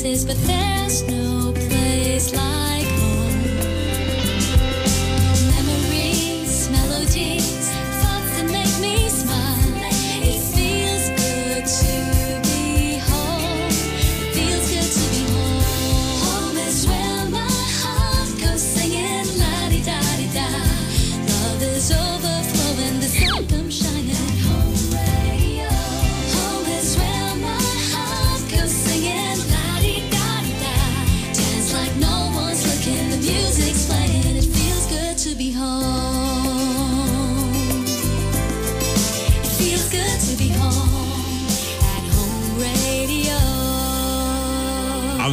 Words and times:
places, 0.00 0.24
but 0.24 0.36
there's 0.46 1.02
no 1.08 1.47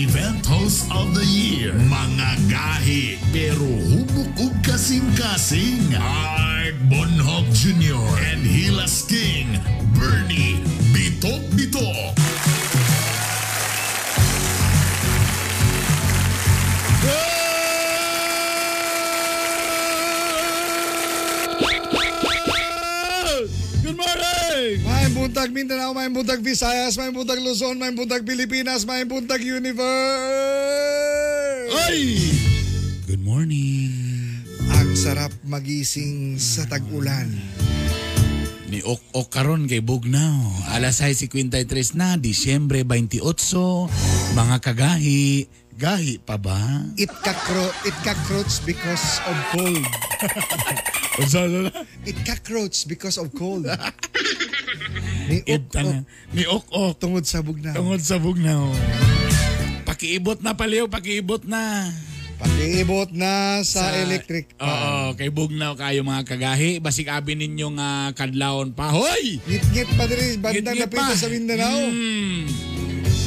Event 0.00 0.46
Host 0.46 0.88
of 0.96 1.12
the 1.12 1.24
Year. 1.28 1.76
Mga 1.76 2.48
gahi. 2.48 3.20
Pero 3.36 3.68
hubok 3.68 4.32
ug 4.40 4.54
kasing-kasing. 4.64 5.92
Art 5.92 6.72
Bonhoff 6.88 7.44
Jr. 7.52 8.00
and 8.32 8.40
Hilas 8.40 9.04
King. 9.04 9.60
Bernie 9.92 10.64
Bitok 10.96 11.44
Bitok. 11.52 12.19
Buntag 25.40 25.56
Mindanao, 25.56 25.96
may 25.96 26.12
buntag 26.12 26.44
Visayas, 26.44 27.00
may 27.00 27.08
buntag 27.16 27.40
Luzon, 27.40 27.80
may 27.80 27.88
buntag 27.96 28.28
Pilipinas, 28.28 28.84
may 28.84 29.08
buntag 29.08 29.40
Universe! 29.40 29.88
Ay! 31.88 32.28
Good 33.08 33.24
morning. 33.24 33.88
Ang 34.68 34.92
sarap 34.92 35.32
magising 35.48 36.36
sa 36.36 36.68
tag-ulan. 36.68 37.32
Ni 38.68 38.84
Ok-Ok 38.84 39.32
karon 39.32 39.64
kay 39.64 39.80
Bugnaw. 39.80 40.76
Alas 40.76 41.00
6.53 41.00 41.96
na, 41.96 42.20
Disyembre 42.20 42.84
28. 42.84 43.24
Mga 44.36 44.56
kagahi. 44.60 45.48
Gahi 45.80 46.20
pa 46.20 46.36
ba? 46.36 46.60
It 47.00 47.08
cockroach, 47.08 47.72
it 47.88 47.96
cockroach 48.04 48.60
because 48.68 49.16
of 49.24 49.36
cold. 49.56 49.80
Unsa 51.24 51.48
na? 51.48 51.72
It 52.04 52.20
cockroach 52.20 52.84
because 52.84 53.16
of 53.16 53.32
cold. 53.32 53.64
Ni 55.30 55.40
ok, 55.46 55.72
ano, 55.80 56.04
ni 56.36 56.44
Ok-Ok. 56.44 57.00
tungod 57.00 57.24
sa 57.24 57.40
bugnaw. 57.40 57.72
Tungod 57.72 58.02
sa 58.02 58.18
Bugnaw. 58.20 58.66
Pakiibot 59.88 60.42
na 60.44 60.52
paliw, 60.58 60.90
pakiibot 60.90 61.46
na. 61.48 61.86
Pakiibot 62.36 63.14
na 63.14 63.62
sa, 63.62 63.94
electric 63.94 64.58
Oo, 64.58 65.14
pan. 65.14 65.16
kay 65.16 65.30
Bugnaw 65.32 65.78
kayo 65.78 66.02
mga 66.02 66.26
kagahi. 66.28 66.82
Basig 66.82 67.06
abi 67.08 67.38
ninyong 67.38 67.78
uh, 67.78 68.10
kadlawon 68.12 68.74
pa. 68.74 68.90
Hoy! 68.90 69.38
Ngit-ngit 69.46 69.88
pa 69.96 70.04
din, 70.10 70.42
bandang 70.42 70.76
pa. 70.90 71.14
sa 71.14 71.30
Mindanao. 71.30 71.78
Mm. 71.88 72.69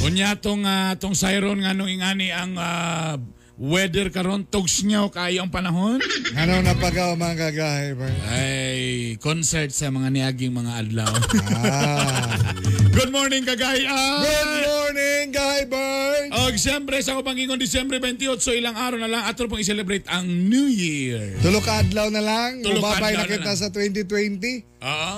Unya 0.04 0.36
tong 0.36 0.62
ah, 0.62 0.92
tong 0.94 1.16
siren 1.16 1.58
nga 1.58 1.72
nung 1.72 1.88
ingani 1.88 2.28
ang 2.28 2.52
ah, 2.54 3.16
weather 3.54 4.10
karon 4.10 4.42
tugs 4.44 4.82
nyaw 4.82 5.08
kayo 5.08 5.40
ang 5.40 5.48
panahon. 5.48 6.02
Ano 6.34 6.60
napagaw 6.60 7.14
mga 7.14 7.36
kagahe 7.40 7.88
ba? 7.94 8.08
Ay, 8.28 8.82
concert 9.16 9.70
sa 9.70 9.88
mga 9.88 10.10
niaging 10.10 10.50
mga 10.50 10.72
adlaw. 10.82 11.12
Ah. 11.56 12.34
Good 12.96 13.10
morning 13.10 13.42
kagay. 13.42 13.86
Good 13.86 14.50
morning, 14.62 15.24
Guy 15.30 15.66
Bird! 15.66 16.30
Og 16.30 16.54
siyempre 16.54 17.00
sa 17.00 17.14
kupangingon 17.14 17.58
Disyembre 17.58 17.98
28 17.98 18.38
so 18.38 18.50
ilang 18.50 18.74
araw 18.74 18.98
na 18.98 19.10
lang 19.10 19.22
ato 19.24 19.46
pong 19.46 19.58
i-celebrate 19.58 20.06
ang 20.06 20.22
New 20.26 20.70
Year. 20.70 21.34
Tulo 21.42 21.58
ka 21.58 21.82
adlaw 21.82 22.06
na 22.06 22.22
lang. 22.22 22.62
Tulo 22.62 22.78
ka 22.78 22.94
Mababay 22.94 23.14
na 23.14 23.22
na 23.22 23.26
kita 23.26 23.50
lang. 23.50 23.58
sa 23.58 23.66
2020. 23.70 24.62
Oo. 24.78 25.14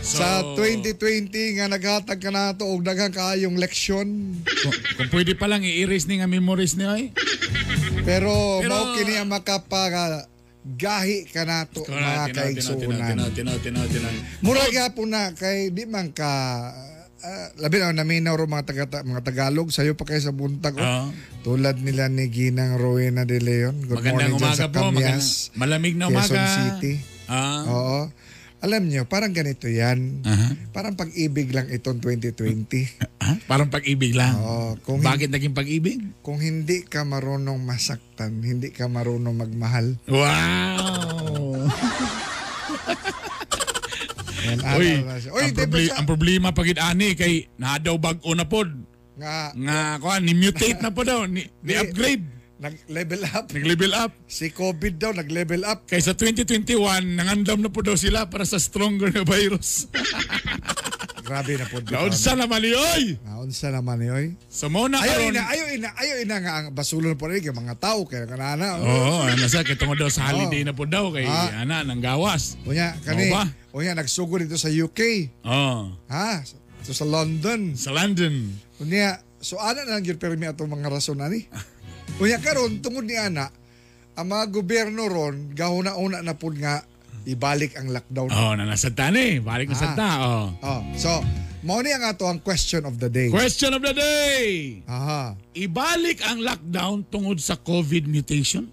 So, 0.00 0.24
sa 0.24 0.40
2020 0.56 1.60
nga 1.60 1.68
naghatag 1.68 2.20
ka 2.20 2.32
na 2.32 2.56
to 2.56 2.64
og 2.64 2.80
daghang 2.80 3.12
kaayong 3.12 3.60
leksyon. 3.60 4.32
kung, 4.40 4.76
kung 4.96 5.10
pwede 5.12 5.36
pa 5.36 5.44
lang 5.44 5.60
i-erase 5.60 6.08
ni 6.08 6.24
nga 6.24 6.28
memories 6.28 6.74
ni 6.80 6.88
oy. 6.88 7.02
Pero, 8.08 8.64
Pero- 8.64 8.70
mao 8.72 8.96
kini 8.96 9.20
ang 9.20 9.28
makapa 9.28 9.92
gahi 10.60 11.24
ka 11.28 11.48
na 11.48 11.64
to 11.64 11.84
mga 11.88 12.36
kaigsuunan. 12.36 13.16
Mura 14.44 14.68
gyapon 14.68 15.08
na 15.08 15.32
kay 15.32 15.72
di 15.72 15.88
man 15.88 16.12
ka 16.12 16.28
ah, 17.20 17.48
labi 17.60 17.80
na 17.80 17.96
naminaw 17.96 18.36
ro 18.36 18.44
mga 18.44 18.64
taga 18.68 18.84
mga 19.00 19.24
Tagalog 19.24 19.72
sayo 19.72 19.96
pa 19.96 20.04
kayo 20.04 20.20
sa 20.20 20.36
buntag 20.36 20.76
oh. 20.76 20.84
Oo. 20.84 21.06
tulad 21.40 21.80
nila 21.80 22.12
ni 22.12 22.28
Ginang 22.28 22.76
Rowena 22.76 23.24
de 23.24 23.40
Leon. 23.40 23.88
Good 23.88 24.04
Magandang 24.04 24.36
morning 24.36 24.36
umaga 24.36 24.60
sa 24.60 24.68
po. 24.68 24.92
Magandang, 24.92 25.16
Camias, 25.16 25.28
malamig 25.56 25.96
na 25.96 26.12
Quezon 26.12 26.36
umaga. 26.36 26.56
City. 26.56 26.92
Ah. 27.24 27.62
Oo. 27.64 28.00
Alam 28.60 28.86
nyo, 28.86 29.02
parang 29.04 29.32
ganito 29.32 29.66
yan. 29.66 30.20
Aha. 30.22 30.52
Parang 30.70 30.92
pag-ibig 30.92 31.48
lang 31.48 31.66
itong 31.66 31.98
2020. 31.98 32.68
Ah, 33.20 33.36
Parang 33.44 33.68
pag-ibig 33.68 34.16
lang. 34.16 34.32
Oo. 34.34 34.80
Kung, 34.80 35.04
Bakit 35.04 35.28
naging 35.28 35.52
pag-ibig? 35.52 36.00
kung 36.20 36.40
hindi 36.40 36.80
ka 36.82 37.04
marunong 37.04 37.60
masaktan, 37.60 38.40
hindi 38.40 38.72
ka 38.72 38.88
marunong 38.88 39.36
magmahal. 39.36 40.00
Wow! 40.08 41.68
Yan, 44.40 44.58
Uy, 44.80 44.88
na. 45.04 45.20
Uy, 45.30 45.42
ang, 45.44 45.54
proble- 45.54 45.92
ang 45.92 46.06
problema 46.06 46.48
pagid 46.50 46.80
ani 46.80 47.12
kay 47.12 47.44
nadaw 47.54 48.00
bag-o 48.00 48.32
na 48.32 48.48
pod. 48.48 48.72
Nga, 49.20 49.52
Nga 49.54 49.78
kuan 50.00 50.24
ni 50.24 50.32
mutate 50.32 50.80
na 50.80 50.88
po 50.88 51.04
daw, 51.04 51.28
ni, 51.28 51.44
ni 51.60 51.72
upgrade, 51.76 52.24
nag-level 52.60 53.22
up. 53.26 53.44
nag-level 53.50 53.92
up. 53.96 54.12
Si 54.28 54.52
COVID 54.52 54.94
daw, 54.96 55.10
nag-level 55.10 55.64
up. 55.64 55.88
Kay 55.88 55.98
sa 55.98 56.12
2021, 56.12 56.76
nangandam 57.16 57.58
na 57.58 57.72
po 57.72 57.80
daw 57.80 57.96
sila 57.96 58.28
para 58.28 58.44
sa 58.44 58.60
stronger 58.60 59.08
na 59.10 59.24
virus. 59.24 59.88
Grabe 61.20 61.54
na 61.54 61.62
po. 61.62 61.78
Naunsa 61.78 62.34
na 62.34 62.50
malioy! 62.50 63.14
Naunsa 63.22 63.70
naman 63.70 64.02
yoy. 64.02 64.34
So 64.50 64.66
mo 64.66 64.90
na 64.90 64.98
Ayaw 64.98 65.22
karon. 65.22 65.30
ina, 65.30 65.42
ayaw 65.46 65.66
ina, 65.70 65.88
ayaw 65.94 66.16
ina 66.18 66.36
nga 66.42 66.52
ang 66.58 66.66
basulon 66.74 67.14
po 67.14 67.30
rin 67.30 67.38
kay 67.38 67.54
mga 67.54 67.78
tao 67.78 68.02
kaya 68.02 68.26
kanana. 68.26 68.82
Oo, 68.82 69.22
ano 69.22 69.46
sa 69.46 69.62
kitong 69.62 69.94
daw 69.94 70.10
sa 70.10 70.26
holiday 70.26 70.66
na 70.66 70.74
po 70.74 70.90
daw 70.90 71.14
kay 71.14 71.30
Ah. 71.30 71.62
ana 71.62 71.86
nang 71.86 72.02
gawas. 72.02 72.58
Unya 72.66 72.98
kani, 73.00 73.30
Oo 73.30 73.46
unya 73.78 73.94
nagsugod 73.94 74.42
dito 74.42 74.58
sa 74.58 74.66
UK. 74.66 75.30
Oh. 75.46 75.94
Ha? 76.10 76.42
So 76.82 76.90
sa 76.90 77.06
London. 77.06 77.78
Sa 77.78 77.94
London. 77.94 78.50
Unya, 78.82 79.22
so 79.38 79.54
ana 79.62 79.86
na 79.86 79.96
lang 79.96 80.02
yun 80.02 80.18
pero 80.18 80.34
may 80.34 80.50
atong 80.50 80.66
mga 80.66 80.90
rason 80.90 81.22
ani. 81.22 81.46
Unya 82.18 82.38
karon 82.38 82.80
tungod 82.80 83.04
ni 83.04 83.14
ana, 83.14 83.48
ang 84.12 84.26
mga 84.26 84.44
gobyerno 84.50 85.06
ron 85.06 85.52
gahuna-una 85.52 86.20
na 86.20 86.34
pud 86.34 86.58
nga 86.58 86.82
ibalik 87.24 87.76
ang 87.76 87.88
lockdown. 87.88 88.28
Oh, 88.28 88.52
na 88.52 88.64
nasa 88.64 88.90
tani. 88.90 89.38
Balik 89.38 89.70
na 89.70 89.76
sa 89.76 89.92
Ah. 89.92 89.96
ta. 89.96 90.10
Oh. 90.18 90.46
Oh, 90.58 90.80
so 90.94 91.10
mao 91.60 91.78
ni 91.78 91.92
ang 91.92 92.02
ato 92.02 92.24
ang 92.24 92.36
question 92.38 92.82
of 92.82 92.96
the 92.96 93.06
day. 93.06 93.28
Question 93.28 93.72
of 93.72 93.80
the 93.80 93.92
day. 93.92 94.80
Aha. 94.84 95.36
Ibalik 95.52 96.20
ang 96.22 96.40
lockdown 96.40 97.04
tungod 97.06 97.38
sa 97.38 97.54
COVID 97.54 98.04
mutation? 98.04 98.68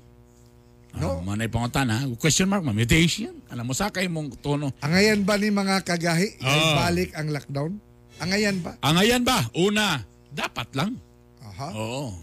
No. 0.98 1.22
No. 1.22 1.30
manay 1.30 1.45
pangutan 1.45 1.88
ha. 1.88 2.01
Question 2.18 2.50
mark, 2.50 2.66
ma, 2.66 2.74
mutation. 2.74 3.30
Alam 3.48 3.69
mo 3.69 3.74
sa 3.78 3.94
kay 3.94 4.10
mong 4.10 4.33
tono. 4.42 4.74
Angayan 4.81 5.22
ba 5.22 5.38
ni 5.38 5.48
mga 5.48 5.86
kagahi 5.86 6.42
nga 6.42 6.50
Ah. 6.50 6.63
ibalik 6.74 7.13
ang 7.13 7.30
lockdown? 7.30 7.72
Angayan 8.18 8.57
ba? 8.60 8.74
Ang 8.81 8.98
ayan 8.98 9.22
ba? 9.22 9.45
Una, 9.54 10.01
dapat 10.33 10.74
lang. 10.74 10.98
Aha. 11.40 11.69
Oo. 11.72 12.18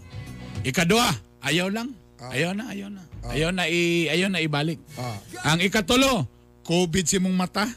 Ikadua, 0.65 1.13
ayaw 1.45 1.69
lang. 1.69 1.93
Ayaw 2.17 2.57
na, 2.57 2.73
ayaw 2.73 2.89
na. 2.89 3.05
Ayaw 3.29 3.53
na 3.53 3.69
i 3.69 4.09
ayaw 4.09 4.33
na 4.33 4.41
ibalik. 4.41 4.81
Ah. 4.97 5.21
Ang 5.53 5.61
ikatulo, 5.61 6.25
COVID 6.65 7.05
si 7.05 7.21
mong 7.21 7.37
mata. 7.37 7.69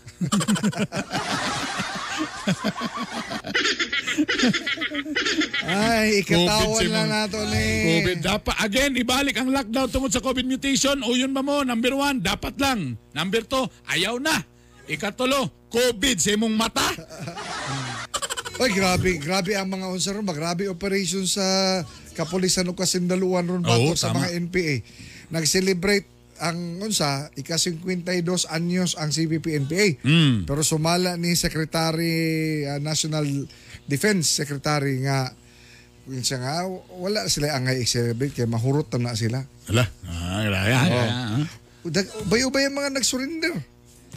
Ay, 5.69 6.25
ikatawan 6.25 6.65
COVID 6.65 6.89
lang 6.89 7.09
nato 7.13 7.45
ni. 7.45 7.67
COVID 8.01 8.19
dapat 8.25 8.57
again 8.65 8.97
ibalik 8.97 9.37
ang 9.37 9.53
lockdown 9.53 9.93
tungod 9.93 10.09
sa 10.09 10.25
COVID 10.25 10.49
mutation. 10.49 10.97
O 11.05 11.13
yun 11.13 11.37
ba 11.37 11.45
mo? 11.45 11.61
Number 11.61 11.93
one, 11.93 12.25
dapat 12.25 12.57
lang. 12.57 12.97
Number 13.13 13.45
two, 13.45 13.69
ayaw 13.93 14.17
na. 14.17 14.41
Ikatulo, 14.89 15.69
COVID 15.69 16.17
sa 16.17 16.33
imong 16.33 16.57
mata. 16.57 16.89
Oy, 18.65 18.75
grabe, 18.75 19.23
grabe 19.23 19.55
ang 19.55 19.71
mga 19.71 19.87
unsa 19.87 20.11
ron, 20.11 20.27
grabe 20.27 20.67
operation 20.67 21.23
sa 21.29 21.79
kapulisan 22.19 22.67
o 22.67 22.75
kasindaluan 22.75 23.47
ron 23.47 23.63
bago 23.63 23.95
Oo, 23.95 23.95
sa 23.95 24.11
tama. 24.11 24.27
mga 24.27 24.35
NPA. 24.43 24.75
Nag-celebrate 25.31 26.07
ang 26.39 26.59
unsa 26.79 27.31
ika-52 27.33 28.03
anyos 28.49 28.95
ang 28.95 29.11
CPP 29.11 29.59
NPA. 29.61 29.87
Mm. 30.03 30.47
Pero 30.47 30.63
sumala 30.63 31.15
ni 31.15 31.35
Secretary 31.35 32.15
uh, 32.65 32.79
National 32.79 33.27
Defense 33.85 34.27
Secretary 34.29 35.03
nga 35.03 35.31
unsa 36.07 36.39
nga 36.39 36.65
wala 36.95 37.27
sila 37.27 37.53
ang 37.53 37.69
i-celebrate 37.69 38.33
kay 38.33 38.47
mahurot 38.47 38.91
na 38.97 39.15
sila. 39.15 39.43
Hala. 39.67 39.85
Ah, 40.07 40.43
grabe. 40.43 40.73
ah, 40.73 40.87
ah. 40.87 41.47
Dag- 41.85 42.15
Bayo-bayo 42.27 42.69
mga 42.69 42.91
nag-surrender 42.93 43.55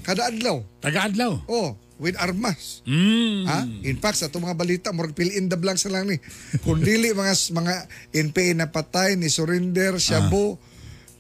kada 0.02 0.30
adlaw. 0.30 0.66
Taga-adlaw. 0.80 1.46
Oh, 1.46 1.78
with 2.02 2.18
armas. 2.18 2.82
Mm. 2.90 3.46
Ha? 3.46 3.60
In 3.86 3.98
fact, 4.02 4.18
sa 4.18 4.34
itong 4.34 4.50
mga 4.50 4.58
balita, 4.58 4.90
murag 4.90 5.14
fill 5.14 5.30
in 5.30 5.54
the 5.54 5.56
blanks 5.56 5.86
na 5.86 6.02
lang 6.02 6.10
ni. 6.10 6.18
Kung 6.66 6.82
dili 6.90 7.14
mga 7.14 7.38
mga 7.54 7.74
NPA 8.10 8.58
na 8.58 8.68
patay, 8.74 9.14
ni 9.14 9.30
surrender, 9.30 10.02
shabu, 10.02 10.58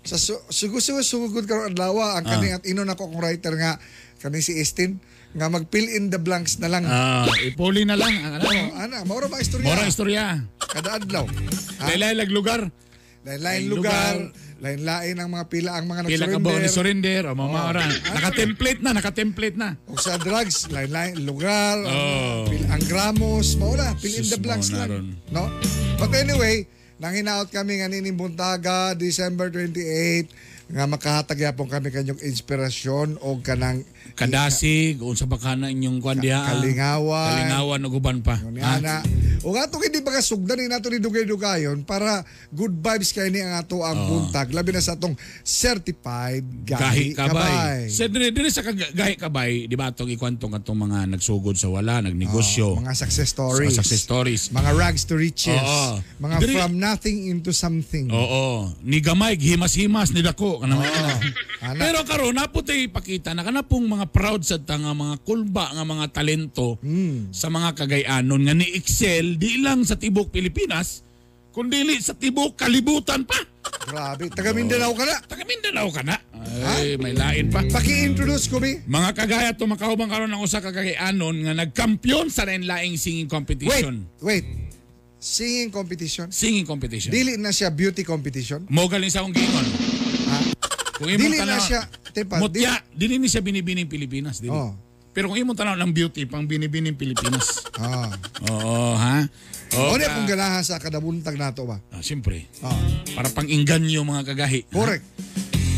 sa 0.01 0.17
su 0.17 0.33
sugo-sugo 0.49 1.05
sugod 1.05 1.45
karon 1.45 1.77
adlaw 1.77 2.17
ang 2.17 2.25
kaning 2.25 2.57
at 2.57 2.65
inon 2.65 2.89
ako 2.89 3.05
kong 3.05 3.21
writer 3.21 3.53
nga 3.53 3.77
kani 4.17 4.41
si 4.41 4.57
Estin 4.57 4.97
nga 5.37 5.45
mag 5.45 5.69
fill 5.69 5.85
in 5.85 6.09
the 6.09 6.17
blanks 6.17 6.57
na 6.57 6.67
lang. 6.67 6.83
Ah, 6.83 7.23
ipuli 7.45 7.85
na 7.85 7.95
lang. 7.95 8.11
Ang 8.11 8.33
ano? 8.41 8.49
Oh, 8.49 8.81
ana, 8.81 8.97
maura 9.07 9.31
mga 9.31 9.45
istorya. 9.45 9.67
Mora 9.69 9.87
istorya. 9.87 10.23
Kada 10.59 10.99
adlaw. 10.99 11.23
Laylay 11.87 12.17
lag 12.17 12.33
lugar. 12.33 12.67
Lain 13.21 13.69
lugar, 13.69 14.17
lugar. 14.17 14.33
Lain-lain 14.61 15.17
ang 15.17 15.29
mga 15.31 15.45
pila 15.47 15.73
ang 15.73 15.85
mga 15.85 16.05
Pila 16.05 16.25
ka 16.27 16.37
ba 16.37 16.53
ni 16.53 16.61
nag-surrender. 16.61 16.69
surrender? 16.69 17.21
O 17.25 17.35
mga 17.35 17.59
oran. 17.67 17.89
Naka-template 18.13 18.79
na, 18.79 18.89
naka-template 18.93 19.57
na. 19.57 19.69
O 19.83 19.97
sa 19.97 20.15
drugs, 20.15 20.69
lain-lain 20.69 21.17
lugar, 21.19 21.81
Oh. 21.81 22.45
pil- 22.45 22.69
ang 22.69 22.83
gramos, 22.85 23.57
mauna, 23.57 23.97
fill 23.97 24.15
in 24.15 24.27
the 24.27 24.37
blanks 24.37 24.69
mauna 24.69 24.85
lang. 24.87 24.89
ron. 24.91 25.07
No? 25.33 25.43
But 25.97 26.13
anyway, 26.13 26.69
nang 26.95 27.11
hinaot 27.11 27.49
kami 27.49 27.81
nga 27.81 27.89
nining 27.89 28.13
buntaga, 28.13 28.93
December 28.93 29.49
28, 29.49 30.29
nga 30.69 30.85
makahatag 30.85 31.41
yapon 31.41 31.65
kami 31.65 31.89
kanyang 31.89 32.21
inspirasyon 32.21 33.17
o 33.17 33.41
kanang 33.41 33.81
Kadasig, 34.11 34.99
unsa 34.99 35.25
ba 35.25 35.35
ka 35.35 35.55
na 35.55 35.67
inyong 35.67 35.97
kwan 35.97 36.17
diha? 36.17 36.43
kalingawan. 36.45 37.27
Kalingawan 37.31 37.79
o 37.81 37.89
guban 37.89 38.17
pa. 38.19 38.37
Ana. 38.59 39.01
O 39.41 39.49
nga 39.49 39.65
itong 39.65 39.81
hindi 39.81 39.99
ba 39.99 40.13
kasugdan 40.13 40.53
ni 40.55 40.69
nato 40.69 40.85
ni 40.85 40.97
Dugay-Dugayon 40.97 41.81
para 41.81 42.21
good 42.49 42.75
vibes 42.75 43.09
kay 43.09 43.27
ni 43.27 43.41
ang 43.41 43.57
ato 43.57 43.81
ang 43.81 43.97
buntag. 44.05 44.53
Labi 44.53 44.69
na 44.69 44.79
sa 44.79 44.93
atong 44.93 45.17
certified 45.41 46.45
gahi, 46.61 46.77
Gahi 46.77 47.05
kabay. 47.11 47.33
kabay. 47.33 47.79
Sa 47.89 48.05
dire 48.05 48.29
dire 48.29 48.49
sa 48.49 48.61
gahi 48.61 49.15
kabay, 49.15 49.51
di 49.65 49.73
ba 49.73 49.89
atong 49.89 50.09
ikwantong 50.09 50.53
atong 50.53 50.77
mga 50.79 51.09
nagsugod 51.09 51.55
sa 51.55 51.67
wala, 51.67 52.01
nagnegosyo. 52.01 52.77
Mga 52.77 52.93
success 52.93 53.29
stories. 53.31 53.65
Mga 53.67 53.77
success 53.81 54.01
stories. 54.01 54.41
Mga 54.49 54.71
rags 54.75 55.03
to 55.03 55.15
riches. 55.15 55.57
Oo. 55.57 55.97
Mga 56.19 56.35
Diri- 56.37 56.55
from 56.55 56.73
nothing 56.77 57.25
into 57.25 57.49
something. 57.49 58.09
Oo. 58.09 58.69
Ni 58.81 59.01
gamay, 59.01 59.33
himas-himas, 59.35 60.11
ni 60.11 60.21
dako. 60.21 60.61
Kanang 60.61 60.85
Ana. 61.61 61.77
Pero 61.77 62.01
karon 62.03 62.33
naputi 62.33 62.85
ipakita 62.85 63.33
na 63.33 63.41
kana 63.41 63.61
pong 63.61 63.85
mga 63.91 64.07
proud 64.07 64.41
sa 64.41 64.55
nga 64.57 64.93
mga 64.95 65.15
kulba 65.27 65.75
nga 65.75 65.83
mga 65.83 66.05
talento 66.15 66.79
Hmm. 66.79 67.27
sa 67.35 67.51
mga 67.51 67.75
kagayanon 67.75 68.41
nga 68.47 68.55
ni 68.55 68.71
excel 68.71 69.35
di 69.35 69.59
lang 69.59 69.83
sa 69.83 69.99
tibok 69.99 70.31
Pilipinas 70.31 71.03
kundi 71.51 71.83
sa 71.99 72.15
tibok 72.15 72.55
kalibutan 72.55 73.27
pa. 73.27 73.35
Grabe. 73.85 74.31
Taga 74.31 74.55
Mindanao 74.55 74.95
ka 74.95 75.03
na. 75.03 75.15
Taga 75.27 75.43
Mindanao 75.43 75.89
ka 75.91 76.01
na. 76.01 76.15
Ay, 76.63 76.95
may 76.95 77.11
lain 77.13 77.51
pa. 77.51 77.61
Paki-introduce 77.67 78.47
ko, 78.47 78.57
mi. 78.57 78.79
Mga 78.87 79.09
kagaya 79.13 79.49
to 79.53 79.67
makaubang 79.67 80.09
karon 80.09 80.31
ng 80.31 80.41
usa 80.41 80.63
ka 80.63 80.71
kagayanon 80.71 81.35
nga 81.43 81.53
nagkampiyon 81.53 82.31
sa 82.31 82.47
lain-laing 82.47 82.95
singing 82.95 83.27
Wait, 83.27 83.35
competition. 83.35 83.95
wait. 84.23 84.45
Singing 85.21 85.69
competition? 85.69 86.33
Singing 86.33 86.65
competition. 86.65 87.13
Dili 87.13 87.37
na 87.37 87.53
siya 87.53 87.69
beauty 87.69 88.01
competition? 88.01 88.65
Mo 88.71 88.89
galing 88.89 89.11
sa 89.11 89.21
akong 89.21 89.35
gingon. 89.37 89.90
Kung 91.01 91.09
imong 91.09 91.17
Dili 91.17 91.37
na 91.41 91.45
tanaw- 91.49 91.65
siya, 91.65 91.81
tepa, 92.13 92.37
Mutya, 92.37 92.77
dili 92.93 93.17
ni 93.17 93.25
siya 93.25 93.41
binibining 93.41 93.89
Pilipinas, 93.89 94.37
dili. 94.37 94.53
Oh. 94.53 94.77
Pero 95.11 95.27
kung 95.27 95.35
imong 95.35 95.57
tanaw 95.57 95.73
ng 95.75 95.89
beauty 95.89 96.29
pang 96.29 96.45
binibining 96.45 96.93
Pilipinas. 96.93 97.41
Ah. 97.81 98.13
Oo, 98.45 98.93
ha? 98.93 99.25
O 99.73 99.77
Oo, 99.81 99.95
niya 99.97 100.05
ka- 100.05 100.15
kung 100.15 100.29
ganahan 100.29 100.61
sa 100.61 100.77
kadabuntag 100.77 101.33
nato 101.33 101.65
ba? 101.65 101.81
Ah, 101.89 101.97
siyempre. 101.97 102.45
Ah. 102.61 102.69
Para 103.17 103.33
pang 103.33 103.49
inganyo 103.49 104.05
mga 104.05 104.21
kagahi. 104.29 104.69
Correct. 104.69 105.01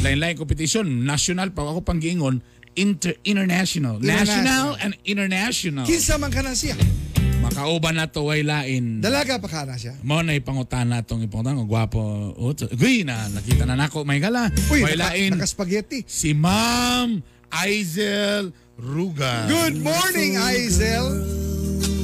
Lain-lain 0.03 0.35
competition, 0.35 0.83
national 1.07 1.55
pa 1.55 1.63
ako 1.63 1.79
pang 1.79 2.03
giingon, 2.03 2.43
inter 2.75 3.15
international. 3.23 4.03
International. 4.03 4.75
National 4.75 4.83
and 4.83 4.93
international. 5.07 5.85
Kinsa 5.87 6.19
man 6.19 6.27
ka 6.27 6.43
na 6.43 6.51
siya? 6.51 6.75
Makauban 7.53 7.93
na 7.93 8.09
to 8.09 8.25
way 8.25 8.41
lain. 8.41 8.97
Dalaga 8.97 9.37
pa 9.37 9.45
ka 9.45 9.61
na 9.63 9.77
siya? 9.77 9.93
Mo 10.01 10.19
na 10.19 10.33
ipangutan 10.33 10.89
na 10.89 10.99
itong 10.99 11.21
ipangutan 11.21 11.61
ko. 11.61 11.63
Gwapo. 11.69 12.01
Guy 12.73 13.05
na, 13.05 13.29
nakita 13.29 13.63
na 13.63 13.77
nako. 13.77 14.01
May 14.01 14.17
gala. 14.17 14.49
Uy, 14.73 14.81
way 14.81 14.97
naka, 14.97 15.13
lain. 15.13 15.29
naka-spaghetti. 15.37 16.01
Si 16.09 16.33
Ma'am 16.33 17.21
Aizel 17.53 18.49
Ruga. 18.73 19.45
Good 19.45 19.77
morning, 19.77 20.33
Aizel. 20.41 21.05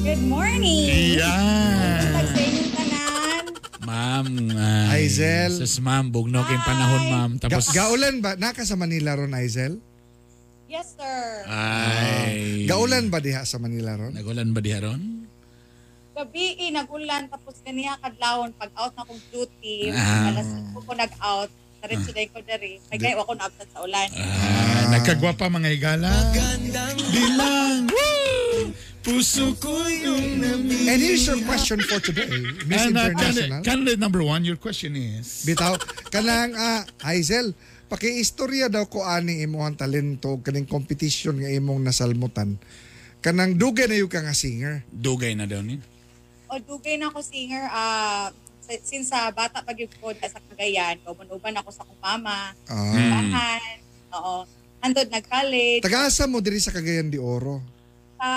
Good 0.06 0.22
morning! 0.22 1.18
Tanan, 1.18 3.46
Ma'am. 3.82 4.26
ay, 4.54 5.10
Aizel. 5.10 5.52
Sus, 5.58 5.82
ma'am. 5.82 6.08
Bugno 6.08 6.40
kayong 6.42 6.64
panahon, 6.64 7.04
ma'am. 7.10 7.32
Ga- 7.36 7.50
Tapos, 7.50 7.74
gaulan 7.74 8.22
ba? 8.22 8.38
Naka 8.38 8.64
sa 8.64 8.78
Manila 8.78 9.18
ron, 9.18 9.34
Aizel? 9.34 9.82
yes 10.70 10.94
sir. 10.94 11.50
ay. 11.50 12.70
Gaulan 12.70 13.10
ba 13.10 13.18
diha 13.18 13.42
sa 13.42 13.58
Manila 13.58 13.98
ron? 13.98 14.14
Nagulan 14.14 14.54
ba 14.54 14.62
diha 14.62 14.86
ron? 14.86 15.09
Gabi, 16.20 16.60
eh, 16.60 16.68
nagulan, 16.68 17.32
tapos 17.32 17.64
kaniya 17.64 17.96
kadlawon, 18.04 18.52
pag 18.52 18.68
out 18.76 18.92
na 18.92 19.08
kong 19.08 19.24
duty, 19.32 19.88
Ah. 19.96 20.28
alas 20.28 20.52
5 20.52 20.84
ko 20.84 20.92
nag-out, 20.92 21.48
Diretso 21.80 22.12
day 22.12 22.28
ko 22.28 22.44
dari. 22.44 22.76
May 22.92 23.00
kayo 23.00 23.24
ako 23.24 23.40
na-absent 23.40 23.72
sa 23.72 23.80
ulan. 23.80 24.12
Ah, 24.12 24.92
nagkagwapa 24.92 25.48
mga 25.48 25.70
higala. 25.72 26.12
Bilang. 27.08 27.88
Puso 29.00 29.56
ko 29.56 29.72
yung 29.88 30.44
nami. 30.44 30.92
And 30.92 31.00
here's 31.00 31.24
your 31.24 31.40
question 31.48 31.80
for 31.80 32.04
today, 32.04 32.28
Miss 32.68 32.84
And, 32.84 33.00
uh, 33.00 33.16
International. 33.16 33.64
candidate, 33.64 33.96
number 33.96 34.20
one, 34.20 34.44
your 34.44 34.60
question 34.60 35.00
is? 35.00 35.48
Bitaw, 35.48 35.80
kanang 36.12 36.52
ah, 36.52 36.84
Hazel, 37.00 37.56
pakiistorya 37.88 38.68
daw 38.68 38.84
ko 38.92 39.08
ani 39.08 39.40
imong 39.40 39.80
talento 39.80 40.44
kaning 40.44 40.68
competition 40.68 41.40
nga 41.40 41.48
imong 41.48 41.80
nasalmutan. 41.80 42.60
Kanang 43.24 43.56
dugay 43.56 43.88
na 43.88 43.96
yung 43.96 44.12
ka 44.12 44.20
nga 44.20 44.36
singer. 44.36 44.84
Dugay 44.92 45.32
na 45.32 45.48
daw 45.48 45.64
ni. 45.64 45.80
O 46.50 46.58
dugay 46.58 46.98
na 46.98 47.08
ako 47.08 47.22
singer, 47.22 47.70
ah, 47.70 48.34
sa- 48.60 48.84
since 48.84 49.08
sa 49.08 49.30
bata 49.30 49.62
pag 49.62 49.78
yung 49.78 49.90
ko 49.96 50.10
sa 50.12 50.42
Cagayan, 50.44 50.98
kumunuban 51.02 51.54
ako 51.56 51.70
sa 51.70 51.86
kong 51.86 51.98
mama, 52.00 52.54
Ah. 52.66 52.94
bahan, 52.94 53.78
oo. 54.12 54.36
Andod 54.80 55.08
nag-college, 55.08 55.84
Tagaasa 55.84 56.26
mo 56.26 56.40
diri 56.40 56.58
sa 56.58 56.72
Cagayan 56.72 57.08
de 57.08 57.18
Oro. 57.18 57.62
sa 58.16 58.30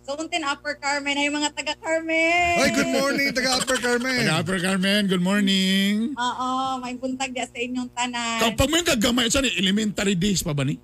Zone 0.00 0.26
10 0.28 0.42
Upper 0.44 0.74
Carmen, 0.76 1.14
ay 1.14 1.26
mga 1.26 1.50
taga 1.50 1.74
Carmen. 1.76 2.56
Ay, 2.56 2.70
good 2.70 2.92
morning, 2.92 3.30
taga 3.30 3.58
Upper 3.58 3.78
Carmen. 3.78 4.22
Taga 4.22 4.38
Upper 4.38 4.58
Carmen, 4.58 5.02
good 5.06 5.18
morning. 5.20 6.14
Oo, 6.14 6.48
may 6.78 6.94
buntag 6.94 7.30
di 7.30 7.40
sa 7.40 7.58
inyong 7.58 7.90
tanan. 7.90 8.38
Kapag 8.40 8.66
mo 8.66 8.74
yung 8.74 8.86
kagamay, 8.88 9.26
saan 9.26 9.46
ni 9.46 9.54
elementary 9.56 10.14
days 10.14 10.42
pa 10.42 10.50
ba 10.50 10.62
ni? 10.62 10.78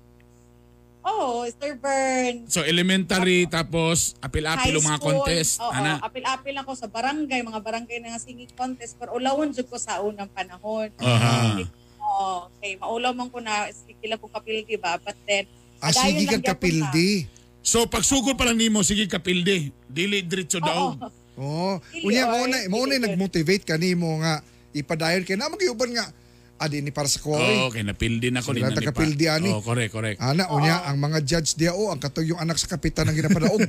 Oh, 1.07 1.47
Sir 1.47 1.79
Bern. 1.79 2.51
So 2.51 2.67
elementary 2.67 3.47
tapos 3.47 4.19
apil-apil 4.19 4.75
yung 4.75 4.83
mga 4.83 4.99
school. 4.99 5.23
contest. 5.23 5.63
Oo, 5.63 5.71
Ana. 5.71 6.03
apil-apil 6.03 6.55
ako 6.59 6.75
sa 6.75 6.91
barangay, 6.91 7.39
mga 7.39 7.63
barangay 7.63 7.97
na 8.03 8.11
nga 8.11 8.19
singing 8.19 8.51
contest. 8.51 8.99
Pero 8.99 9.15
ulawon 9.15 9.55
jud 9.55 9.71
ko 9.71 9.79
sa 9.79 10.03
unang 10.03 10.27
panahon. 10.27 10.91
Aha. 10.99 11.63
Oo, 11.97 12.51
okay. 12.51 12.75
Maulaw 12.75 13.15
man 13.15 13.31
ko 13.31 13.39
na 13.39 13.71
kila 13.71 14.19
ko 14.19 14.27
kapildi 14.27 14.75
ba? 14.75 14.99
But 14.99 15.15
then, 15.23 15.47
Ah, 15.77 15.93
sige 15.93 16.25
gyapon 16.25 16.41
kapildi. 16.43 17.29
So 17.61 17.85
pagsugod 17.85 18.33
pa 18.33 18.49
lang 18.49 18.57
nimo 18.57 18.81
sige 18.81 19.05
kapilde. 19.05 19.69
Dili 19.87 20.25
diretso 20.25 20.59
daw. 20.59 20.97
Oo. 20.97 21.07
Oh, 21.37 21.77
unya 22.01 22.25
mo 22.25 22.49
na 22.49 22.57
mo 22.65 22.89
na 22.89 22.97
nagmotivate 22.97 23.61
kanimo 23.61 24.09
nga 24.19 24.41
ipadayon 24.73 25.21
kay 25.21 25.37
na 25.37 25.45
magyuban 25.47 25.93
nga 25.93 26.09
adi 26.57 26.81
ni 26.81 26.91
para 26.91 27.05
sa 27.05 27.21
kuwa. 27.21 27.37
Oh, 27.37 27.69
okay 27.69 27.85
napildi 27.85 28.33
na 28.33 28.41
ko 28.41 28.51
Sila 28.51 28.73
din 28.73 28.77
ta 28.77 28.81
kapildi, 28.89 29.25
ani. 29.29 29.49
Oh, 29.53 29.61
correct, 29.61 29.93
correct. 29.93 30.17
Ana 30.17 30.49
unya 30.49 30.83
ang 30.83 30.97
mga 30.97 31.21
judge 31.23 31.55
dia 31.55 31.73
o 31.73 31.93
ang 31.93 32.01
katuyong 32.01 32.41
anak 32.41 32.57
sa 32.57 32.67
kapitan 32.67 33.05
ang 33.07 33.15
ginapadaog. 33.15 33.61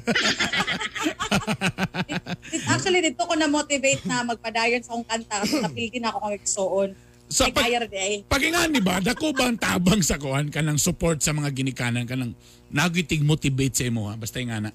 Actually, 2.73 3.05
dito 3.05 3.23
ko 3.25 3.37
na-motivate 3.37 4.03
na 4.09 4.25
magpadayon 4.25 4.81
sa 4.81 4.97
akong 4.97 5.07
kanta 5.07 5.45
kasi 5.45 5.61
napildi 5.61 5.99
na 6.01 6.11
ako 6.11 6.19
kung 6.25 6.35
igsuon. 6.35 6.91
Sa 7.29 7.45
Sa 7.45 7.53
pag-. 7.53 8.25
Pagingan 8.25 8.73
ni 8.73 8.81
ba 8.81 9.05
dako 9.05 9.37
ba 9.37 9.53
ang 9.53 9.61
tabang 9.61 10.01
sa 10.01 10.17
kuan 10.17 10.49
kanang 10.49 10.81
support 10.81 11.21
sa 11.21 11.37
mga 11.37 11.53
ginikanan 11.53 12.09
kanang 12.09 12.33
nagitig 12.73 13.21
motivate 13.21 13.77
sa 13.77 13.85
imo 13.85 14.09
ha 14.09 14.17
basta 14.17 14.41
nga 14.41 14.65
na. 14.65 14.73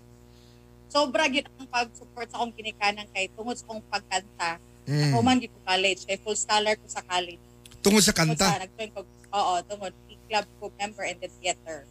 Sobra 0.94 1.26
yun 1.26 1.50
ang 1.58 1.66
pag-support 1.66 2.30
sa 2.30 2.38
akong 2.38 2.54
kinikanan 2.54 3.10
kay 3.10 3.26
tungod 3.34 3.58
sa 3.58 3.66
akong 3.66 3.82
pagkanta. 3.90 4.62
Mm. 4.86 5.10
Ako 5.10 5.18
man 5.26 5.40
ko 5.42 5.58
college, 5.66 6.06
kay 6.06 6.20
full 6.22 6.38
scholar 6.38 6.76
ko 6.78 6.86
sa 6.86 7.02
college. 7.02 7.42
Tungod 7.84 8.02
sa 8.02 8.10
sa 8.10 8.18
kanta. 8.18 8.48
nag-join 8.64 8.90
ko, 8.96 9.02
oo, 9.30 9.54
tungod, 9.68 9.92
club 10.26 10.46
ko 10.58 10.72
member 10.80 11.04
and 11.04 11.20
then 11.20 11.34
theater. 11.38 11.84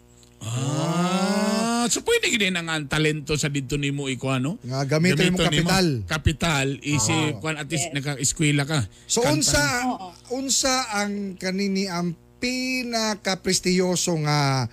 Ah, 0.43 1.87
so 1.87 2.03
pwede 2.03 2.27
gid 2.27 2.43
na 2.51 2.67
nga 2.67 2.75
ang 2.75 2.91
talento 2.91 3.39
sa 3.39 3.47
didto 3.47 3.79
nimo 3.79 4.11
iko 4.11 4.27
ano? 4.27 4.59
Nga 4.59 4.81
gamiton 4.91 5.31
mo 5.31 5.39
kapital. 5.39 5.87
Kapital 6.03 6.67
isi 6.83 7.15
kuan 7.39 7.55
at 7.55 7.71
least 7.71 7.91
Yes. 7.91 7.95
naka-eskwela 7.95 8.67
ka. 8.67 8.83
So 9.07 9.23
Kanta. 9.23 9.39
unsa 9.39 9.63
Oo. 9.87 10.09
unsa 10.35 10.75
ang 10.99 11.39
kanini 11.39 11.87
ang 11.87 12.19
pinaka-prestiyoso 12.43 14.19
nga 14.27 14.67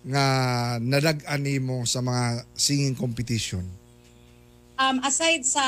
nga 0.00 0.24
nadag-an 0.78 1.42
nimo 1.42 1.82
sa 1.84 2.00
mga 2.00 2.46
singing 2.54 2.94
competition? 2.94 3.66
Um, 4.80 4.96
aside 5.04 5.44
sa 5.44 5.60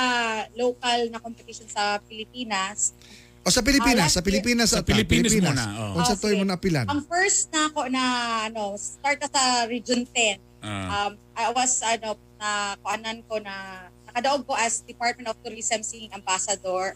local 0.57 1.13
na 1.13 1.21
competition 1.21 1.69
sa 1.69 2.01
Pilipinas, 2.01 2.97
O 3.43 3.51
sa 3.51 3.59
Pilipinas, 3.59 4.07
last 4.07 4.15
sa 4.15 4.23
Pilipinas 4.23 4.69
Sa 4.71 4.81
ata, 4.81 4.87
Pilipinas 4.87 5.35
muna, 5.35 5.65
oh. 5.91 5.99
Unsa 5.99 6.15
Ah, 6.15 6.21
toy 6.21 6.39
mo 6.39 6.47
sige. 6.47 6.53
napilan? 6.55 6.87
ang 6.87 7.03
first 7.03 7.51
na 7.51 7.67
ako 7.67 7.81
na 7.91 8.05
ano, 8.47 8.63
start 8.77 9.19
na 9.19 9.29
sa 9.29 9.43
Region 9.67 10.07
10. 10.07 10.39
Ah. 10.63 11.11
Um, 11.11 11.13
I 11.35 11.51
was 11.51 11.83
ano 11.83 12.15
na 12.39 12.49
kuanan 12.79 13.19
ko 13.27 13.43
na 13.43 13.55
nakadaog 14.07 14.47
ko 14.47 14.55
as 14.55 14.85
Department 14.85 15.27
of 15.27 15.35
Tourism 15.43 15.83
Singing 15.83 16.15
Ambassador 16.15 16.95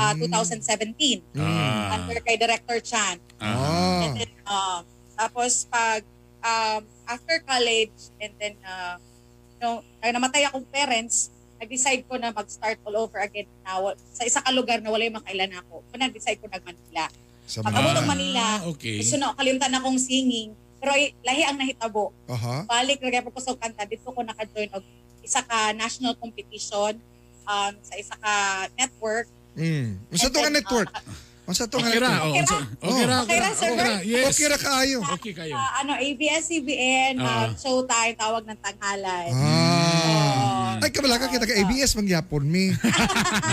ah, 0.00 0.16
2017 0.16 1.20
Ah. 1.36 1.92
under 1.94 2.20
kay 2.20 2.36
Director 2.36 2.80
Chan. 2.80 3.20
Ah. 3.36 4.00
And 4.02 4.16
then, 4.16 4.32
um, 4.48 4.82
tapos 5.12 5.68
pag 5.68 6.00
um, 6.40 6.88
after 7.04 7.36
college 7.44 7.92
and 8.16 8.32
then 8.40 8.56
uh, 8.64 8.96
you 8.96 9.58
know, 9.60 9.74
nang 10.00 10.16
namatay 10.16 10.48
akong 10.48 10.64
parents, 10.66 11.28
nag-decide 11.62 12.02
ko 12.04 12.18
na 12.18 12.34
mag-start 12.34 12.82
all 12.82 12.98
over 12.98 13.22
again 13.22 13.46
na 13.62 13.78
sa 14.10 14.26
isa 14.26 14.42
ka 14.42 14.50
lugar 14.50 14.82
na 14.82 14.90
wala 14.90 15.06
yung 15.06 15.14
makailan 15.14 15.54
ako. 15.56 15.86
So 15.86 15.94
nag-decide 15.94 16.42
ko 16.42 16.50
nag-Manila. 16.50 17.06
Sa 17.46 17.62
Pag 17.62 17.74
abot 17.74 17.94
ng 17.94 18.08
Manila, 18.08 18.44
Ah, 18.58 18.66
okay. 18.66 18.98
gusto 18.98 19.14
na 19.14 19.30
kalimtan 19.32 19.70
akong 19.70 19.94
singing, 19.96 20.50
pero 20.82 20.90
ay- 20.90 21.14
lahi 21.22 21.46
ang 21.46 21.54
nahitabo. 21.54 22.10
Aha. 22.26 22.66
Balik 22.66 22.98
na 22.98 23.22
ko 23.22 23.38
sa 23.38 23.54
kanta, 23.54 23.86
dito 23.86 24.02
ko 24.04 24.20
naka-join 24.20 24.74
og 24.74 24.82
isa 25.22 25.38
ka 25.40 25.70
national 25.72 26.18
competition 26.18 26.98
um, 27.46 27.72
sa 27.78 27.94
isa 27.94 28.18
ka 28.18 28.34
network. 28.74 29.30
Mm. 29.54 30.02
Unsa 30.10 30.26
And 30.26 30.34
to 30.34 30.50
network? 30.50 30.90
uh, 30.90 31.02
Unsa 31.44 31.66
to 31.66 31.76
nga 31.76 31.90
Okay 31.90 32.00
ra. 32.00 32.10
network? 32.10 32.66
Oh, 32.80 32.88
Okay 32.88 33.04
ra. 33.04 33.06
okay 33.06 33.06
ra. 33.06 33.16
Okay 33.22 33.38
ra, 33.38 33.48
sir 33.52 33.66
okay 33.68 33.76
ra. 33.76 33.84
Bert? 33.84 34.02
Yes. 34.04 34.26
Okay 34.28 34.46
ra 34.48 34.58
kaayo. 34.58 34.98
Okay 35.12 35.32
kayo. 35.32 35.54
Sa 35.54 35.62
ano, 35.78 35.92
ABS-CBN, 35.96 37.14
Ah. 37.20 37.46
um, 37.46 37.50
Showtime, 37.54 38.14
tawag 38.16 38.42
ng 38.42 38.58
tanghalan. 38.58 39.30
Ah. 39.30 40.41
Ay, 40.82 40.90
kabala 40.90 41.14
ka 41.14 41.30
kita 41.30 41.46
ka 41.46 41.54
ABS 41.56 41.94
mangyapon 41.94 42.42
mi. 42.44 42.74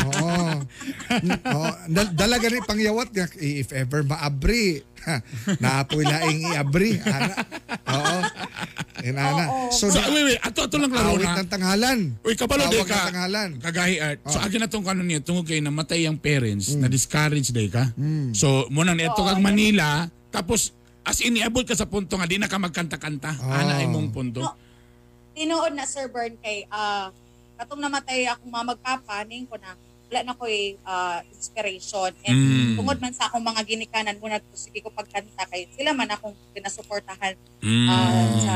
Oo. 0.09 0.65
Oo. 1.45 1.69
Dal- 1.88 2.13
Dala 2.13 2.36
gani 2.38 2.57
pangyawat 2.59 3.13
nga 3.13 3.29
if 3.38 3.69
ever 3.71 4.01
maabri. 4.01 4.81
Naapoy 5.57 6.03
laing 6.03 6.50
iabri. 6.50 6.98
Ana. 7.00 7.33
Oo. 7.88 8.17
Inana. 9.00 9.45
So, 9.69 9.88
So, 9.88 10.01
wait, 10.03 10.25
wait. 10.27 10.39
Ato, 10.41 10.65
ato 10.65 10.75
lang 10.75 10.91
laro 10.91 11.15
awit 11.15 11.24
na. 11.24 11.39
ng 11.39 11.50
tanghalan. 11.50 12.00
Uy, 12.19 12.33
kabalo 12.33 12.65
day 12.67 12.81
ka. 12.81 12.98
ng 13.00 13.07
tanghalan. 13.13 13.50
Kagahi 13.59 13.95
art. 13.98 14.19
So, 14.25 14.36
Oh. 14.36 14.43
agin 14.43 14.59
na 14.59 14.67
tong 14.67 14.83
kanon 14.83 15.05
niya, 15.05 15.21
tungod 15.21 15.45
kay 15.45 15.62
namatay 15.62 16.03
ang 16.03 16.17
parents, 16.17 16.74
Mm. 16.74 16.83
na-discourage 16.83 17.50
day 17.50 17.69
ka. 17.69 17.93
So, 18.33 18.67
muna 18.67 18.91
na 18.91 19.05
ito 19.05 19.21
kag 19.21 19.39
Manila, 19.39 20.03
tapos, 20.27 20.75
as 21.01 21.21
in, 21.21 21.38
iabot 21.38 21.63
ka 21.63 21.74
sa 21.74 21.86
punto 21.86 22.13
nga, 22.13 22.25
di 22.25 22.36
na 22.36 22.45
ka 22.45 22.57
magkanta-kanta. 22.57 23.39
Oh. 23.39 23.50
Ana 23.50 23.79
imong 23.79 24.09
punto. 24.09 24.41
No. 24.41 24.51
Tinuod 25.39 25.72
na 25.72 25.88
Sir 25.88 26.12
Bern 26.12 26.36
kay 26.38 26.67
ah 26.67 27.15
katong 27.55 27.79
namatay 27.79 28.27
akong 28.27 28.51
mamagpapa 28.51 29.24
ning 29.24 29.48
ko 29.48 29.55
na 29.55 29.72
wala 30.10 30.19
na 30.22 30.34
ko'y 30.34 30.75
ah, 30.84 31.24
inspiration 31.29 32.12
and 32.24 32.36
Mm. 32.36 32.75
tungod 32.75 32.98
man 32.98 33.13
sa 33.13 33.29
akong 33.29 33.39
mga 33.41 33.62
ginikanan 33.63 34.17
muna 34.17 34.36
to 34.38 34.51
sige 34.53 34.81
ko 34.81 34.89
pagkanta 34.89 35.46
kay 35.46 35.69
sila 35.69 35.93
man 35.93 36.10
akong 36.10 36.36
pinasuportahan 36.51 37.39
Mm. 37.60 37.88
ah, 37.88 38.10
sa 38.38 38.55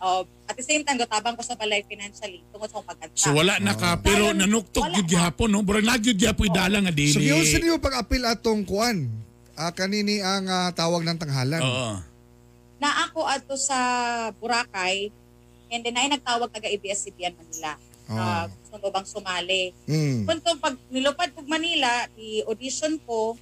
ah, 0.00 0.22
at 0.46 0.56
the 0.56 0.64
same 0.64 0.82
time 0.82 0.96
gotabang 0.96 1.36
ko 1.36 1.42
sa 1.42 1.54
balay 1.54 1.84
financially 1.84 2.42
tungod 2.50 2.66
sa 2.66 2.74
akong 2.74 2.88
pagkanta. 2.88 3.14
So, 3.14 3.30
wala 3.30 3.60
na 3.60 3.70
ka, 3.72 3.94
pero 4.00 4.34
Dalan- 4.34 4.42
nanuktok 4.42 4.90
yun 4.90 5.06
gihapon, 5.06 5.46
no? 5.48 5.60
Burang 5.60 5.84
nagyod 5.84 6.16
gihapon 6.16 6.48
idala 6.48 6.80
nga 6.80 6.90
dili. 6.90 7.12
So, 7.12 7.20
yun 7.20 7.44
sa 7.44 7.60
niyo 7.60 7.78
pag-apil 7.78 8.24
atong 8.24 8.64
kuan. 8.64 9.06
Ah, 9.52 9.70
kanini 9.70 10.18
ang 10.18 10.42
ah, 10.44 10.72
tawag 10.72 11.04
ng 11.04 11.14
tanghalan. 11.16 11.60
Oo. 11.60 11.92
na 12.80 13.04
ako 13.04 13.28
ato 13.28 13.54
sa 13.54 13.76
Boracay 14.32 15.12
and 15.70 15.80
then 15.86 15.96
ay 15.96 16.10
nagtawag 16.10 16.50
taga 16.50 16.68
ABS-CBN 16.68 17.34
Manila. 17.38 17.72
Ah. 18.10 18.18
Uh, 18.18 18.44
gusto 18.50 18.76
mo 18.82 18.88
bang 18.90 19.06
sumali? 19.06 19.62
Mm. 19.86 20.26
Kung 20.26 20.42
to, 20.42 20.58
pag 20.58 20.74
nilupad 20.90 21.30
ko 21.30 21.46
Manila, 21.46 22.10
i-audition 22.18 22.98
ko, 23.06 23.38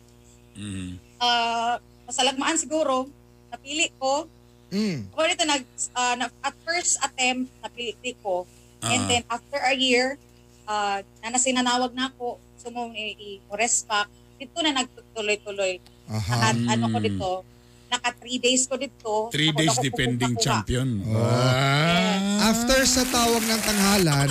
Mm. 0.58 0.98
ah 1.22 1.78
masalagmaan 2.04 2.58
siguro, 2.60 3.08
napili 3.48 3.88
ko. 3.96 4.28
Mm. 4.68 5.08
Ako 5.12 5.20
dito, 5.24 5.44
nag, 5.48 5.64
ah, 5.96 6.14
na, 6.16 6.28
at 6.44 6.52
first 6.64 7.00
attempt, 7.00 7.48
napili 7.64 8.12
ko. 8.20 8.44
Ah. 8.84 8.92
And 8.92 9.08
then 9.08 9.24
after 9.28 9.60
a 9.60 9.72
year, 9.72 10.20
uh, 10.68 11.00
na 11.24 11.32
nasinanawag 11.32 11.96
na 11.96 12.12
ako, 12.12 12.36
so 12.60 12.68
mo 12.68 12.92
i-rest 12.92 13.88
back, 13.88 14.08
dito 14.36 14.60
na 14.60 14.84
nagtuloy-tuloy. 14.84 15.80
Aha. 16.08 16.52
Naka, 16.52 16.76
ano 16.76 16.84
ko 16.92 16.98
dito, 17.00 17.30
naka 17.88 18.12
three 18.14 18.36
days 18.36 18.64
ko 18.64 18.74
dito. 18.74 19.28
Three 19.28 19.48
Ako- 19.48 19.58
days 19.58 19.74
ako 19.74 19.82
defending 19.82 20.32
pupunta-kuha. 20.32 20.46
champion. 20.62 20.88
Oh. 21.04 21.16
Ah. 21.16 22.48
After 22.48 22.78
sa 22.84 23.02
tawag 23.04 23.42
ng 23.42 23.60
tanghalan, 23.60 24.30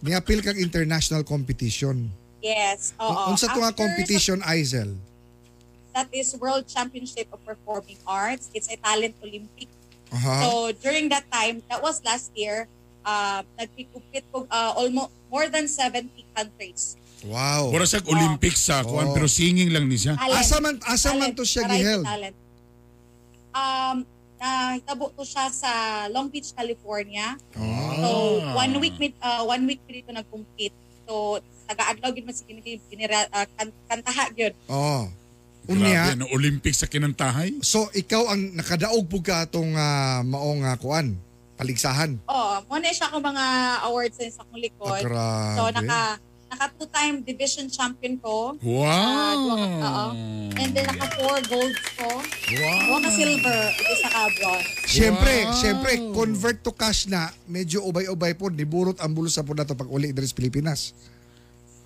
niapil 0.00 0.40
kang 0.40 0.56
international 0.56 1.22
competition. 1.22 2.08
Yes. 2.38 2.92
Oo. 2.96 3.32
Unsa 3.32 3.48
to 3.48 3.58
nga 3.58 3.72
competition, 3.72 4.40
Aizel? 4.42 4.92
sa- 4.92 5.04
that 5.96 6.08
is 6.12 6.36
World 6.36 6.64
Championship 6.66 7.28
of 7.30 7.40
Performing 7.42 7.96
Arts. 8.04 8.52
It's 8.52 8.68
a 8.68 8.76
talent 8.76 9.16
Olympic. 9.18 9.68
Aha. 10.08 10.44
So 10.44 10.50
during 10.76 11.08
that 11.08 11.24
time, 11.26 11.64
that 11.66 11.80
was 11.80 12.04
last 12.04 12.30
year, 12.32 12.68
uh, 13.02 13.40
nagpikupit 13.56 14.28
ko 14.30 14.44
uh, 14.46 14.76
almost 14.76 15.10
more 15.26 15.48
than 15.48 15.64
70 15.66 16.06
countries. 16.30 16.94
Wow. 17.24 17.72
Mura 17.72 17.88
sa 17.88 17.98
Olympics 18.04 18.60
sa 18.62 18.84
kuan 18.84 19.08
Oh. 19.08 19.14
pero 19.16 19.24
singing 19.26 19.72
lang 19.72 19.88
ni 19.88 19.96
siya. 19.96 20.14
Asa 20.14 20.60
man 20.60 20.76
asa 20.84 21.10
man 21.10 21.32
to 21.32 21.42
siya 21.42 21.64
giheld? 21.66 22.04
talent. 22.04 22.36
Um, 23.56 24.04
nahitabo 24.36 25.08
to 25.10 25.24
siya 25.24 25.48
sa 25.48 25.70
Long 26.06 26.28
Beach, 26.28 26.52
California. 26.52 27.40
So 27.96 28.08
Ah. 28.44 28.52
one 28.54 28.76
week 28.76 28.96
mit 28.96 29.16
uh, 29.18 29.40
one 29.42 29.64
week 29.64 29.80
dito 29.86 30.12
nag-compete. 30.12 30.76
So 31.02 31.40
taga-adlaw 31.64 32.12
gid 32.12 32.22
man 32.22 32.36
si 32.36 32.44
kini 32.44 32.60
ginira 32.86 33.24
uh, 33.26 33.48
kan, 33.50 33.72
kantaha 33.88 34.28
gyud. 34.30 34.52
Oh. 34.66 35.08
Grabe, 35.66 35.82
Unya, 35.82 36.14
no, 36.14 36.30
Olympics 36.30 36.78
sa 36.78 36.86
kinantahay. 36.86 37.58
so 37.58 37.90
ikaw 37.90 38.30
ang 38.30 38.54
nakadaog 38.54 39.02
pug 39.02 39.24
ka 39.24 39.42
atong 39.42 39.74
ah, 39.74 40.22
maong 40.22 40.62
ah, 40.62 40.78
kuan, 40.78 41.18
paligsahan. 41.56 42.22
Oh, 42.22 42.62
mo 42.62 42.78
na 42.78 42.94
siya 42.94 43.10
akong 43.10 43.24
mga 43.24 43.44
awards 43.82 44.14
sa 44.14 44.46
akong 44.46 44.62
likod. 44.62 45.02
Ah, 45.10 45.58
So 45.58 45.66
grabe. 45.66 45.74
naka 45.82 46.00
naka 46.56 46.72
two-time 46.72 47.20
division 47.20 47.68
champion 47.68 48.16
ko. 48.16 48.56
Wow. 48.64 48.88
Ah, 48.88 49.32
duwa 49.36 49.56
oo. 49.60 50.06
And 50.56 50.72
then 50.72 50.88
naka 50.88 51.06
four 51.20 51.36
golds 51.52 51.84
ko. 52.00 52.08
Wow. 52.56 52.80
Duwa 52.88 52.98
ka 53.04 53.10
silver, 53.12 53.60
isa 53.76 54.08
ka 54.08 54.20
bronze. 54.40 54.68
Siyempre, 54.88 55.34
Wow. 55.44 55.52
siyempre, 55.60 55.92
convert 56.16 56.58
to 56.64 56.72
cash 56.72 57.04
na, 57.04 57.28
medyo 57.44 57.84
ubay-ubay 57.84 58.32
po, 58.32 58.48
niburot 58.48 58.96
ang 59.04 59.12
bulo 59.12 59.28
sa 59.28 59.44
po 59.44 59.52
na 59.52 59.68
to 59.68 59.76
pag 59.76 59.92
uli 59.92 60.16
diri 60.16 60.24
sa 60.24 60.32
Pilipinas. 60.32 60.96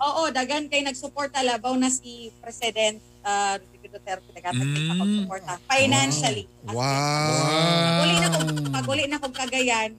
Oo, 0.01 0.31
dagan 0.31 0.71
kay 0.71 0.87
nagsuporta 0.87 1.43
labaw 1.43 1.75
na 1.75 1.91
si 1.91 2.31
President 2.41 3.03
uh, 3.27 3.59
Rodrigo 3.61 4.01
Duterte 4.01 4.31
nagatatid 4.33 4.83
mm. 4.87 4.97
pagsuporta 4.97 5.53
financially. 5.69 6.45
Wow. 6.71 6.79
Pag 6.81 8.01
uli 8.07 8.15
na 8.17 8.29
kong 8.31 8.49
pag 8.71 8.87
uli 8.89 9.05
na 9.05 9.19
kong 9.21 9.37
kagayan, 9.37 9.91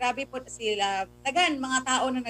grabe 0.00 0.24
po 0.24 0.40
sila. 0.48 1.04
Tagan 1.20 1.60
mga 1.60 1.78
tao 1.84 2.08
na 2.08 2.24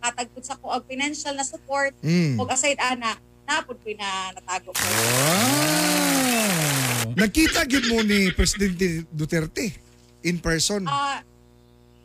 nagkatagpod 0.00 0.42
sa 0.42 0.56
ko 0.56 0.70
og 0.70 0.84
financial 0.84 1.36
na 1.36 1.44
support 1.44 1.92
Mm. 2.00 2.40
ug 2.40 2.48
aside 2.48 2.80
ana 2.80 3.12
napod 3.44 3.76
ko 3.76 3.88
na 3.92 4.32
natago 4.32 4.72
ko. 4.72 4.80
Wow. 4.80 7.12
Nakita 7.12 7.66
gyud 7.66 7.84
mo 7.86 8.00
ni 8.00 8.30
Presidente 8.30 9.04
Duterte 9.10 9.74
in 10.22 10.38
person. 10.38 10.86
Ah, 10.86 11.20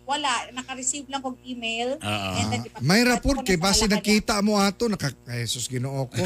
wala, 0.03 0.49
naka-receive 0.51 1.05
lang 1.07 1.21
kong 1.21 1.37
email. 1.45 1.95
Ah, 1.99 2.35
and 2.35 2.51
then, 2.51 2.61
ipa- 2.63 2.81
May 2.81 3.01
report 3.01 3.41
kay 3.41 3.55
sa 3.55 3.61
base 3.63 3.83
nakita 3.85 4.41
mo 4.41 4.57
ato 4.57 4.85
naka 4.85 5.09
ay 5.25 5.45
sus 5.45 5.65
Ginoo 5.65 6.05
ko. 6.05 6.21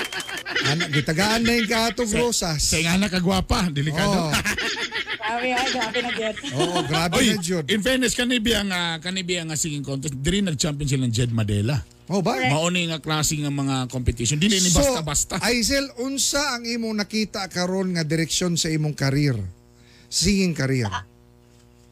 Anak 0.68 0.90
gitagaan 0.90 1.44
na 1.44 1.54
yung 1.54 1.64
katong 1.64 2.10
rosas. 2.18 2.60
Sa 2.60 2.76
nga 2.76 2.96
na 2.96 3.06
kagwapa, 3.06 3.70
delikado. 3.70 4.26
Oo. 4.26 4.30
Grabe, 5.28 5.48
ay, 5.52 5.68
grabe 5.76 5.98
na 6.00 6.10
yun. 6.16 6.34
Oo, 6.56 6.78
grabe 6.88 7.12
Oy, 7.20 7.36
na 7.36 7.44
jud. 7.44 7.64
in 7.68 7.84
fairness, 7.84 8.16
kanibi 8.16 8.56
ang, 8.56 8.72
uh, 8.72 8.96
kanibi 8.96 9.36
ang 9.36 9.52
uh, 9.52 9.58
singing 9.60 9.84
contest. 9.84 10.16
Diri 10.16 10.40
nag-champion 10.40 10.88
sila 10.88 11.04
ng 11.04 11.12
Jed 11.12 11.36
Madela. 11.36 11.84
Oh 12.08 12.24
ba? 12.24 12.40
Correct. 12.40 12.48
Mauni 12.48 12.88
nga 12.88 12.96
klase 13.04 13.36
nga 13.36 13.52
mga 13.52 13.92
competition. 13.92 14.40
Dili 14.40 14.56
ni 14.56 14.72
So, 14.72 14.80
basta-basta. 14.80 15.36
Aisel, 15.44 15.92
unsa 16.00 16.56
ang 16.56 16.64
imong 16.64 16.96
nakita 16.96 17.44
karon 17.52 17.92
nga 17.92 18.08
direksyon 18.08 18.56
sa 18.56 18.72
imong 18.72 18.96
career? 18.96 19.36
Singing 20.08 20.56
career. 20.56 20.88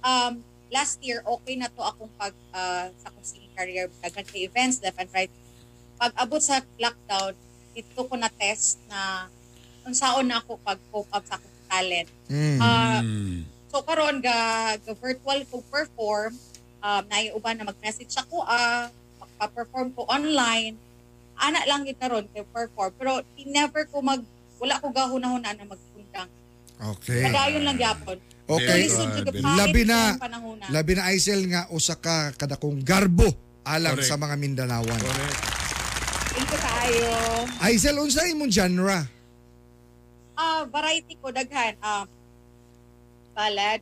Um, 0.00 0.40
last 0.72 1.04
year, 1.04 1.20
okay 1.20 1.60
na 1.60 1.68
to 1.68 1.84
akong 1.84 2.08
pag 2.16 2.32
ah, 2.56 2.88
sa 2.96 3.12
akong 3.12 3.26
singing 3.28 3.52
career. 3.52 3.92
Daghan 4.00 4.24
kay 4.24 4.48
events, 4.48 4.80
left 4.80 4.96
and 4.96 5.12
right. 5.12 5.28
Pag 6.00 6.16
abot 6.16 6.40
sa 6.40 6.64
lockdown, 6.80 7.36
ito 7.76 8.00
ko 8.00 8.14
na 8.16 8.32
test 8.32 8.80
na 8.88 9.28
unsaon 9.84 10.24
na 10.24 10.40
ako 10.40 10.56
pag 10.64 10.80
cope 10.88 11.12
up 11.12 11.24
sa 11.28 11.36
akong 11.36 11.55
talent. 11.66 12.08
Mm. 12.26 12.58
Ah, 12.58 13.00
Mm. 13.02 13.42
So 13.68 13.84
karon 13.84 14.24
ga, 14.24 14.38
ga 14.80 14.92
virtual 14.96 15.44
ko 15.52 15.60
perform, 15.68 16.32
um 16.80 17.02
naiuban 17.12 17.60
na 17.60 17.68
mag-message 17.68 18.14
ako 18.16 18.40
ah 18.40 18.88
magpa-perform 19.20 19.92
ko 19.92 20.08
online. 20.08 20.78
Ana 21.36 21.60
lang 21.68 21.84
yun 21.84 21.98
karon 21.98 22.24
kay 22.32 22.46
perform 22.48 22.90
pero 22.96 23.20
never 23.44 23.84
ko 23.90 24.00
mag 24.00 24.24
wala 24.56 24.80
ko 24.80 24.88
gahuna-huna 24.88 25.52
na 25.52 25.64
magkundang. 25.68 26.30
Okay. 26.96 27.28
Kadayon 27.28 27.62
lang 27.68 27.76
gyapon. 27.76 28.16
Okay. 28.46 28.86
Kahit 28.86 29.42
Labi 29.42 29.82
na-. 29.84 30.16
Labi 30.70 30.92
na 30.94 31.10
Aisel 31.10 31.44
nga 31.50 31.66
usa 31.74 31.98
ka 31.98 32.32
kadakong 32.38 32.80
garbo 32.80 33.26
alang 33.66 33.98
Correct. 33.98 34.08
sa 34.08 34.16
mga 34.16 34.34
Mindanawan. 34.38 35.00
Thank 36.36 36.48
you 36.52 36.60
kaayo. 36.60 37.12
Aisel, 37.58 37.96
unsa 37.98 38.28
imong 38.30 38.52
genre? 38.52 39.15
Ah, 40.36 40.62
variety 40.64 41.16
ko 41.16 41.28
daghan. 41.28 41.74
Um, 41.80 42.06
ballad, 43.32 43.80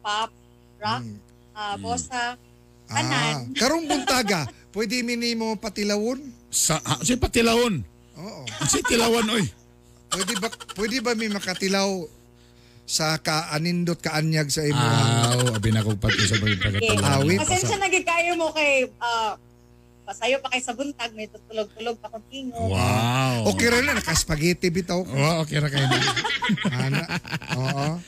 pop, 0.00 0.30
rock, 0.78 1.02
Mm. 1.02 1.18
ah, 1.52 1.76
bossa, 1.76 2.38
Ah, 2.86 2.94
Tanan. 2.96 3.50
karong 3.52 3.84
buntaga, 3.84 4.46
pwede 4.74 5.02
minimo 5.02 5.54
patilawon? 5.54 6.22
Sa, 6.48 6.78
ha, 6.78 7.02
si 7.02 7.18
Patilawon. 7.18 7.82
Oo. 8.16 8.42
Si 8.64 8.78
Tilawon, 8.80 9.26
oy. 9.28 9.44
Pwede 10.06 10.32
ba 10.38 10.48
pwede 10.72 11.02
ba 11.02 11.12
mi 11.12 11.26
makatilaw 11.28 12.06
sa 12.86 13.18
kaanindot 13.18 13.98
kaanyag 13.98 14.46
sa 14.46 14.62
imo? 14.62 14.78
Aw, 14.78 15.52
abi 15.52 15.68
na 15.68 15.82
kong 15.82 15.98
pati 15.98 16.22
sa 16.22 16.38
mga 16.38 16.70
Okay. 16.72 16.96
Awit. 16.96 17.38
Pasensya 17.42 17.76
na 17.76 17.90
gid 17.90 18.06
kayo 18.06 18.38
mo 18.38 18.54
kay 18.54 18.86
ah 18.96 19.34
pasayo 20.06 20.38
pa 20.38 20.54
kay 20.54 20.62
sa 20.62 20.70
buntag 20.70 21.10
may 21.18 21.26
tutulog-tulog 21.26 21.98
pa 21.98 22.06
kung 22.14 22.22
tingo. 22.30 22.62
Wow. 22.70 23.50
Okay 23.50 23.66
ra 23.66 23.82
na 23.82 23.98
naka-spaghetti 23.98 24.70
bitaw 24.70 25.02
ko. 25.02 25.10
Wow, 25.10 25.42
okay 25.42 25.58
ra 25.58 25.66
kayo. 25.66 25.82
Ana. 26.70 27.02
Oo. 27.58 27.98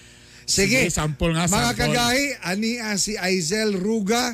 Sige, 0.49 0.89
sample 0.89 1.37
nga, 1.37 1.45
mga 1.45 1.75
sample. 1.75 1.77
kagahi, 1.77 2.25
ani 2.41 2.81
ah, 2.81 2.97
si 2.97 3.19
Aizel 3.19 3.77
Ruga, 3.77 4.33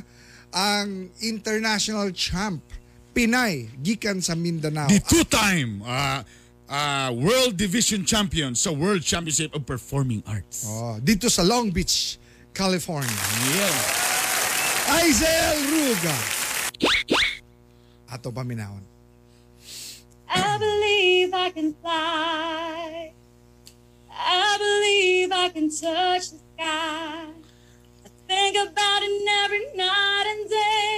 ang 0.54 1.10
international 1.24 2.14
champ, 2.14 2.62
Pinay, 3.10 3.66
gikan 3.82 4.22
sa 4.22 4.38
Mindanao. 4.38 4.86
The 4.86 5.02
two-time 5.02 5.82
uh, 5.82 6.22
uh, 6.70 7.10
World 7.14 7.58
Division 7.58 8.06
Champion 8.06 8.54
sa 8.54 8.70
World 8.70 9.02
Championship 9.02 9.54
of 9.58 9.66
Performing 9.66 10.22
Arts. 10.22 10.66
Oh, 10.70 11.02
dito 11.02 11.26
sa 11.26 11.42
Long 11.42 11.74
Beach, 11.74 12.22
California. 12.54 13.10
Yeah. 13.56 14.98
Aizel 15.02 15.56
Ruga. 15.66 16.16
Ato 18.14 18.30
paminahon. 18.30 18.86
I 20.30 20.54
believe 20.56 21.34
I 21.34 21.50
can 21.50 21.74
fly. 21.82 23.12
I 24.08 24.56
believe 24.56 25.32
I 25.32 25.48
can 25.50 25.66
touch 25.68 26.30
the 26.30 26.38
sky. 26.38 27.26
I 27.26 28.08
think 28.28 28.54
about 28.54 29.02
it 29.02 29.18
every 29.42 29.66
night 29.74 30.26
and 30.30 30.48
day. 30.48 30.93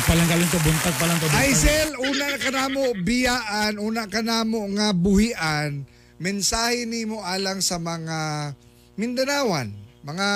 Buntag 0.00 0.16
pa 0.16 0.16
lang 0.16 0.32
galing 0.32 0.48
to, 0.48 0.60
buntag 0.64 0.96
pa 0.96 1.04
lang 1.04 1.18
to. 1.20 1.26
Aisel, 1.36 1.88
una 2.00 2.28
ka 2.40 2.48
na 2.48 2.72
mo 2.72 2.84
biyaan, 3.04 3.76
una 3.76 4.08
ka 4.08 4.24
na 4.24 4.48
mo 4.48 4.64
nga 4.72 4.96
buhian, 4.96 5.84
mensahe 6.16 6.88
ni 6.88 7.04
mo 7.04 7.20
alang 7.20 7.60
sa 7.60 7.76
mga 7.76 8.48
Mindanawan, 8.96 9.68
mga 10.00 10.28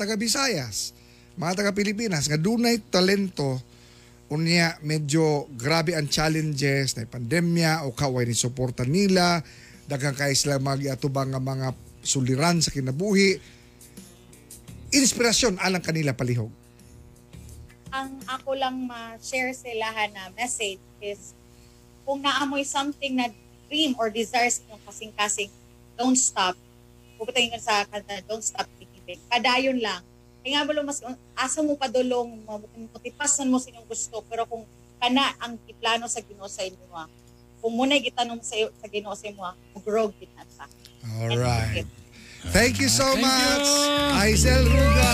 taga 0.00 0.16
Visayas, 0.16 0.96
mga 1.36 1.52
taga 1.52 1.76
Pilipinas, 1.76 2.32
nga 2.32 2.40
dunay 2.40 2.80
talento, 2.88 3.60
unya 4.32 4.80
medyo 4.80 5.52
grabe 5.52 5.92
ang 5.92 6.08
challenges 6.08 6.96
na 6.96 7.04
pandemya 7.04 7.84
o 7.84 7.92
kaway 7.92 8.24
ni 8.24 8.32
suporta 8.32 8.88
nila, 8.88 9.44
daghang 9.84 10.16
kay 10.16 10.32
sila 10.32 10.56
mag-atubang 10.56 11.36
nga 11.36 11.44
mga 11.44 11.76
suliran 12.00 12.64
sa 12.64 12.72
kinabuhi. 12.72 13.36
Inspirasyon 14.96 15.60
alang 15.60 15.84
kanila 15.84 16.16
palihog. 16.16 16.59
Ang 17.90 18.22
ako 18.30 18.54
lang 18.54 18.86
ma-share 18.86 19.50
silahan 19.50 20.14
na 20.14 20.30
message 20.38 20.78
is 21.02 21.34
kung 22.06 22.22
naamoy 22.22 22.62
something 22.62 23.18
na 23.18 23.30
dream 23.66 23.98
or 23.98 24.10
desire 24.10 24.50
sa 24.50 24.62
inyong 24.66 24.82
kasing-kasing, 24.86 25.50
don't 25.98 26.18
stop. 26.18 26.54
Puputayin 27.18 27.50
ka 27.50 27.58
sa 27.58 27.82
kanta, 27.86 28.22
don't 28.30 28.46
stop 28.46 28.66
believing. 28.78 29.18
Kadayon 29.26 29.78
lang. 29.82 30.02
Kaya 30.40 30.62
nga 30.62 30.66
balo 30.70 30.86
mas 30.86 31.02
asa 31.34 31.60
mo 31.60 31.74
padulong, 31.74 32.40
motipasan 32.94 33.50
mo 33.50 33.58
sa 33.58 33.74
inyong 33.74 33.88
gusto, 33.90 34.22
pero 34.30 34.46
kung 34.46 34.64
kana 35.02 35.34
ang 35.42 35.58
iplano 35.66 36.06
sa 36.06 36.22
Ginoo 36.22 36.48
sa 36.48 36.62
inyo, 36.64 36.86
ah, 36.94 37.10
kung 37.60 37.74
muna 37.76 37.98
gitanong 37.98 38.40
sa, 38.40 38.56
sa 38.56 38.86
Ginoo 38.88 39.12
sa 39.18 39.26
inyo, 39.28 39.42
ah, 39.42 39.56
mag-grow 39.76 40.08
kita 40.14 40.42
sa. 40.48 40.64
Alright. 41.20 41.99
Thank 42.48 42.80
you 42.80 42.88
so 42.88 43.04
Thank 43.04 43.28
much, 43.28 43.68
you. 43.68 44.16
Aisel 44.16 44.64
Ruga. 44.64 45.12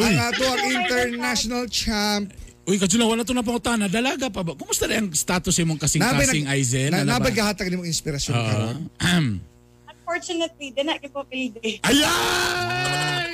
Uy. 0.00 0.08
Ang 0.08 0.18
ato 0.24 0.44
ang 0.48 0.62
international 0.64 1.64
champ. 1.68 2.32
Uy, 2.64 2.78
kadyo 2.80 3.02
wala 3.04 3.26
to 3.26 3.36
na 3.36 3.44
pangutana. 3.44 3.90
Dalaga 3.90 4.32
pa 4.32 4.40
ba? 4.40 4.56
Kumusta 4.56 4.88
rin 4.88 5.04
ang 5.04 5.08
status 5.12 5.52
imong 5.60 5.76
kasing-kasing 5.76 6.46
Aizen? 6.48 6.94
Na, 6.94 7.02
Ano 7.04 7.12
ba? 7.12 7.18
nabagahatag 7.20 7.66
ni 7.68 7.76
mong 7.76 7.90
inspirasyon 7.90 8.34
karon. 8.36 8.76
Ahem. 8.96 9.26
Unfortunately, 9.90 10.74
di 10.74 10.82
na 10.82 10.98
kipapilde. 10.98 11.78
Ayay! 11.86 13.29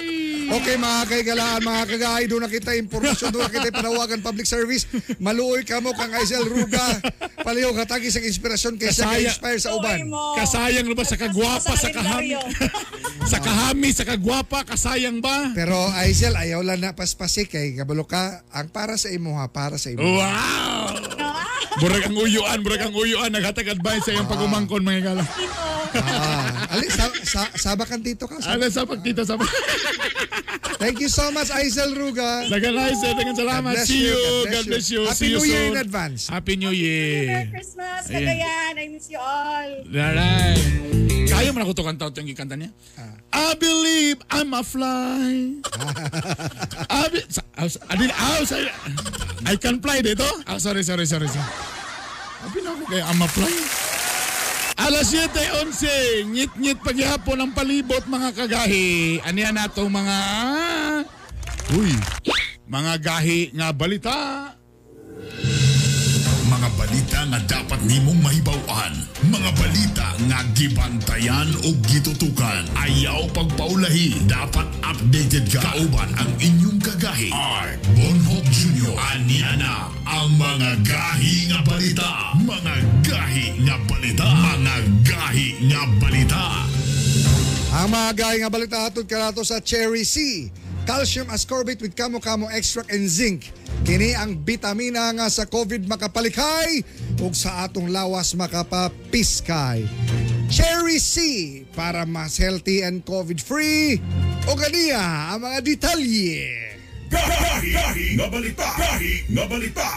Okay 0.46 0.78
mga 0.78 1.00
kaigalaan, 1.10 1.60
mga 1.60 1.82
kagahay, 1.90 2.24
doon 2.30 2.46
na 2.46 2.50
kita 2.50 2.78
impormasyon, 2.78 3.34
doon 3.34 3.44
na 3.46 3.52
kita 3.52 3.74
panawagan 3.74 4.22
public 4.22 4.46
service. 4.46 4.86
Maluoy 5.18 5.66
ka 5.66 5.82
mo 5.82 5.90
kang 5.90 6.14
Aisel 6.14 6.46
Ruga. 6.46 7.02
Paliho 7.42 7.74
katagi 7.74 8.14
sa 8.14 8.22
inspirasyon 8.22 8.78
kay 8.78 8.94
siya 8.94 9.10
Kasaya. 9.10 9.26
inspire 9.26 9.58
sa 9.58 9.74
uban. 9.74 10.06
Kasayang 10.38 10.86
ba 10.94 11.02
sa 11.02 11.18
kagwapa, 11.18 11.72
sa 11.74 11.90
kahami? 11.90 12.38
sa 13.32 13.38
kahami, 13.42 13.88
sa 13.90 14.04
kagwapa, 14.06 14.62
kasayang 14.62 15.18
ba? 15.18 15.50
Pero 15.50 15.74
Aisel, 15.98 16.38
ayaw 16.38 16.62
lang 16.62 16.78
na 16.78 16.94
paspasik 16.94 17.50
kay 17.50 17.74
kabalo 17.74 18.06
ka. 18.06 18.46
Ang 18.54 18.70
para 18.70 18.94
sa 18.94 19.10
imo 19.10 19.34
ha, 19.42 19.50
para 19.50 19.82
sa 19.82 19.90
imo. 19.90 20.02
Wow! 20.02 20.85
Burag 21.76 22.08
ang 22.08 22.16
uyuan, 22.16 22.58
burag 22.64 22.82
ang 22.88 22.94
uyuan. 22.96 23.28
Naghatag 23.28 23.68
advice 23.68 24.04
sa 24.04 24.12
iyong 24.12 24.28
pagumangkon, 24.28 24.80
mga 24.80 25.12
gala. 25.12 25.24
Ah, 25.96 26.76
ali, 26.76 26.88
sa, 26.92 27.08
sa, 27.24 27.40
sabakan 27.56 28.04
dito 28.04 28.28
ka. 28.28 28.36
Ano 28.44 28.68
sa 28.68 28.84
pagkita 28.84 29.24
sa... 29.24 29.36
Thank 30.76 31.00
you 31.00 31.08
so 31.08 31.32
much, 31.32 31.48
Aisel 31.48 31.96
Ruga. 31.96 32.44
Nagalay 32.52 32.92
sa 32.92 33.16
dengan 33.16 33.32
salamat. 33.32 33.72
God 33.72 33.80
bless 33.80 33.88
See 33.88 34.04
you. 34.04 34.20
God 34.44 34.64
bless 34.68 34.86
you. 34.92 35.02
Happy 35.08 35.16
See 35.16 35.30
you 35.32 35.40
New 35.40 35.46
Year 35.48 35.64
in 35.64 35.72
soon. 35.72 35.80
advance. 35.80 36.20
Happy 36.28 36.54
New 36.56 36.68
Merry 36.68 36.84
Year. 36.84 37.48
Christmas, 37.48 38.02
Ayan. 38.12 38.20
Cagayan. 38.28 38.72
I 38.76 38.86
miss 38.92 39.06
you 39.08 39.20
all. 39.20 39.70
Alright. 39.88 41.05
Kayo 41.36 41.52
Ayaw 41.52 41.52
mo 41.52 41.58
na 41.60 41.68
ko 41.68 41.76
to 41.76 41.84
kanta 41.84 42.08
ito 42.08 42.18
yung 42.24 42.32
ikanta 42.32 42.56
niya. 42.56 42.72
I 43.28 43.52
believe 43.60 44.24
I'm 44.32 44.56
a 44.56 44.64
fly. 44.64 45.60
I, 46.88 47.12
be, 47.12 47.20
ah, 47.60 47.68
adin, 47.92 48.08
ah, 48.16 48.40
sa- 48.40 48.72
I 49.44 49.60
can 49.60 49.76
fly 49.84 50.00
dito? 50.00 50.24
Ah, 50.48 50.56
sorry, 50.56 50.80
sorry, 50.80 51.04
sorry. 51.04 51.28
sorry. 51.28 51.44
Sabi 52.40 52.58
na 52.64 52.72
ako 52.72 52.82
kay 52.88 53.04
I'm 53.04 53.20
a 53.20 53.28
fly. 53.28 53.52
Alas 54.76 55.12
7.11, 55.12 56.32
ngit-ngit 56.36 56.78
paghihapon 56.80 57.36
ang 57.36 57.52
palibot 57.52 58.04
mga 58.08 58.32
kagahi. 58.32 59.20
Aniya 59.20 59.52
na 59.52 59.68
itong 59.68 59.92
mga... 59.92 60.16
Uy, 61.76 61.92
mga 62.64 62.92
gahi 62.96 63.52
nga 63.52 63.76
balita. 63.76 64.16
Mga 66.66 66.82
balita 66.82 67.20
nga 67.30 67.40
dapat 67.46 67.80
nimong 67.86 68.18
mahibaw-an. 68.26 68.90
Mga 69.30 69.50
balita 69.54 70.18
nga 70.26 70.42
gibantayan 70.50 71.46
o 71.62 71.70
gitutukan. 71.86 72.66
Ayaw 72.74 73.30
pagpaulahi. 73.30 74.26
Dapat 74.26 74.66
updated 74.82 75.46
ka. 75.46 75.62
Kauban 75.62 76.10
ang 76.18 76.26
inyong 76.42 76.82
kagahi. 76.82 77.30
Art 77.30 77.78
Bonhoff 77.94 78.42
Jr. 78.50 78.98
Aniana 78.98 79.94
ang 80.10 80.34
mga 80.34 80.82
gahi 80.82 81.54
nga 81.54 81.62
balita. 81.62 82.34
Mga 82.34 82.74
gahi 83.14 83.46
nga 83.62 83.76
balita. 83.86 84.26
Mga 84.26 84.76
gahi 85.06 85.48
nga 85.70 85.82
balita. 86.02 86.44
Ang 87.78 87.88
mga 87.94 88.10
gaya 88.18 88.36
nga 88.42 88.50
balita 88.50 88.76
hatod 88.90 89.06
kanato 89.06 89.46
sa 89.46 89.62
Cherry 89.62 90.02
C. 90.02 90.50
Calcium 90.86 91.26
ascorbate 91.34 91.82
with 91.82 91.98
kamo-kamo 91.98 92.46
extract 92.54 92.94
and 92.94 93.10
zinc. 93.10 93.50
Kini 93.82 94.14
ang 94.14 94.38
bitamina 94.38 95.10
nga 95.18 95.26
sa 95.26 95.42
COVID 95.42 95.90
makapalikhay 95.90 96.86
ug 97.18 97.34
sa 97.34 97.66
atong 97.66 97.90
lawas 97.90 98.38
makapapiskay. 98.38 99.82
Cherry 100.46 101.02
C 101.02 101.16
para 101.74 102.06
mas 102.06 102.38
healthy 102.38 102.86
and 102.86 103.02
COVID-free. 103.02 103.98
O 104.46 104.54
ganiya 104.54 105.34
ang 105.34 105.42
mga 105.42 105.58
detalye. 105.66 106.46
Gahi, 107.10 107.74
gahi 107.74 108.06
nga 108.14 108.26
balita. 108.30 108.68
Gahi 108.78 109.14
nga 109.34 109.44
balita. 109.50 109.88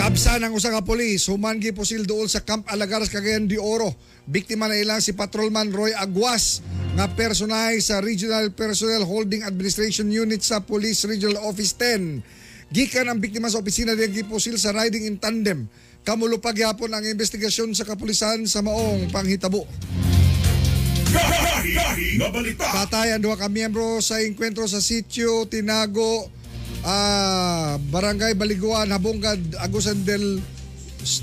Kabsa 0.00 0.40
ng 0.40 0.56
usa 0.56 0.72
ka 0.72 0.80
polis 0.80 1.28
human 1.28 1.60
gipusil 1.60 2.08
duol 2.08 2.24
sa 2.24 2.40
Camp 2.40 2.64
Alagaras 2.72 3.12
Cagayan 3.12 3.44
de 3.44 3.60
Oro. 3.60 3.92
Biktima 4.24 4.64
na 4.64 4.80
ilang 4.80 5.04
si 5.04 5.12
Patrolman 5.12 5.68
Roy 5.68 5.92
Aguas 5.92 6.64
nga 6.96 7.04
personahe 7.12 7.76
sa 7.84 8.00
Regional 8.00 8.48
Personnel 8.56 9.04
Holding 9.04 9.44
Administration 9.44 10.08
Unit 10.08 10.40
sa 10.40 10.64
Police 10.64 11.04
Regional 11.04 11.44
Office 11.44 11.76
10. 11.76 12.72
Gikan 12.72 13.12
ang 13.12 13.20
biktima 13.20 13.52
sa 13.52 13.60
opisina 13.60 13.92
diyan 13.92 14.24
gipusil 14.24 14.56
sa 14.56 14.72
riding 14.72 15.04
in 15.04 15.20
tandem. 15.20 15.68
Kamulo 16.00 16.40
pa 16.40 16.56
gyapon 16.56 16.96
ang 16.96 17.04
investigasyon 17.04 17.76
sa 17.76 17.84
kapulisan 17.84 18.48
sa 18.48 18.64
maong 18.64 19.12
panghitabo. 19.12 19.68
Gahi, 21.12 21.76
gahi 21.76 22.08
nga 22.16 22.28
balita. 22.32 22.64
Patay 22.72 23.12
ang 23.12 23.20
duha 23.20 23.36
ka 23.36 23.52
miyembro 23.52 24.00
sa 24.00 24.16
engkwentro 24.24 24.64
sa 24.64 24.80
sitio 24.80 25.44
Tinago, 25.44 26.39
ah, 26.84 27.76
Barangay 27.90 28.36
Baliguan, 28.36 28.92
Habungad, 28.94 29.40
Agusan 29.60 30.04
del 30.04 30.40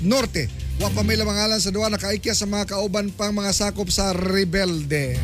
Norte. 0.02 0.50
Wa 0.78 0.90
pa 0.94 1.02
may 1.02 1.18
lamangalan 1.18 1.58
sa 1.58 1.74
duha 1.74 1.90
nakaikya 1.90 2.34
sa 2.34 2.46
mga 2.46 2.78
kauban 2.78 3.10
pang 3.10 3.34
mga 3.34 3.50
sakop 3.50 3.90
sa 3.90 4.14
rebelde. 4.14 5.18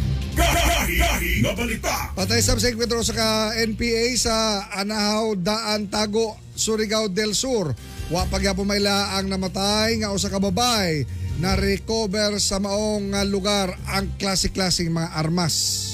Balita. 1.54 2.10
Patay 2.18 2.42
sa 2.42 2.58
engkwentro 2.58 2.98
sa 3.06 3.14
ka 3.14 3.28
NPA 3.62 4.10
sa 4.18 4.66
Anahaw, 4.74 5.38
Daan, 5.38 5.86
Tago, 5.86 6.34
Surigao 6.58 7.06
del 7.06 7.38
Sur. 7.38 7.70
Wa 8.10 8.26
pa 8.26 8.42
gyapon 8.42 8.66
may 8.66 8.82
laang 8.82 9.30
namatay 9.30 10.02
nga 10.02 10.10
usa 10.10 10.26
ka 10.26 10.42
babay 10.42 11.06
na 11.38 11.54
recover 11.54 12.38
sa 12.42 12.58
maong 12.58 13.14
nga 13.14 13.22
lugar 13.22 13.78
ang 13.90 14.10
klase-klaseng 14.18 14.90
mga 14.90 15.14
armas. 15.18 15.93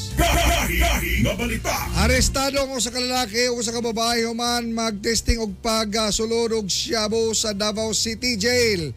Balita. 1.40 1.72
Arestado 2.04 2.60
ang 2.60 2.76
usa 2.76 2.92
ka 2.92 3.00
lalaki 3.00 3.48
ug 3.48 3.60
usa 3.60 3.72
ka 3.72 3.80
babae 3.80 4.28
human 4.28 4.72
magtesting 4.76 5.40
og 5.40 5.56
pagsulod 5.64 6.52
og 6.52 6.68
shabu 6.68 7.32
sa 7.32 7.56
Davao 7.56 7.96
City 7.96 8.36
Jail. 8.36 8.92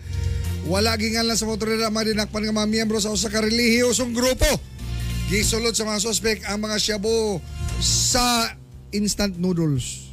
Wala 0.68 0.96
gingalan 0.96 1.36
sa 1.36 1.48
motorera 1.48 1.92
madinakpan 1.92 2.48
nga 2.48 2.56
mga 2.64 2.72
miyembro 2.72 3.00
sa 3.00 3.12
usa 3.12 3.32
ka 3.32 3.44
relihiyosong 3.44 4.12
grupo. 4.12 4.48
Gisulod 5.32 5.76
sa 5.76 5.88
mga 5.88 6.04
suspek 6.04 6.44
ang 6.48 6.64
mga 6.64 6.80
shabu 6.80 7.40
sa 7.80 8.56
instant 8.92 9.40
noodles. 9.40 10.12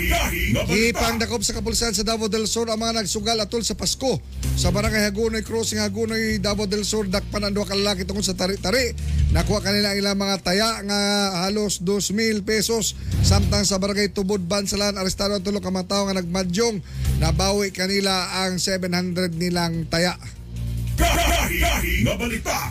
Gahi, 0.00 0.08
gahi 0.08 0.42
nga 0.56 0.62
balita. 0.64 0.88
Ipangdakop 0.96 1.42
sa 1.44 1.52
kapulisan 1.52 1.92
sa 1.92 2.06
Davao 2.06 2.32
del 2.32 2.48
Sur 2.48 2.72
ang 2.72 2.80
mga 2.80 3.04
nagsugal 3.04 3.36
atol 3.36 3.60
sa 3.60 3.76
Pasko. 3.76 4.16
Sa 4.56 4.72
barangay 4.72 5.04
Hagonoy 5.04 5.44
Crossing 5.44 5.82
Hagonoy 5.82 6.40
Davao 6.40 6.64
del 6.64 6.88
Sur 6.88 7.04
dakpan 7.04 7.44
ang 7.44 7.52
duha 7.52 7.68
ka 7.68 7.76
sa 8.24 8.36
tari-tari. 8.36 8.96
Nakuha 9.36 9.60
kanila 9.60 9.92
ang 9.92 9.98
ilang 10.00 10.16
mga 10.16 10.36
taya 10.40 10.80
nga 10.88 11.00
halos 11.44 11.84
2,000 11.84 12.40
pesos. 12.46 12.96
Samtang 13.20 13.68
sa 13.68 13.76
barangay 13.76 14.16
Tubod 14.16 14.40
Bansalan 14.40 14.96
arestado 14.96 15.36
ang 15.36 15.44
tulo 15.44 15.60
mga 15.60 15.88
tao 15.88 16.08
nga 16.08 16.16
nagmadyong 16.16 16.80
nabawi 17.20 17.68
kanila 17.70 18.40
ang 18.40 18.56
700 18.56 19.36
nilang 19.36 19.84
taya. 19.92 20.16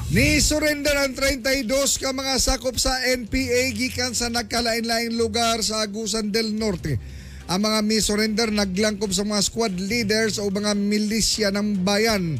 Ni 0.09 0.37
surrender 0.41 0.93
ang 0.97 1.13
32 1.17 1.65
ka 1.97 2.13
mga 2.13 2.35
sakop 2.37 2.77
sa 2.77 2.93
NPA 3.01 3.73
gikan 3.73 4.13
sa 4.13 4.29
nagkalain-laing 4.29 5.17
lugar 5.17 5.61
sa 5.65 5.81
Agusan 5.81 6.29
del 6.29 6.53
Norte. 6.53 7.18
Ang 7.49 7.65
mga 7.65 7.79
mi-surrender 7.81 8.49
naglangkob 8.53 9.09
sa 9.09 9.25
mga 9.25 9.41
squad 9.41 9.73
leaders 9.73 10.37
o 10.37 10.45
mga 10.53 10.77
milisya 10.77 11.49
ng 11.49 11.81
bayan. 11.81 12.37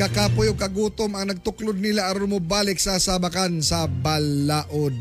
Kakapoy 0.00 0.48
o 0.48 0.56
kagutom 0.56 1.12
ang 1.12 1.28
nagtuklod 1.28 1.76
nila 1.76 2.08
aron 2.08 2.32
mo 2.32 2.40
balik 2.40 2.80
sa 2.80 2.96
sabakan 2.96 3.60
sa 3.60 3.84
Balaod. 3.84 4.96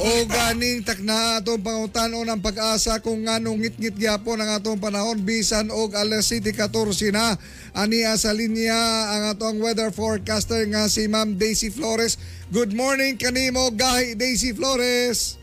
O 0.00 0.10
ganing 0.24 0.80
takna 0.80 1.40
atong 1.40 1.60
pangutanon 1.60 2.28
ang 2.28 2.40
pag-asa 2.40 3.04
kung 3.04 3.28
nganong 3.28 3.60
ngit-ngit 3.60 4.00
gyapon 4.00 4.40
ang 4.40 4.56
atong 4.56 4.80
panahon 4.80 5.20
bisan 5.20 5.68
og 5.68 5.92
alas 5.92 6.32
7:14 6.32 7.12
na 7.12 7.36
aniya 7.76 8.16
sa 8.16 8.32
linya 8.32 8.76
ang 9.12 9.22
atong 9.36 9.60
weather 9.60 9.92
forecaster 9.92 10.64
nga 10.72 10.88
si 10.88 11.04
Ma'am 11.04 11.36
Daisy 11.36 11.68
Flores. 11.68 12.16
Good 12.48 12.72
morning 12.72 13.20
kanimo 13.20 13.68
gahi 13.76 14.16
Daisy 14.16 14.56
Flores. 14.56 15.36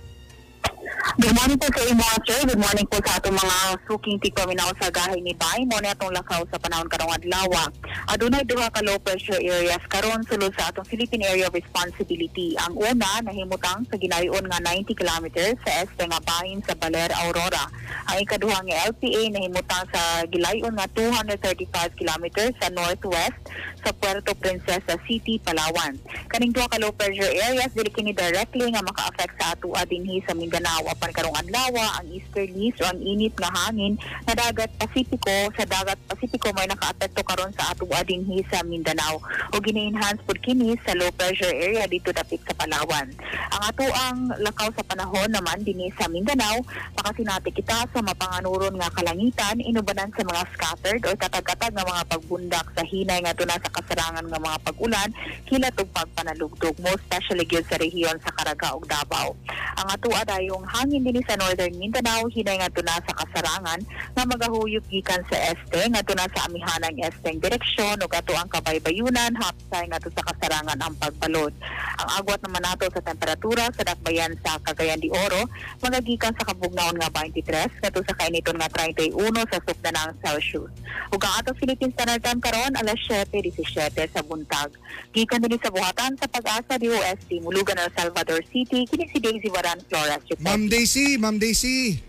Good 0.85 1.33
morning 1.33 1.57
po 1.57 1.65
sa 1.73 1.81
imo, 1.81 2.05
sir. 2.29 2.45
Good 2.45 2.61
morning 2.61 2.85
po 2.85 3.01
sa 3.01 3.17
atong 3.17 3.33
mga 3.33 3.57
suking 3.89 4.21
tigpaminaw 4.21 4.69
sa 4.77 4.93
gahay 4.93 5.17
ni 5.17 5.33
Bay. 5.33 5.65
Mo 5.65 5.81
na 5.81 5.97
atong 5.97 6.13
lakaw 6.13 6.45
sa 6.53 6.61
panahon 6.61 6.85
karong 6.85 7.09
adlaw. 7.09 7.73
Adunay 8.13 8.45
duha 8.45 8.69
ka 8.69 8.85
low 8.85 9.01
pressure 9.01 9.41
areas 9.41 9.81
karon 9.89 10.21
sulod 10.29 10.53
sa 10.53 10.69
atong 10.69 10.85
Philippine 10.85 11.25
Area 11.25 11.49
of 11.49 11.57
Responsibility. 11.57 12.53
Ang 12.61 12.77
una 12.77 13.17
nahimutang 13.25 13.81
sa 13.89 13.97
ginayon 13.97 14.45
nga 14.45 14.61
90 14.61 14.93
kilometers 14.93 15.57
sa 15.65 15.71
este 15.81 16.05
nga 16.05 16.21
bahin 16.21 16.61
sa 16.61 16.77
Baler, 16.77 17.09
Aurora. 17.25 17.65
Ang 18.13 18.21
ikaduha 18.21 18.61
nga 18.61 18.85
LPA 18.93 19.23
nahimutang 19.33 19.89
sa 19.89 20.21
gilayon 20.29 20.77
nga 20.77 20.85
235 20.93 21.97
kilometers 21.97 22.53
sa 22.61 22.69
northwest 22.69 23.39
sa 23.81 23.89
Puerto 23.95 24.37
Princesa 24.37 24.93
City, 25.09 25.41
Palawan. 25.41 25.97
Kaning 26.29 26.53
duha 26.53 26.69
ka 26.69 26.77
low 26.77 26.93
pressure 26.93 27.33
areas 27.41 27.73
dili 27.73 27.89
kini 27.89 28.13
directly 28.13 28.69
nga 28.69 28.85
maka-affect 28.85 29.33
sa 29.41 29.57
atua 29.57 29.81
dinhi 29.89 30.21
sa 30.29 30.37
Mindanao 30.37 30.74
apan 30.83 31.15
karong 31.15 31.39
adlaw 31.39 31.71
ang 32.03 32.11
easterlies 32.11 32.75
o 32.83 32.91
ang 32.91 32.99
init 32.99 33.31
nga 33.39 33.47
hangin 33.55 33.95
na 34.27 34.35
dagat 34.35 34.67
Pasipiko 34.75 35.47
sa 35.55 35.63
dagat 35.63 35.95
Pasipiko 36.11 36.51
may 36.51 36.67
nakaapekto 36.67 37.23
karon 37.23 37.55
sa 37.55 37.71
atua 37.71 38.03
dinhi 38.03 38.43
sa 38.51 38.59
Mindanao 38.67 39.23
o 39.23 39.55
gini-enhance 39.63 40.19
pud 40.27 40.35
kini 40.43 40.75
sa 40.83 40.91
low 40.99 41.07
pressure 41.15 41.55
area 41.55 41.87
dito 41.87 42.11
dapit 42.11 42.43
sa 42.43 42.51
Palawan. 42.59 43.07
Ang 43.55 43.61
ato 43.63 43.87
ang 43.87 44.35
lakaw 44.43 44.67
sa 44.75 44.83
panahon 44.83 45.31
naman 45.31 45.63
dinhi 45.63 45.87
sa 45.95 46.11
Mindanao 46.11 46.59
makasinati 46.99 47.55
kita 47.55 47.87
sa 47.87 47.99
mapanganuron 48.03 48.75
nga 48.75 48.91
kalangitan 48.91 49.63
inubanan 49.63 50.11
sa 50.11 50.27
mga 50.27 50.43
scattered 50.51 51.01
o 51.07 51.15
katag-katag 51.15 51.71
nga 51.71 51.87
mga 51.87 52.03
pagbundak 52.11 52.67
sa 52.75 52.83
hinay 52.83 53.23
nga 53.23 53.31
tuna 53.31 53.55
sa 53.55 53.71
kasarangan 53.71 54.27
nga 54.27 54.39
mga 54.43 54.59
pag-ulan 54.67 55.09
kilat 55.47 55.75
ug 55.79 55.87
pagpanalugdog 55.95 56.75
most 56.83 57.05
especially 57.05 57.47
gyud 57.47 57.63
sa 57.69 57.79
rehiyon 57.79 58.17
sa 58.19 58.34
Caraga 58.45 58.77
ug 58.77 58.85
Davao. 58.85 59.33
Ang 59.81 59.87
ato 59.89 60.13
adayong 60.13 60.61
hangin 60.69 61.01
dinhi 61.01 61.25
sa 61.25 61.33
northern 61.33 61.73
Mindanao 61.81 62.29
hinay 62.29 62.61
nga 62.61 62.69
tuna 62.69 63.01
sa 63.01 63.17
kasarangan 63.17 63.81
nga 64.13 64.23
magahuyop 64.23 64.85
gikan 64.85 65.17
sa 65.25 65.49
este 65.49 65.81
nga 65.89 66.05
tuna 66.05 66.29
sa 66.29 66.45
amihanang 66.45 66.93
esteng 67.01 67.41
direksyon 67.41 67.97
ug 68.05 68.13
ato 68.13 68.37
ang 68.37 68.45
kabaybayunan 68.53 69.33
hapsay 69.33 69.89
nga 69.89 69.97
sa 69.97 70.25
kasarangan 70.29 70.77
ang 70.77 70.93
pagbalod. 71.01 71.53
Ang 71.97 72.09
agwat 72.21 72.39
naman 72.45 72.61
nato 72.61 72.85
sa 72.93 73.01
temperatura 73.01 73.65
sa 73.73 73.81
dakbayan 73.81 74.37
sa 74.45 74.61
Cagayan 74.61 75.01
de 75.01 75.09
Oro 75.09 75.49
magagikan 75.81 76.37
sa 76.37 76.45
kabugnaon 76.45 77.01
nga 77.01 77.09
23 77.09 77.81
ngadto 77.81 78.05
sa 78.05 78.17
kainiton 78.21 78.61
nga 78.61 78.69
31 78.69 79.09
sa 79.49 79.57
sukdanang 79.65 80.13
Celsius. 80.21 80.69
Ug 81.09 81.21
ang 81.25 81.33
ato 81.41 81.57
Philippine 81.57 81.89
Standard 81.97 82.21
Time 82.21 82.37
karon 82.37 82.77
alas 82.77 83.01
7:17 83.09 84.13
sa 84.13 84.21
buntag. 84.21 84.69
Gikan 85.17 85.41
dinhi 85.41 85.57
sa 85.57 85.73
buhatan 85.73 86.13
sa 86.21 86.29
pag-asa 86.29 86.77
DOST 86.77 87.41
Mulugan 87.41 87.79
El 87.79 87.91
Salvador 87.95 88.34
City 88.49 88.87
kini 88.89 89.05
si 89.07 89.17
Daisy 89.21 89.49
Waran 89.51 89.79
Flores. 89.87 90.23
Ma'am 90.41 90.67
Daisy, 90.67 91.15
Ma'am 91.15 91.37
Daisy. 91.39 92.01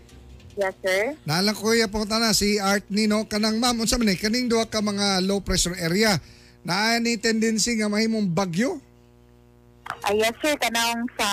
Yes 0.57 0.73
sir. 0.81 1.13
Naalang 1.29 1.53
ko 1.53 1.77
ya 1.77 1.85
po 1.85 2.09
na 2.09 2.33
si 2.33 2.57
Art 2.57 2.89
Nino 2.89 3.29
kanang 3.29 3.61
ma'am 3.61 3.77
unsa 3.77 4.01
man 4.01 4.09
ni 4.09 4.17
kaning 4.17 4.49
duha 4.49 4.65
ka 4.65 4.81
mga 4.81 5.21
low 5.29 5.45
pressure 5.45 5.77
area 5.77 6.17
naa 6.65 6.97
ni 6.97 7.21
tendency 7.21 7.77
nga 7.77 7.93
mahimong 7.93 8.25
bagyo. 8.25 8.81
Ay, 10.03 10.19
yes 10.25 10.35
sir, 10.41 10.57
kanang 10.57 11.05
sa 11.15 11.29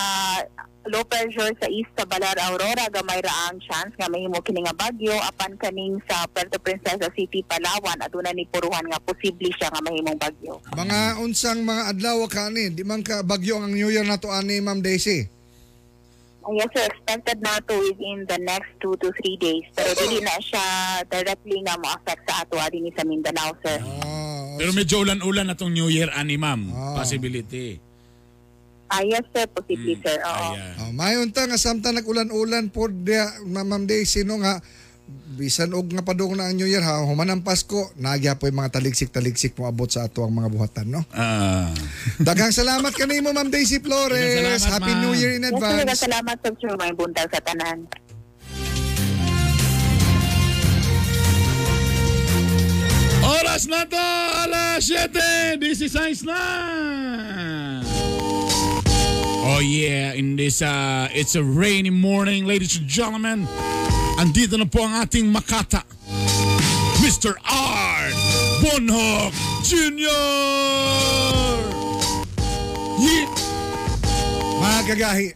low 0.88 1.04
pressure 1.08 1.48
sa 1.56 1.66
east 1.72 1.88
sa 1.96 2.04
Balar 2.04 2.36
Aurora 2.50 2.84
gamay 2.92 3.20
ra 3.24 3.48
ang 3.48 3.58
chance 3.60 3.92
nga 3.96 4.08
mahimo 4.08 4.36
kini 4.44 4.60
nga 4.64 4.76
bagyo 4.76 5.16
apan 5.24 5.56
kaning 5.56 5.96
sa 6.04 6.28
Puerto 6.28 6.60
Princesa 6.60 7.08
City 7.16 7.40
Palawan 7.40 7.96
aduna 8.04 8.32
ni 8.36 8.44
puruhan 8.48 8.84
nga 8.92 9.00
posible 9.00 9.48
siya 9.56 9.72
nga 9.72 9.80
mahimong 9.80 10.20
bagyo. 10.20 10.60
Mga 10.76 10.98
unsang 11.24 11.64
mga 11.64 11.82
adlaw 11.96 12.18
ka 12.28 12.52
ni, 12.52 12.68
di 12.68 12.84
man 12.84 13.00
ka 13.00 13.24
bagyo 13.24 13.60
ang 13.64 13.72
New 13.72 13.88
Year 13.88 14.04
na 14.04 14.20
to 14.20 14.28
ani 14.28 14.60
Ma'am 14.60 14.84
Daisy. 14.84 15.24
Ay, 16.44 16.60
yes 16.60 16.68
sir, 16.76 16.84
expected 16.84 17.40
na 17.40 17.56
to 17.64 17.72
within 17.80 18.28
the 18.28 18.36
next 18.44 18.68
2 18.84 18.92
to 19.00 19.08
3 19.08 19.40
days 19.40 19.64
pero 19.72 19.96
dili 19.96 20.20
na 20.20 20.36
siya 20.44 20.64
directly 21.08 21.64
nga 21.64 21.80
mo-affect 21.80 22.20
sa 22.28 22.44
ato 22.44 22.60
adini 22.60 22.92
sa 22.92 23.00
Mindanao 23.08 23.56
sir. 23.64 23.80
Ah, 24.04 24.52
Pero 24.60 24.76
medyo 24.76 25.00
ulan-ulan 25.00 25.48
na 25.48 25.56
tong 25.56 25.72
New 25.72 25.88
Year 25.88 26.12
ani 26.12 26.36
ma'am. 26.36 26.68
Ah. 26.76 27.00
Possibility. 27.00 27.80
Ay, 28.94 29.10
yes 29.10 29.26
sir, 29.34 29.46
posible 29.50 29.98
sir. 29.98 30.18
Oo. 30.22 30.50
Ayan. 30.54 30.74
Oh, 30.86 30.92
mayon 30.94 31.34
ta 31.34 31.50
nga 31.50 31.58
samtang 31.58 31.98
nag-ulan-ulan 31.98 32.70
po 32.70 32.86
dia 32.86 33.26
Ma'am 33.42 33.90
Daisy 33.90 34.22
no 34.22 34.38
nga 34.38 34.62
bisan 35.34 35.74
og 35.74 35.90
nga 35.90 36.00
padung 36.00 36.32
na 36.32 36.48
ang 36.48 36.56
New 36.56 36.64
Year 36.64 36.80
ha 36.80 37.02
human 37.04 37.28
ang 37.28 37.42
Pasko 37.44 37.92
nagya 37.98 38.38
po 38.38 38.46
yung 38.46 38.56
mga 38.56 38.78
taligsik-taligsik 38.78 39.52
mo 39.58 39.66
abot 39.66 39.84
sa 39.84 40.06
ato 40.06 40.22
ang 40.22 40.32
mga 40.32 40.48
buhatan 40.48 40.86
no. 40.88 41.02
Ah. 41.10 41.74
Daghang 42.22 42.54
salamat 42.54 42.94
kanimo 42.94 43.34
Ma'am 43.34 43.50
Daisy 43.50 43.82
Flores. 43.82 44.62
Salamat, 44.62 44.70
Happy 44.78 44.92
ma'am. 44.94 45.02
New 45.02 45.14
Year 45.18 45.34
in 45.34 45.42
Yes 45.42 45.50
sir, 45.50 45.58
advance. 45.58 46.00
salamat 46.06 46.36
sa 46.38 46.50
sir 46.54 46.72
may 46.78 46.94
buntag 46.94 47.28
sa 47.28 47.42
tanan. 47.42 47.82
Oras 53.24 53.64
na 53.66 53.88
to, 53.88 53.96
alas 54.44 54.84
7, 54.84 55.56
16 55.56 56.28
na. 56.28 56.40
Oh 59.44 59.60
yeah, 59.60 60.16
in 60.16 60.40
this 60.40 60.64
uh, 60.64 61.04
it's 61.12 61.36
a 61.36 61.44
rainy 61.44 61.92
morning, 61.92 62.48
ladies 62.48 62.80
and 62.80 62.88
gentlemen. 62.88 63.44
Andito 64.16 64.56
na 64.56 64.64
po 64.64 64.88
ang 64.88 65.04
ating 65.04 65.28
makata. 65.28 65.84
Mr. 67.04 67.36
R. 67.44 68.08
Bonhoc 68.64 69.36
Jr. 69.60 70.00
Yeah. 72.96 73.28
Mga 74.64 74.80
kagahi. 74.88 75.28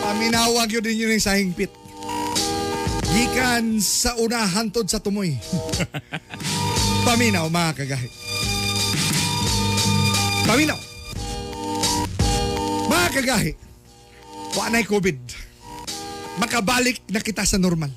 Paminawag 0.00 0.72
yun 0.72 0.80
din 0.80 0.96
yun 0.96 1.12
yung 1.12 1.20
sa 1.20 1.36
hingpit. 1.36 1.68
Gikan 3.12 3.84
sa 3.84 4.16
una 4.16 4.48
hantod 4.48 4.88
sa 4.88 4.96
tumoy. 4.96 5.36
Paminaw 7.04 7.52
mga 7.52 7.84
kagahi. 7.84 8.08
Paminaw. 10.48 10.93
Mga 13.14 13.30
kagahi. 13.30 13.52
Wanay 14.58 14.84
COVID. 14.90 15.18
Makabalik 16.42 16.98
na 17.14 17.22
kita 17.22 17.46
sa 17.46 17.62
normal. 17.62 17.94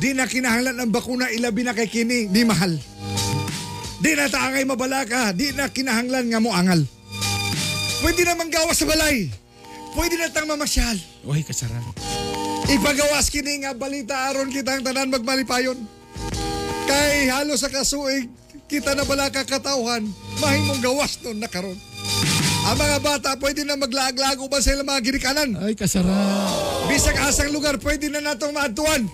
Di 0.00 0.16
na 0.16 0.24
kinahanglan 0.24 0.72
ng 0.72 0.88
bakuna 0.88 1.28
ilabi 1.28 1.68
na 1.68 1.76
kay 1.76 1.84
kini 1.84 2.24
ni 2.32 2.40
mahal. 2.48 2.80
Di 4.00 4.16
na 4.16 4.32
taangay 4.32 4.64
mabalaka, 4.64 5.36
di 5.36 5.52
na 5.52 5.68
kinahanglan 5.68 6.32
nga 6.32 6.40
mo 6.40 6.48
angal. 6.48 6.80
Pwede 8.00 8.24
na 8.24 8.40
manggawas 8.40 8.80
sa 8.80 8.88
balay. 8.88 9.28
Pwede 9.92 10.16
na 10.16 10.32
tang 10.32 10.48
mamasyal. 10.48 10.96
Uy, 11.28 11.44
kasaran. 11.44 11.84
Ipagawas 12.72 13.28
kini 13.28 13.68
nga 13.68 13.76
balita 13.76 14.32
aron 14.32 14.48
kitang 14.48 14.80
tanan 14.80 15.12
magmalipayon. 15.12 15.76
Kay 16.88 17.28
halos 17.28 17.60
sa 17.60 17.68
kasuig, 17.68 18.32
kita 18.64 18.96
na 18.96 19.04
bala 19.04 19.28
kakatauhan, 19.28 20.08
mahimong 20.40 20.80
gawas 20.80 21.20
nun 21.20 21.36
na 21.36 21.52
karon. 21.52 21.89
Ang 22.70 22.78
mga 22.78 22.98
bata 23.02 23.30
pwede 23.42 23.66
na 23.66 23.74
maglaag-lago 23.74 24.46
ba 24.46 24.62
sa 24.62 24.70
ilang 24.70 24.86
mga 24.86 25.02
girikanan. 25.02 25.58
Ay, 25.58 25.74
kasaran. 25.74 26.14
Bisag 26.86 27.18
asang 27.18 27.50
lugar 27.50 27.74
pwede 27.82 28.06
na 28.06 28.22
natong 28.22 28.54
maadtuan. 28.54 29.10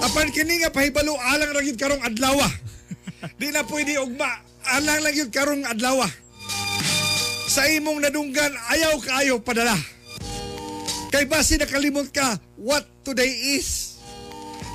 Apan 0.00 0.32
kini 0.32 0.64
nga 0.64 0.72
pahibalo 0.72 1.20
alang 1.20 1.52
ra 1.52 1.60
gyud 1.60 1.76
karong 1.76 2.00
adlaw. 2.00 2.40
Di 3.40 3.52
na 3.52 3.60
pwede 3.68 4.00
ugma. 4.00 4.40
Alang 4.72 5.04
lang 5.04 5.12
gyud 5.12 5.28
karong 5.28 5.68
adlaw. 5.68 6.00
Sa 7.44 7.68
imong 7.68 8.00
nadunggan 8.00 8.56
ayaw 8.72 8.96
kaayo 9.04 9.44
padala. 9.44 9.76
Kay 11.12 11.28
basi 11.28 11.60
nakalimot 11.60 12.08
ka 12.08 12.40
what 12.56 12.88
today 13.04 13.60
is. 13.60 14.00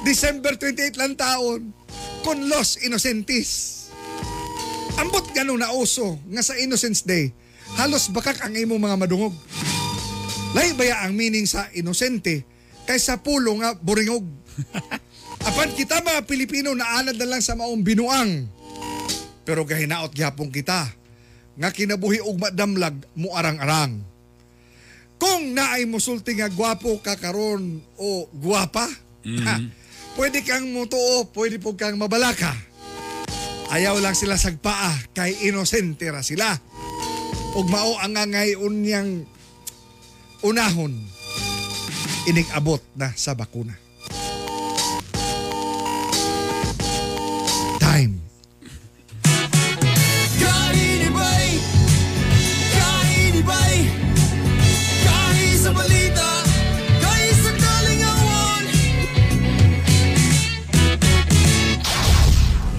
December 0.05 0.53
28 0.53 1.01
lang 1.01 1.17
taon 1.17 1.73
con 2.21 2.45
Los 2.45 2.77
Inocentes. 2.85 3.79
Ambot 4.99 5.31
ganun 5.31 5.63
na 5.63 5.71
uso 5.71 6.19
nga 6.27 6.43
sa 6.43 6.59
Innocence 6.59 7.07
Day, 7.07 7.31
halos 7.77 8.09
bakak 8.09 8.41
ang 8.41 8.55
imong 8.57 8.81
mga 8.81 8.97
madungog. 8.97 9.35
Lahi 10.57 10.73
baya 10.73 11.05
ang 11.05 11.13
meaning 11.13 11.45
sa 11.45 11.69
inosente 11.77 12.41
kaysa 12.89 13.21
pulo 13.21 13.53
nga 13.61 13.77
buringog. 13.77 14.25
Apan 15.47 15.71
kita 15.77 16.01
mga 16.01 16.25
Pilipino 16.25 16.73
na 16.73 16.99
anad 16.99 17.15
na 17.15 17.29
lang 17.29 17.41
sa 17.43 17.53
maong 17.53 17.85
binuang. 17.85 18.49
Pero 19.45 19.61
gahinaot 19.63 20.11
gyapon 20.11 20.49
kita 20.49 20.89
nga 21.59 21.69
kinabuhi 21.69 22.23
og 22.23 22.39
madamlag 22.39 22.95
mo 23.19 23.35
arang-arang. 23.35 23.99
Kung 25.19 25.51
naay 25.51 25.83
musulti 25.83 26.39
nga 26.39 26.47
gwapo 26.47 27.03
ka 27.03 27.19
karon 27.19 27.83
o 27.99 28.31
gwapa, 28.31 28.87
ha, 29.43 29.55
pwede 30.15 30.39
kang 30.47 30.63
mutuo, 30.71 31.27
pwede 31.35 31.59
po 31.59 31.75
kang 31.75 31.99
mabalaka. 31.99 32.55
Ayaw 33.69 33.99
lang 33.99 34.15
sila 34.15 34.39
sagpaa 34.39 35.11
kay 35.11 35.51
inosente 35.51 36.07
ra 36.07 36.23
sila. 36.23 36.55
Ug 37.57 37.65
mao 37.65 37.97
ang 37.97 38.13
angay 38.13 38.53
unyang 38.53 39.25
unahon 40.45 40.93
inig 42.29 42.45
abot 42.53 42.77
na 42.93 43.09
sa 43.17 43.33
bakuna. 43.33 43.73
Time. 47.81 48.21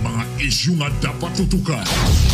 Mga 0.01 0.23
isyu 0.47 0.79
nga 0.79 0.89
dapat 1.03 1.31
tutukan. 1.35 2.30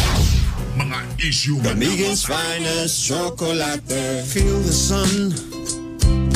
Mga 1.27 1.35
isyu 1.35 1.59
nga 1.59 1.75
Gamigin's 1.75 2.23
finest 2.23 3.03
chocolate. 3.03 3.83
Feel 4.31 4.63
the 4.63 4.71
sun 4.71 5.35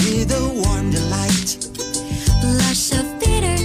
with 0.02 0.34
a 0.34 0.44
warm 0.58 0.90
delight. 0.90 1.70
Blush 2.42 2.98
of 2.98 3.06
bitterness, 3.22 3.59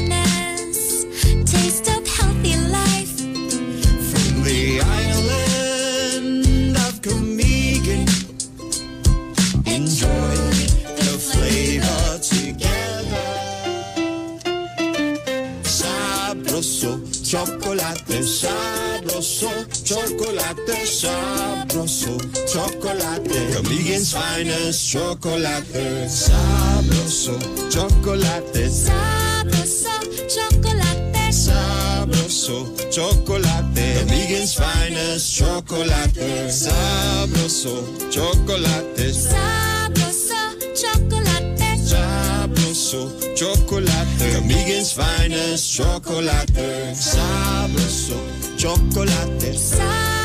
sabroso, 21.87 22.17
chocolate. 22.47 23.53
Comigan's 23.53 24.13
finest 24.13 24.89
chocolate. 24.91 26.07
Sabroso, 26.07 27.37
chocolate, 27.69 28.69
Sabroso, 28.69 29.91
chocolate. 30.27 31.31
sabroso, 31.31 32.75
chocolate. 32.91 34.05
Comigan's 34.07 34.53
finest 34.55 35.35
chocolate. 35.37 36.49
Sabroso, 36.49 37.83
chocolate. 38.09 39.13
Sabroso, 39.13 40.57
chocolate. 40.73 41.77
Sabroso, 41.77 43.09
chocolate. 43.35 44.33
Comigan's 44.33 44.91
finest 44.91 45.75
chocolate. 45.75 46.93
Sabroso, 46.93 48.17
chocolate. 48.57 49.53
Sabroso, 49.53 50.24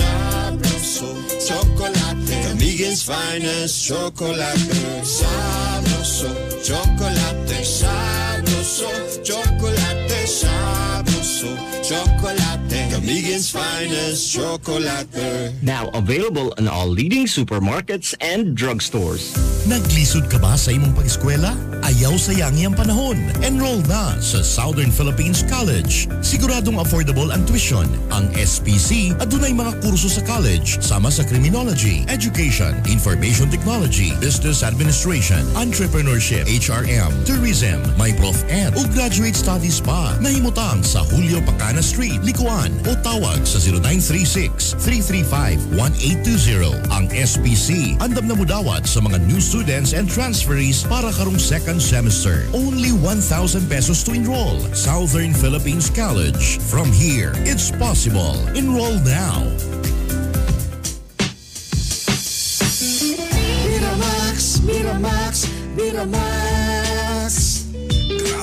Sabroso, 0.00 1.08
chocolate. 1.46 2.48
Comigan's 2.48 3.02
finest 3.02 3.86
chocolate. 3.86 4.58
Sabroso, 5.04 6.28
chocolate. 6.64 7.64
Sabroso, 7.64 8.90
chocolate. 9.22 10.26
Sabroso, 10.26 10.89
Espresso, 11.40 11.56
chocolate. 11.82 12.90
Gamigan's 12.90 13.50
finest 13.50 14.32
chocolate. 14.32 15.08
Now 15.62 15.88
available 15.94 16.52
in 16.58 16.68
all 16.68 16.86
leading 16.86 17.26
supermarkets 17.26 18.14
and 18.20 18.56
drugstores. 18.56 19.32
Naglisod 19.64 20.28
ka 20.28 20.40
ba 20.40 20.56
sa 20.56 20.72
imong 20.72 20.92
pag-eskwela? 20.96 21.56
Ayaw 21.80 22.20
sayangi 22.20 22.68
ang 22.68 22.76
panahon. 22.76 23.16
Enroll 23.40 23.80
na 23.88 24.16
sa 24.20 24.44
Southern 24.44 24.92
Philippines 24.92 25.40
College. 25.48 26.08
Siguradong 26.20 26.80
affordable 26.80 27.32
ang 27.32 27.44
tuition. 27.48 27.88
Ang 28.12 28.28
SPC 28.36 29.16
adunay 29.16 29.56
mga 29.56 29.80
kurso 29.80 30.12
sa 30.12 30.20
college 30.24 30.80
sama 30.84 31.08
sa 31.08 31.24
criminology, 31.24 32.04
education, 32.12 32.76
information 32.84 33.48
technology, 33.48 34.12
business 34.20 34.60
administration, 34.60 35.40
entrepreneurship, 35.56 36.44
HRM, 36.48 37.12
tourism, 37.24 37.80
may 37.96 38.12
prof 38.16 38.36
ed 38.52 38.76
o 38.76 38.84
graduate 38.92 39.36
studies 39.36 39.80
pa. 39.80 40.16
Nahimutang 40.20 40.84
sa 40.84 41.04
Julio 41.30 41.46
Pacana 41.46 41.78
Street, 41.78 42.18
Likuan 42.26 42.74
o 42.90 42.92
tawag 43.06 43.46
sa 43.46 43.62
0936-335-1820. 44.82 46.90
Ang 46.90 47.06
SPC 47.06 47.94
andam 48.02 48.26
na 48.26 48.34
mudawat 48.34 48.82
sa 48.82 48.98
mga 48.98 49.22
new 49.30 49.38
students 49.38 49.94
and 49.94 50.10
transferees 50.10 50.82
para 50.90 51.14
karong 51.14 51.38
second 51.38 51.78
semester. 51.78 52.50
Only 52.50 52.90
1,000 52.90 53.62
pesos 53.70 54.02
to 54.02 54.10
enroll. 54.10 54.58
Southern 54.74 55.30
Philippines 55.30 55.86
College. 55.86 56.58
From 56.66 56.90
here, 56.90 57.30
it's 57.46 57.70
possible. 57.78 58.34
Enroll 58.58 58.98
now. 59.06 59.46
Miramax, 63.70 64.66
Miramax, 64.66 65.46
Miramax. 65.78 66.69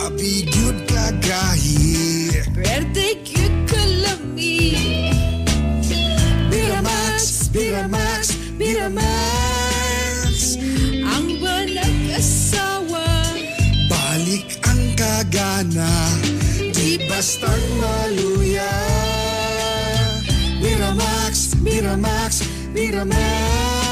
Grabe 0.08 0.48
good 0.56 0.88
kagahi. 0.88 2.32
Pwede 2.56 3.28
cute 3.28 3.60
ka 3.67 3.84
lami. 4.00 4.72
Miramax, 6.48 7.52
Miramax, 7.52 8.39
Miramax. 8.56 10.56
Ang 11.04 11.43
balag 11.43 12.00
asawa. 12.15 13.04
Balik 13.91 14.63
ang 14.63 14.96
kagana, 14.96 15.91
di 16.56 17.04
bastang 17.12 17.67
maluya. 17.76 18.72
Miramax, 20.63 21.60
Miramax, 21.60 22.48
Miramax. 22.72 23.87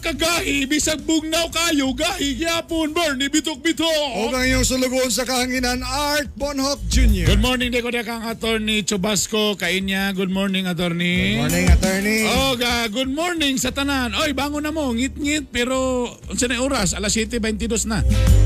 Kagahi, 0.00 0.64
bisag 0.64 1.04
bugnaw 1.04 1.52
kayo, 1.52 1.92
gahi, 1.92 2.38
gyapon, 2.38 2.96
Bernie, 2.96 3.28
bitok-bitok. 3.28 4.08
O 4.16 4.32
ang 4.32 4.46
iyong 4.46 4.64
sulugon 4.64 5.12
sa 5.12 5.28
kahanginan, 5.28 5.84
Art 5.84 6.32
Bonhoff 6.32 6.80
Jr. 6.88 7.28
Good 7.28 7.44
morning, 7.44 7.68
Deko 7.68 7.92
Dekang 7.92 8.24
Attorney 8.24 8.80
Chubasco, 8.80 9.52
Kainya. 9.58 10.16
Good 10.16 10.32
morning, 10.32 10.64
Attorney. 10.64 11.36
Morning, 11.36 11.68
attorney. 11.68 12.24
Oh, 12.30 12.56
ga, 12.56 12.88
good 12.88 13.10
morning 13.10 13.60
sa 13.60 13.68
tanan. 13.68 14.16
Oy, 14.16 14.32
bangon 14.32 14.64
na 14.64 14.72
mo, 14.72 14.88
ngit-ngit, 14.94 15.52
pero 15.52 16.08
unsa 16.30 16.48
na 16.48 16.62
oras? 16.62 16.96
Alas 16.96 17.12
7:22 17.12 17.84
na. 17.84 18.00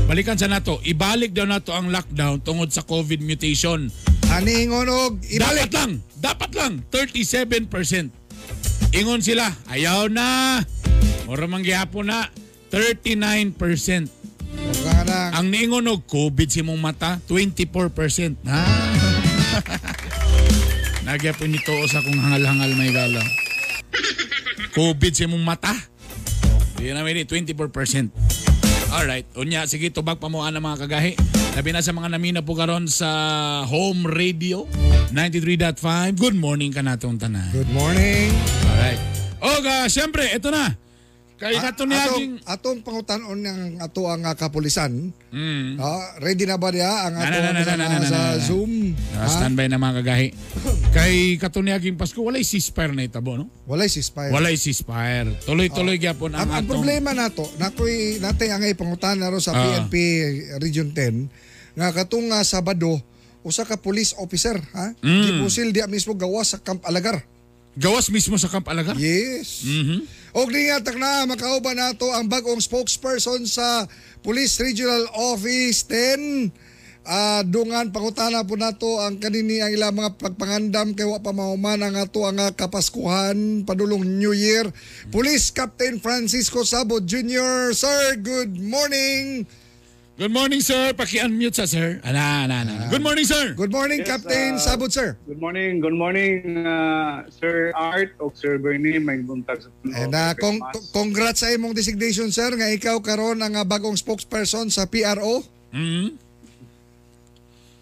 Balikan 0.09 0.35
sa 0.35 0.51
nato. 0.51 0.83
Ibalik 0.83 1.31
daw 1.31 1.47
nato 1.47 1.71
ang 1.71 1.87
lockdown 1.87 2.43
tungod 2.43 2.73
sa 2.73 2.83
COVID 2.83 3.23
mutation. 3.23 3.87
Ani 4.27 4.67
ngonog, 4.67 5.23
Dapat 5.23 5.31
ibalik. 5.31 5.71
lang, 5.71 5.91
dapat 6.19 6.51
lang 6.51 6.73
37%. 6.91 8.11
Ingon 8.91 9.23
sila, 9.23 9.47
ayaw 9.67 10.07
na. 10.07 10.59
Mura 11.27 11.43
man 11.43 11.59
gyapon 11.59 12.07
na 12.07 12.31
39%. 12.71 13.51
Huwag 14.47 15.03
na. 15.03 15.35
Ang 15.35 15.51
niingon 15.51 15.91
og 15.91 16.07
COVID 16.07 16.47
si 16.47 16.63
mong 16.63 16.79
mata 16.79 17.19
24%. 17.27 18.47
Ha? 18.47 18.63
Nagyapon 21.07 21.51
nito 21.51 21.75
sa 21.91 21.99
kung 21.99 22.15
hangal-hangal 22.15 22.71
may 22.79 22.95
galaw. 22.95 23.27
COVID 24.71 25.11
si 25.11 25.27
mong 25.27 25.43
mata. 25.43 25.75
Di 26.79 26.95
na 26.95 27.03
may 27.03 27.19
24%. 27.27 27.59
Alright. 28.95 29.27
Unya, 29.35 29.67
sige, 29.67 29.91
tubag 29.91 30.23
pa 30.23 30.31
mo 30.31 30.47
ang 30.47 30.55
mga 30.55 30.87
kagahi. 30.87 31.19
Labi 31.59 31.75
na 31.75 31.83
sa 31.83 31.91
mga 31.91 32.07
namina 32.15 32.39
po 32.39 32.55
karon 32.55 32.87
sa 32.87 33.67
home 33.67 34.07
radio 34.07 34.63
93.5. 35.11 36.15
Good 36.15 36.39
morning 36.39 36.71
ka 36.71 36.79
natong 36.79 37.19
tanan. 37.19 37.51
Good 37.51 37.67
morning. 37.75 38.31
Alright. 38.71 39.01
O, 39.43 39.59
ga, 39.59 39.91
siyempre, 39.91 40.31
ito 40.31 40.47
na. 40.47 40.86
Kay 41.37 41.53
A- 41.53 41.63
kato 41.63 41.85
niya 41.85 42.01
atong, 42.03 42.41
atong 42.41 42.79
pangutanon 42.81 43.37
ng 43.37 43.61
ato 43.77 44.09
ang 44.09 44.25
ah, 44.25 44.33
kapulisan. 44.33 45.13
Mm. 45.29 45.77
Ah, 45.77 46.17
ready 46.17 46.43
na 46.43 46.57
ba 46.57 46.73
niya 46.73 47.05
ang 47.05 47.13
Na, 47.13 47.21
ato 47.23 47.29
na, 47.31 47.37
na, 47.37 47.47
ang 47.47 47.53
na, 47.53 47.61
na, 47.61 47.75
na, 47.77 47.85
na, 47.95 47.97
sa 48.03 48.17
na, 48.17 48.29
na. 48.33 48.41
Zoom? 48.41 48.97
Ah, 49.13 49.21
Ha? 49.21 49.37
standby 49.37 49.69
na 49.69 49.77
mga 49.77 50.01
kagahi. 50.01 50.27
Kay 50.97 51.13
katunyaging 51.37 51.93
Pasko, 51.93 52.17
walay 52.19 52.41
ceasefire 52.41 52.89
na 52.91 53.05
itabo, 53.05 53.37
no? 53.37 53.45
Walay 53.63 53.85
ceasefire. 53.85 54.33
Walay 54.33 54.57
ceasefire. 54.57 55.29
Tuloy-tuloy 55.45 55.95
gyapon 55.95 56.33
ang, 56.33 56.41
Ang, 56.41 56.49
ang 56.49 56.57
atong... 56.59 56.73
problema 56.73 57.13
nato, 57.13 57.45
nakoy 57.55 58.17
natin 58.17 58.49
ang 58.51 58.65
ipangutan 58.65 59.15
na 59.15 59.29
ro 59.29 59.37
sa 59.37 59.53
Ah. 59.53 59.61
PNP 59.61 59.93
Region 60.57 60.89
10 60.89 61.29
nga 61.77 61.93
katong 61.93 62.33
nga 62.33 62.41
Sabado 62.41 62.97
usa 63.39 63.61
ka 63.61 63.77
police 63.77 64.17
officer 64.17 64.57
ha 64.73 64.91
Mm. 64.99 65.21
gipusil 65.23 65.69
dia 65.69 65.85
mismo 65.85 66.11
gawas 66.11 66.49
sa 66.49 66.57
Camp 66.57 66.81
Alagar. 66.81 67.21
Gawas 67.73 68.09
mismo 68.09 68.33
sa 68.35 68.49
Camp 68.49 68.65
Alagar? 68.65 68.97
Yes. 68.97 69.61
Mhm. 69.63 70.01
Og 70.37 70.53
niyatak 70.53 71.01
na 71.01 71.25
makauban 71.25 71.81
nato 71.81 72.13
ang 72.13 72.29
bagong 72.29 72.61
spokesperson 72.61 73.49
sa 73.49 73.89
Police 74.21 74.61
Regional 74.61 75.09
Office 75.33 75.89
10. 75.89 76.53
Ah, 77.09 77.41
dungan 77.41 77.89
pangutana 77.89 78.45
po 78.45 78.53
nato 78.53 79.01
ang 79.01 79.17
kanini 79.17 79.65
ang 79.65 79.73
ilang 79.73 79.97
mga 79.97 80.13
pagpangandam 80.21 80.93
kay 80.93 81.09
wa 81.09 81.17
pa 81.17 81.33
mahuman 81.33 81.81
ang 81.81 81.97
ato 81.97 82.29
ang 82.29 82.37
kapaskuhan 82.53 83.65
padulong 83.65 84.05
New 84.05 84.37
Year. 84.37 84.69
Police 85.09 85.49
Captain 85.49 85.97
Francisco 85.97 86.61
Sabot 86.61 87.01
Jr. 87.01 87.73
Sir, 87.73 88.21
good 88.21 88.61
morning. 88.61 89.49
Good 90.17 90.33
morning, 90.33 90.65
sir. 90.65 90.97
Paki-unmute 90.97 91.53
sa 91.53 91.69
sir. 91.69 92.01
Ana, 92.01 92.49
ana, 92.49 92.65
ana. 92.65 92.89
Good 92.89 93.05
morning, 93.05 93.21
sir. 93.21 93.53
Good 93.53 93.69
morning 93.69 94.01
Yes, 94.01 94.17
Captain 94.17 94.57
ah, 94.57 94.59
Sabot 94.65 94.89
sir. 94.89 95.13
Good 95.29 95.37
morning, 95.37 95.77
good 95.77 95.93
morning, 95.93 96.65
uh, 96.65 97.21
Sir 97.29 97.69
Art 97.77 98.17
o 98.17 98.33
Sir 98.33 98.57
Bernie. 98.57 98.97
May 98.97 99.21
buntag 99.21 99.61
sa 99.61 99.69
And 99.85 100.09
uh, 100.09 100.33
con- 100.33 100.57
congrats 100.89 101.45
sa 101.45 101.53
imong 101.53 101.77
designation 101.77 102.33
sir 102.33 102.49
nga 102.49 102.65
ikaw 102.65 102.97
karon 102.97 103.45
ang 103.45 103.61
ah, 103.61 103.65
bagong 103.69 103.93
spokesperson 103.93 104.73
sa 104.73 104.89
PRO. 104.89 105.45
Mhm. 105.69 106.17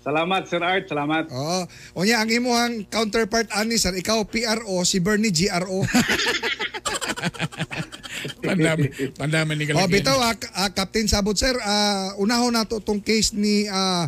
Salamat, 0.04 0.44
Sir 0.52 0.60
Art. 0.60 0.92
Salamat. 0.92 1.32
Oo. 1.32 1.64
O 1.96 2.04
niya, 2.04 2.20
ang 2.20 2.28
imuhang 2.28 2.84
counterpart 2.92 3.48
ani 3.56 3.80
sir, 3.80 3.96
ikaw 3.96 4.28
PRO, 4.28 4.84
si 4.84 5.00
Bernie 5.00 5.32
GRO. 5.32 5.88
Pandami, 8.46 8.88
pandami 9.16 9.52
ni 9.56 9.64
o 9.68 9.76
kalagyan. 9.76 9.92
bitaw, 9.92 10.20
ah, 10.22 10.36
ah, 10.58 10.72
Captain 10.72 11.08
Sabot 11.08 11.36
sir, 11.36 11.54
ah, 11.62 12.16
unahon 12.20 12.54
nato 12.54 12.80
tong 12.80 13.02
case 13.04 13.36
ni 13.36 13.68
ah, 13.68 14.08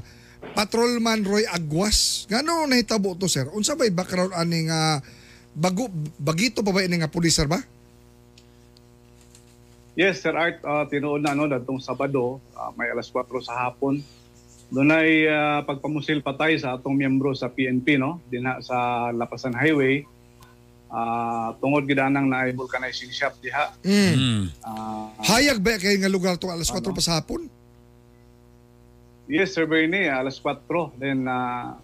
Patrolman 0.54 1.26
Roy 1.26 1.44
Aguas. 1.50 2.30
Ngano 2.30 2.70
nahitabo 2.70 3.18
to 3.18 3.28
sir? 3.28 3.50
Unsa 3.52 3.76
bay 3.76 3.90
background 3.92 4.34
ani 4.38 4.70
nga 4.70 5.02
bago 5.58 5.90
bagito 6.22 6.62
pa 6.62 6.70
ba 6.70 6.86
ini 6.86 7.02
nga 7.02 7.10
pulis 7.10 7.34
sir 7.34 7.50
ba? 7.50 7.60
Yes, 9.98 10.22
Sir 10.22 10.38
Art. 10.38 10.62
Uh, 10.62 10.86
tinuod 10.86 11.26
na 11.26 11.34
no, 11.34 11.50
datong 11.50 11.82
Sabado, 11.82 12.38
ah, 12.54 12.70
may 12.78 12.86
alas 12.94 13.10
4 13.10 13.26
sa 13.42 13.66
hapon. 13.66 13.98
Doon 14.70 14.94
ay 14.94 15.26
ah, 15.26 15.66
pagpamusil 15.66 16.22
patay 16.22 16.54
sa 16.62 16.78
atong 16.78 16.94
miyembro 16.94 17.34
sa 17.34 17.50
PNP, 17.50 17.98
no? 17.98 18.22
Dinha 18.30 18.62
sa 18.62 19.10
Lapasan 19.10 19.58
Highway. 19.58 20.06
Ah, 20.88 21.52
tungod 21.60 21.84
gidanang 21.84 22.32
na 22.32 22.48
vulcanizing 22.56 23.12
shop 23.12 23.36
diha. 23.44 23.76
Mm. 23.84 24.48
Ah, 24.64 25.12
Hayag 25.36 25.60
ba 25.60 25.76
kay 25.76 26.00
nga 26.00 26.08
lugar 26.08 26.40
to 26.40 26.48
alas 26.48 26.72
4 26.72 26.80
pa 26.80 27.04
sa 27.04 27.20
hapon? 27.20 27.52
Yes, 29.28 29.52
Sir 29.52 29.68
Bernie, 29.68 30.08
alas 30.08 30.40
4. 30.40 30.64
Then, 30.96 31.28
ah, 31.28 31.76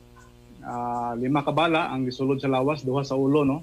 ah, 0.63 1.11
lima 1.19 1.43
kabala 1.43 1.91
ang 1.91 2.07
gisulod 2.07 2.39
sa 2.39 2.47
lawas, 2.47 2.87
duha 2.87 3.03
sa 3.03 3.19
ulo, 3.19 3.43
no? 3.43 3.59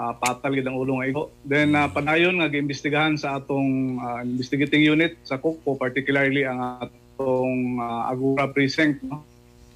ah, 0.00 0.16
patal 0.16 0.56
gid 0.56 0.64
ang 0.64 0.80
ulo 0.80 1.00
nga 1.00 1.06
igo. 1.08 1.24
Then 1.44 1.76
uh, 1.76 1.92
padayon 1.92 2.40
nga 2.40 2.48
giimbestigahan 2.48 3.20
sa 3.20 3.36
atong 3.36 4.00
ah, 4.00 4.24
investigating 4.24 4.80
unit 4.80 5.20
sa 5.28 5.36
Kukpo 5.36 5.76
particularly 5.76 6.48
ang 6.48 6.80
atong 6.80 7.76
ah, 7.76 8.08
Agura 8.08 8.48
precinct 8.48 9.04
no. 9.04 9.20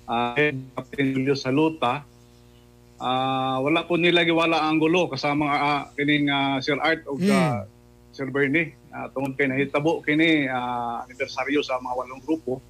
Ah, 0.08 0.32
Head 0.32 0.56
Captain 0.72 1.12
Julio 1.12 1.36
Saluta. 1.36 2.04
Ah, 3.04 3.60
wala 3.60 3.84
po 3.84 4.00
nila 4.00 4.24
giwala 4.24 4.64
ang 4.64 4.80
gulo 4.80 5.12
kasama 5.12 5.44
uh, 5.44 5.82
kining 5.92 6.32
ah, 6.32 6.56
Sir 6.64 6.80
Art 6.80 7.04
o 7.04 7.20
ah, 7.28 7.68
Sir 8.16 8.32
Bernie. 8.32 8.72
Uh, 8.88 9.12
tungod 9.12 9.36
kay 9.36 9.44
nahitabo 9.44 10.00
kini 10.00 10.48
ah, 10.48 11.04
anibersaryo 11.04 11.60
sa 11.60 11.76
mga 11.84 11.94
walong 12.00 12.24
grupo. 12.24 12.64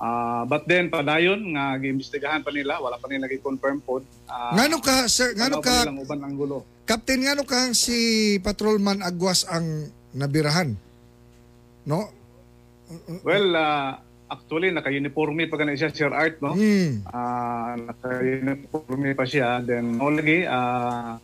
Ah, 0.00 0.42
but 0.48 0.66
then 0.66 0.88
padayon 0.88 1.54
nga 1.54 1.76
giimbestigahan 1.78 2.42
pa 2.42 2.50
nila, 2.50 2.80
wala 2.82 2.98
pa 2.98 3.06
nila 3.06 3.30
gi-confirm 3.30 3.78
po. 3.84 4.02
Ah, 4.26 4.56
Ngano 4.56 4.80
ka, 4.82 5.06
sir, 5.06 5.36
ngano 5.36 5.60
ano 5.60 5.64
ka, 5.64 5.76
uban 5.92 6.20
ang 6.24 6.34
gulo. 6.34 6.58
Captain, 6.88 7.20
ngano 7.22 7.44
ka 7.44 7.70
si 7.76 8.36
Patrolman 8.40 9.04
Agwas 9.04 9.46
ang 9.46 9.92
nabirahan? 10.16 10.72
No? 11.84 12.10
Well, 13.22 13.48
ah, 13.54 14.00
actually 14.34 14.70
naka-uniforme 14.74 15.46
pa 15.46 15.56
ganun 15.56 15.78
siya 15.78 15.94
Sir 15.94 16.10
Art, 16.10 16.42
no? 16.42 16.54
Hmm. 16.54 17.06
Ah, 17.08 17.78
naka-uniforme 17.78 19.14
pa 19.14 19.24
siya. 19.24 19.62
Then 19.62 19.98
mo 19.98 20.10
lagi 20.10 20.44
ah 20.44 21.18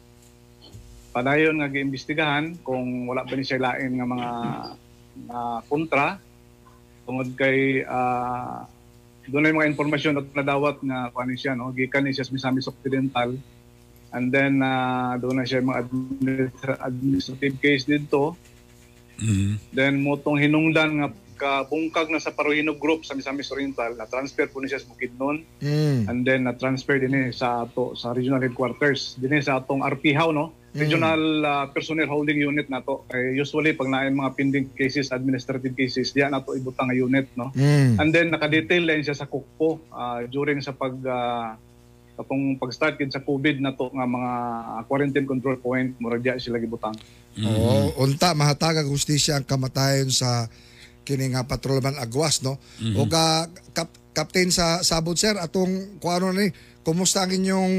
padayon 1.10 1.58
nga 1.58 1.66
giimbestigahan 1.66 2.62
kung 2.62 3.10
wala 3.10 3.26
pa 3.26 3.34
ni 3.34 3.42
siya 3.42 3.58
lain 3.58 3.98
nga 3.98 4.06
mga 4.06 4.28
ah, 5.30 5.58
kontra 5.66 6.22
tungod 7.02 7.34
kay 7.34 7.82
ah 7.82 8.64
doon 9.30 9.46
ay 9.46 9.54
mga 9.54 9.70
informasyon 9.74 10.14
na 10.18 10.22
nadawat 10.42 10.82
nga 10.82 11.10
kuan 11.10 11.30
ni 11.30 11.38
siya 11.38 11.58
no 11.58 11.74
gikan 11.74 12.06
ni 12.06 12.14
siya 12.14 12.26
sa 12.26 12.34
Misamis 12.34 12.70
Occidental 12.70 13.34
and 14.14 14.30
then 14.30 14.62
ah, 14.62 15.18
doon 15.18 15.42
na 15.42 15.46
siya 15.46 15.66
mga 15.66 15.82
administ- 15.82 16.82
administrative 16.82 17.56
case 17.58 17.84
dito 17.90 18.38
Then 19.70 20.00
motong 20.00 20.40
hinungdan 20.40 20.90
nga 20.96 21.06
kabungkag 21.40 22.12
na 22.12 22.20
sa 22.20 22.36
Paruhinog 22.36 22.76
Group 22.76 23.08
sa 23.08 23.16
Misamis 23.16 23.48
Oriental, 23.48 23.96
na 23.96 24.04
transfer 24.04 24.44
po 24.44 24.60
niya 24.60 24.76
sa 24.76 24.92
Bukidnon 24.92 25.40
Hmm. 25.64 26.04
and 26.04 26.28
then 26.28 26.44
na 26.44 26.52
transfer 26.52 27.00
din 27.00 27.16
eh 27.16 27.32
sa 27.32 27.64
ato 27.64 27.96
sa 27.96 28.12
regional 28.12 28.44
headquarters. 28.44 29.16
Din 29.16 29.32
eh 29.32 29.40
sa 29.40 29.56
atong 29.56 29.80
RPHAW 29.80 30.36
no? 30.36 30.52
Regional 30.70 31.20
ah, 31.42 31.66
personnel 31.66 32.06
holding 32.06 32.38
unit 32.38 32.68
nato 32.70 33.08
kay 33.10 33.34
usually 33.34 33.74
pag 33.74 33.90
naay 33.90 34.12
mga 34.12 34.36
pending 34.38 34.66
cases 34.76 35.10
administrative 35.10 35.74
cases 35.74 36.14
diya 36.14 36.30
nato 36.30 36.54
ibutang 36.54 36.92
nga 36.92 36.94
unit 36.94 37.26
no? 37.34 37.50
Hmm. 37.56 37.96
and 37.96 38.12
then 38.12 38.28
nakadetail 38.28 38.84
din 38.84 39.02
siya 39.02 39.16
sa 39.16 39.26
Kukpo 39.26 39.80
ah, 39.90 40.20
during 40.28 40.60
sa 40.60 40.76
pag 40.76 40.94
ah, 41.08 41.56
katong 42.20 42.60
pag-start 42.60 43.00
sa 43.08 43.24
COVID 43.24 43.64
na 43.64 43.72
to 43.72 43.88
nga 43.96 44.04
mga 44.04 44.32
quarantine 44.84 45.24
control 45.24 45.56
point 45.56 45.96
mura 45.96 46.20
diya 46.20 46.36
sila 46.36 46.60
gibutang. 46.60 46.92
Oo, 47.40 47.96
unta 48.04 48.36
mahatag 48.36 48.84
ang 48.84 48.92
hustisya 48.92 49.40
ang 49.40 49.46
kamatayon 49.48 50.12
sa 50.12 50.44
kini 51.04 51.32
nga 51.32 51.46
patrolman 51.46 51.96
Agwas 51.96 52.44
no. 52.44 52.60
O 52.96 53.06
ka 53.08 53.46
kap, 53.72 53.90
captain 54.12 54.50
sa 54.50 54.82
sabot 54.82 55.16
sir 55.16 55.38
atong 55.38 55.98
kuano 56.02 56.30
ni 56.34 56.50
kumusta 56.82 57.24
ang 57.24 57.32
inyong 57.32 57.74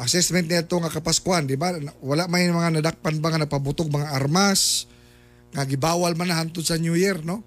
assessment 0.00 0.48
nito 0.48 0.76
nga 0.80 0.92
kapaskuan 0.92 1.44
di 1.44 1.60
ba? 1.60 1.76
Wala 2.00 2.26
may 2.26 2.48
mga 2.48 2.80
nadakpan 2.80 3.20
ba 3.20 3.34
nga 3.34 3.42
napabutog 3.42 3.92
mga 3.92 4.16
armas 4.16 4.88
nga 5.50 5.66
gibawal 5.66 6.14
man 6.14 6.30
na 6.30 6.38
hantod 6.40 6.64
sa 6.64 6.78
New 6.78 6.94
Year 6.94 7.20
no? 7.20 7.42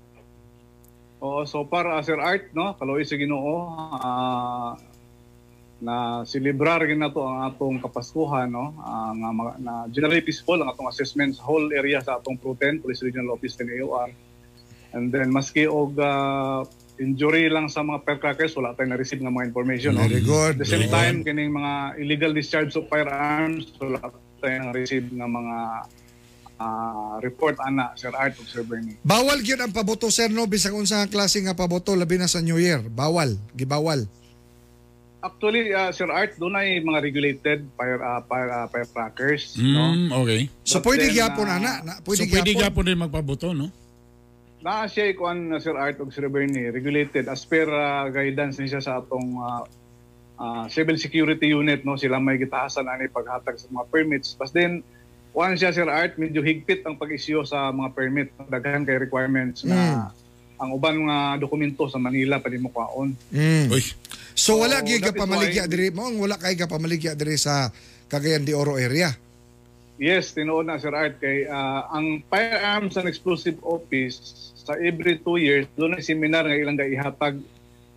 Oo, 1.23 1.47
so 1.47 1.63
para 1.63 1.95
Sir 2.03 2.19
Art, 2.19 2.51
no, 2.51 2.75
kaloy 2.75 3.07
sa 3.07 3.15
Ginoo, 3.15 3.71
ah, 3.95 4.75
na 5.83 6.23
silibrar 6.23 6.79
gid 6.87 6.95
nato 6.95 7.27
ang 7.27 7.43
atong 7.43 7.83
kapaskuhan 7.83 8.47
no 8.47 8.71
ah, 8.79 9.11
nga 9.11 9.29
mga- 9.35 9.57
na 9.59 9.73
generally 9.91 10.23
peaceful 10.23 10.55
ang 10.55 10.71
atong 10.71 10.87
assessment 10.87 11.35
sa 11.35 11.43
whole 11.43 11.67
area 11.75 11.99
sa 11.99 12.15
atong 12.23 12.39
Proten 12.39 12.79
Police 12.79 13.03
Regional 13.03 13.35
Office 13.35 13.59
ng 13.59 13.67
AOR 13.67 14.09
and 14.93 15.09
then 15.09 15.29
maski 15.29 15.65
og 15.65 15.97
ah, 15.97 16.61
injury 16.95 17.49
lang 17.49 17.65
sa 17.67 17.81
mga 17.81 18.05
firecrackers 18.05 18.53
wala 18.53 18.77
tayong 18.77 18.93
na-receive 18.93 19.17
nga 19.19 19.33
mga 19.33 19.49
information 19.49 19.97
no 19.97 20.05
Very 20.05 20.21
good. 20.21 20.55
at 20.55 20.61
the 20.61 20.69
same 20.69 20.87
time 20.87 21.25
kining 21.25 21.49
mga 21.49 21.97
illegal 21.97 22.31
discharge 22.31 22.69
of 22.77 22.85
firearms 22.85 23.73
wala 23.81 23.99
tayong 24.39 24.69
na-receive 24.69 25.09
nga 25.09 25.25
mga 25.25 25.57
ah, 26.61 27.17
report 27.19 27.57
ana 27.59 27.91
Sir 27.97 28.13
Art 28.13 28.37
of 28.37 28.45
Sir 28.45 28.61
Bernie 28.61 28.95
Bawal 29.01 29.41
gyud 29.41 29.57
ang 29.57 29.73
paboto 29.73 30.13
sir 30.13 30.29
no 30.29 30.45
bisag 30.45 30.77
unsa 30.77 31.01
nga 31.01 31.09
klase 31.09 31.41
nga 31.41 31.57
paboto 31.57 31.97
labi 31.97 32.21
na 32.21 32.29
sa 32.29 32.39
New 32.39 32.61
Year. 32.61 32.85
Bawal, 32.85 33.35
gibawal. 33.57 34.05
Actually, 35.23 35.71
uh, 35.71 35.87
Sir 35.89 36.11
Art, 36.11 36.35
doon 36.35 36.51
ay 36.51 36.83
mga 36.83 36.99
regulated 36.99 37.63
fire, 37.79 37.95
uh, 38.03 38.19
fire, 38.27 38.51
uh, 38.51 38.67
firecrackers. 38.67 39.55
No? 39.55 39.95
Mm, 39.95 40.11
okay. 40.19 40.41
So 40.67 40.83
But 40.83 40.91
pwede 40.91 41.07
then, 41.07 41.15
gyapon 41.15 41.47
ah, 41.47 41.57
ana, 41.63 41.71
na, 41.79 41.93
so 41.95 42.03
pwede 42.11 42.27
pwede 42.27 42.51
gyapon. 42.51 42.63
ka 42.67 42.75
po 42.75 42.81
din 42.83 42.99
magpabuto, 42.99 43.55
no? 43.55 43.71
Na 44.63 44.87
siya 44.87 45.11
kuan 45.11 45.51
na 45.51 45.59
Sir 45.59 45.75
Art 45.75 45.99
og 45.99 46.15
Sir 46.15 46.31
Bernie, 46.31 46.71
regulated 46.71 47.27
as 47.27 47.43
per 47.43 47.67
uh, 47.67 48.07
guidance 48.07 48.55
niya 48.63 48.79
sa 48.79 49.03
atong 49.03 49.35
uh, 49.35 49.67
uh, 50.39 50.63
civil 50.71 50.95
security 50.95 51.51
unit. 51.51 51.83
no 51.83 51.99
Sila 51.99 52.15
may 52.15 52.39
gitahasan 52.39 52.87
ani 52.87 53.11
paghatag 53.11 53.59
sa 53.59 53.67
mga 53.67 53.91
permits. 53.91 54.39
But 54.39 54.55
then, 54.55 54.79
kuan 55.35 55.59
siya 55.59 55.75
Sir 55.75 55.91
Art, 55.91 56.15
medyo 56.15 56.39
higpit 56.39 56.87
ang 56.87 56.95
pag-issue 56.95 57.43
sa 57.43 57.75
mga 57.75 57.91
permit. 57.91 58.31
Daghan 58.47 58.87
kay 58.87 58.95
requirements 59.03 59.67
na 59.67 60.07
ang 60.55 60.71
uban 60.71 60.95
nga 61.11 61.35
dokumento 61.35 61.91
sa 61.91 61.99
Manila 61.99 62.39
pwede 62.39 62.55
mo 62.55 62.71
kwaon. 62.71 63.19
Mm. 63.35 63.67
Uy. 63.67 63.83
So 64.31 64.63
wala 64.63 64.79
So, 64.79 64.87
gyud 64.87 65.03
ka 65.03 65.11
pamaligya 65.11 65.67
why- 65.67 65.71
diri 65.75 65.91
mo, 65.91 66.07
wala 66.15 66.39
kay 66.39 66.55
ka 66.55 66.71
pamaligya 66.71 67.19
diri 67.19 67.35
sa 67.35 67.67
Cagayan 68.07 68.47
de 68.47 68.55
Oro 68.55 68.79
area. 68.79 69.11
Yes, 69.99 70.31
tinuod 70.31 70.71
na 70.71 70.79
Sir 70.79 70.95
Art 70.95 71.19
kay 71.19 71.51
ah, 71.51 71.91
ang 71.91 72.23
Firearms 72.31 72.95
and 72.95 73.11
Explosive 73.11 73.59
Office 73.59 74.52
sa 74.63 74.79
every 74.79 75.19
two 75.19 75.35
years 75.35 75.67
doon 75.75 75.95
ay 75.95 76.03
seminar 76.03 76.47
nga 76.47 76.55
ilang 76.55 76.79
ihatag 76.79 77.37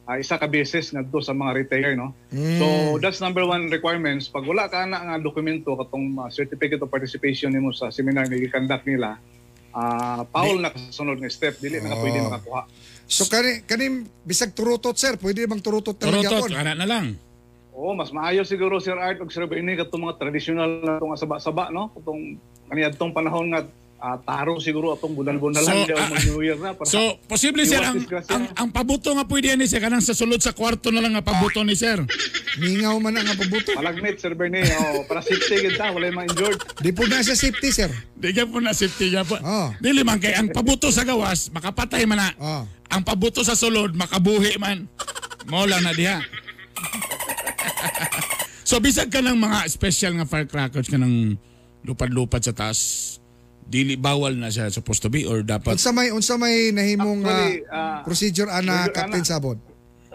ah, 0.04 0.18
isa 0.18 0.34
ka 0.34 0.46
beses 0.46 0.90
ngadto 0.90 1.18
sa 1.18 1.30
mga 1.30 1.62
retailer 1.62 1.94
no. 1.94 2.14
So 2.30 2.66
that's 2.98 3.18
number 3.18 3.42
one 3.42 3.70
requirements 3.70 4.26
pag 4.26 4.42
wala 4.42 4.66
ka 4.66 4.82
na 4.86 5.02
nga 5.02 5.16
dokumento 5.18 5.74
katong 5.74 6.18
ah, 6.18 6.30
certificate 6.30 6.82
of 6.82 6.90
participation 6.90 7.50
nimo 7.50 7.70
sa 7.70 7.90
seminar 7.90 8.26
nga 8.26 8.34
gi-conduct 8.34 8.86
nila 8.86 9.18
ah 9.70 10.24
paul 10.26 10.56
na 10.58 10.72
kasunod 10.72 11.20
nga 11.20 11.28
step 11.28 11.60
dili 11.60 11.78
na 11.78 11.92
ka 11.92 11.96
pwede 12.00 12.18
Oh. 12.18 12.26
makakuha. 12.32 12.62
So 13.06 13.22
kani 13.26 13.62
kani 13.62 13.86
bisag 14.26 14.50
turutot 14.50 14.98
sir, 14.98 15.14
pwede 15.20 15.46
bang 15.46 15.62
turutot 15.62 15.94
talaga 15.94 16.26
Turutot, 16.26 16.58
ana 16.58 16.74
na 16.74 16.86
lang. 16.88 17.14
Oo, 17.76 17.92
mas 17.92 18.08
maayo 18.08 18.40
siguro 18.40 18.80
Sir 18.80 18.96
Art 18.96 19.20
og 19.20 19.28
Sir 19.28 19.44
Bernie 19.44 19.76
katong 19.76 20.08
mga 20.08 20.16
traditional 20.16 20.80
na 20.80 20.96
itong 20.96 21.12
saba-saba 21.14 21.68
no. 21.68 21.92
Katong 21.92 22.40
kaniadtong 22.66 23.12
panahon 23.12 23.52
nga 23.52 23.68
ah, 23.98 24.16
taro 24.16 24.58
siguro 24.58 24.92
atong 24.92 25.12
bunal-bunal 25.12 25.58
So, 25.58 25.72
lang 25.72 25.88
ah, 25.92 26.08
mag 26.08 26.24
New 26.24 26.40
Year 26.40 26.56
na. 26.56 26.72
para- 26.72 26.86
So, 26.86 27.16
posible 27.24 27.64
sir, 27.64 27.80
ang, 27.80 28.02
ang, 28.28 28.44
ang 28.54 28.68
pabuto 28.70 29.10
nga 29.10 29.24
pwede 29.24 29.54
ni 29.54 29.64
sir, 29.64 29.78
kanang 29.78 30.00
sa 30.00 30.12
sulod 30.12 30.38
sa 30.38 30.52
kwarto 30.52 30.88
na 30.88 31.00
lang 31.00 31.12
nga 31.12 31.24
pabuto 31.24 31.60
ni 31.60 31.72
sir. 31.72 32.00
Mingaw 32.56 32.96
man 32.96 33.12
ang 33.14 33.36
pabuto. 33.36 33.76
Malagmit, 33.76 34.16
Sir 34.16 34.32
Bernie. 34.32 34.64
Oh, 34.64 35.04
para 35.04 35.20
safety 35.20 35.60
gid 35.60 35.76
ta, 35.76 35.92
wala 35.92 36.08
yung 36.08 36.16
mga 36.16 36.26
injured. 36.30 36.58
Di 36.80 36.88
po 36.88 37.04
na 37.04 37.20
siya 37.20 37.36
safety 37.36 37.68
sir. 37.68 37.92
Di 38.12 38.32
ka 38.32 38.44
po 38.44 38.64
na 38.64 38.72
safety 38.72 39.12
ka 39.12 39.28
po. 39.28 39.36
Oh. 39.38 39.68
Dili 39.76 40.00
man 40.00 40.16
kay 40.16 40.32
ang 40.32 40.48
pabuto 40.48 40.88
sa 40.88 41.04
gawas, 41.04 41.52
makapatay 41.52 42.04
man 42.04 42.16
na. 42.16 42.28
Oh. 42.36 42.64
Ang 42.88 43.02
pabuto 43.02 43.44
sa 43.44 43.52
sulod, 43.52 43.92
makabuhi 43.92 44.56
man. 44.56 44.88
Mo 45.44 45.62
lang 45.62 45.84
na 45.84 45.92
diha. 45.92 46.24
so 48.62 48.78
bisag 48.78 49.08
ka 49.08 49.20
ng 49.20 49.36
mga 49.36 49.68
special 49.68 50.16
nga 50.16 50.26
firecrackers 50.26 50.88
ka 50.88 50.96
ng 50.96 51.36
lupad-lupad 51.84 52.40
sa 52.40 52.50
taas, 52.50 52.78
dili 53.66 53.98
bawal 53.98 54.32
na 54.32 54.46
siya 54.46 54.70
supposed 54.70 55.02
to 55.02 55.10
be 55.10 55.26
or 55.26 55.42
dapat 55.42 55.74
Unsa 55.74 55.90
may 55.90 56.14
unsa 56.14 56.38
may 56.38 56.70
nahimong 56.70 57.26
Actually, 57.26 57.66
ah, 57.66 57.74
ah, 57.74 57.98
procedure 58.06 58.46
ana 58.46 58.86
medyo 58.86 58.94
Captain 58.94 59.22
ana. 59.22 59.28
Sabot? 59.28 59.58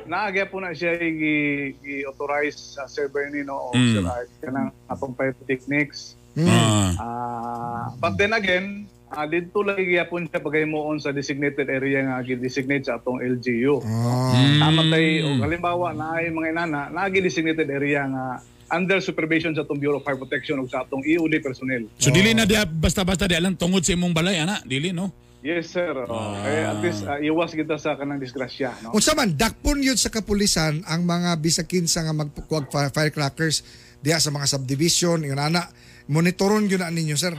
Naagya 0.01 0.49
po 0.49 0.57
na 0.57 0.71
siya 0.71 0.97
gi- 0.97 1.75
gi-authorize 1.77 2.79
sa 2.79 2.87
Sir 2.87 3.05
Bernie 3.05 3.43
no, 3.43 3.69
o 3.69 3.75
Mm. 3.75 3.91
Sir 3.93 4.03
Art 4.07 4.31
kanang 4.39 4.69
atong 4.87 5.13
fire 5.13 5.35
techniques. 5.45 6.15
Ah. 6.41 6.91
Ah, 6.95 7.83
but 7.99 8.15
then 8.15 8.31
again, 8.31 8.87
uh, 9.11 9.27
dito 9.27 9.61
lagi 9.61 9.93
gyapon 9.93 10.25
siya 10.25 10.39
pagaymoon 10.39 10.97
sa 10.97 11.11
designated 11.11 11.67
area 11.67 12.07
nga 12.07 12.23
gi-designate 12.23 12.87
sa 12.87 12.97
atong 12.97 13.19
LGU. 13.19 13.83
Oh. 13.83 14.31
Tama 14.57 14.87
tay 14.87 15.21
o 15.21 15.43
halimbawa 15.43 15.91
na 15.91 16.17
ay 16.17 16.31
mga 16.31 16.47
inana 16.49 16.81
na 16.87 17.11
designated 17.11 17.67
area 17.67 18.07
nga 18.07 18.25
under 18.71 18.97
supervision 18.97 19.51
sa 19.51 19.61
atong 19.61 19.77
Bureau 19.77 19.99
of 19.99 20.03
Fire 20.03 20.15
Protection 20.15 20.57
o 20.57 20.65
sa 20.65 20.81
atong 20.81 21.03
EOD 21.03 21.37
personnel. 21.39 21.91
So 21.95 22.09
dili 22.09 22.31
na 22.31 22.43
diha 22.43 22.63
basta-basta 22.63 23.25
di 23.25 23.35
alang 23.35 23.53
tungod 23.53 23.81
sa 23.81 23.91
imong 23.91 24.11
balay 24.11 24.39
ana, 24.39 24.63
dili 24.63 24.89
no. 24.89 25.11
Yes 25.41 25.69
sir. 25.69 25.91
Oh, 26.05 26.37
eh, 26.39 26.63
at 26.63 26.77
least 26.79 27.01
uh, 27.01 27.17
iwas 27.17 27.51
kita 27.51 27.73
sa 27.75 27.93
kanang 27.93 28.17
disgrasya, 28.17 28.77
no. 28.79 28.93
Unsa 28.93 29.11
man 29.11 29.33
dakpon 29.33 29.81
yun 29.81 29.95
sa 29.95 30.07
kapulisan 30.07 30.85
ang 30.85 31.01
mga 31.01 31.33
bisakin 31.35 31.83
sa 31.83 32.01
nga 32.01 32.13
magkuwag 32.13 32.69
fi- 32.69 32.93
firecrackers 32.93 33.65
diha 33.97 34.17
sa 34.17 34.29
mga 34.29 34.45
subdivision 34.47 35.21
yun 35.21 35.35
ana 35.35 35.65
monitoron 36.05 36.65
yun 36.65 36.79
na 36.79 36.89
ninyo 36.89 37.13
sir. 37.15 37.33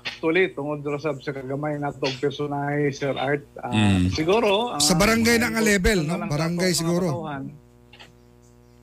Actually, 0.00 0.52
tungod 0.52 0.80
sab 0.98 1.16
sa 1.18 1.32
kagamay 1.32 1.76
natong 1.76 2.12
personahe 2.14 2.88
Sir 2.90 3.16
Art. 3.16 3.40
ah, 3.58 3.72
Siguro 4.10 4.68
Mm. 4.68 4.74
ang- 4.76 4.82
Sa 4.82 4.94
barangay 4.94 5.36
na 5.36 5.48
nga 5.48 5.60
ang- 5.60 5.64
level, 5.66 5.98
no? 6.04 6.14
lang 6.14 6.28
Barangay 6.28 6.72
sa 6.72 6.78
siguro. 6.78 7.08
katauhan. 7.08 7.44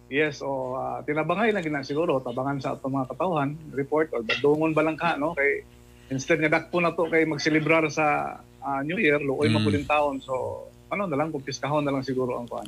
Yes, 0.07 0.39
o 0.39 0.79
ah, 0.79 1.03
tinabangay 1.03 1.51
lang 1.51 1.67
gina 1.67 1.83
siguro 1.83 2.23
tabangan 2.23 2.63
sa 2.63 2.69
atong 2.79 2.95
mga 2.95 3.11
katawhan, 3.11 3.49
report 3.75 4.07
or 4.15 4.23
badungon 4.23 4.71
ba 4.71 4.83
lang 4.87 4.95
ka 4.95 5.19
no 5.19 5.35
kay 5.35 5.67
instead 6.07 6.39
nga 6.39 6.47
dakpo 6.47 6.79
na 6.79 6.95
to 6.95 7.11
kay 7.11 7.27
magselebrar 7.27 7.91
sa 7.91 8.39
ah, 8.63 8.81
New 8.87 8.95
Year, 8.95 9.19
luoy 9.19 9.51
Mm. 9.51 9.55
mapuling 9.59 9.87
taon. 9.87 10.23
So 10.23 10.67
ano 10.87 11.03
na 11.11 11.19
lang 11.19 11.35
kumpiskahon 11.35 11.83
na 11.83 11.91
lang 11.91 12.07
siguro 12.07 12.39
ang 12.39 12.47
kuan. 12.47 12.67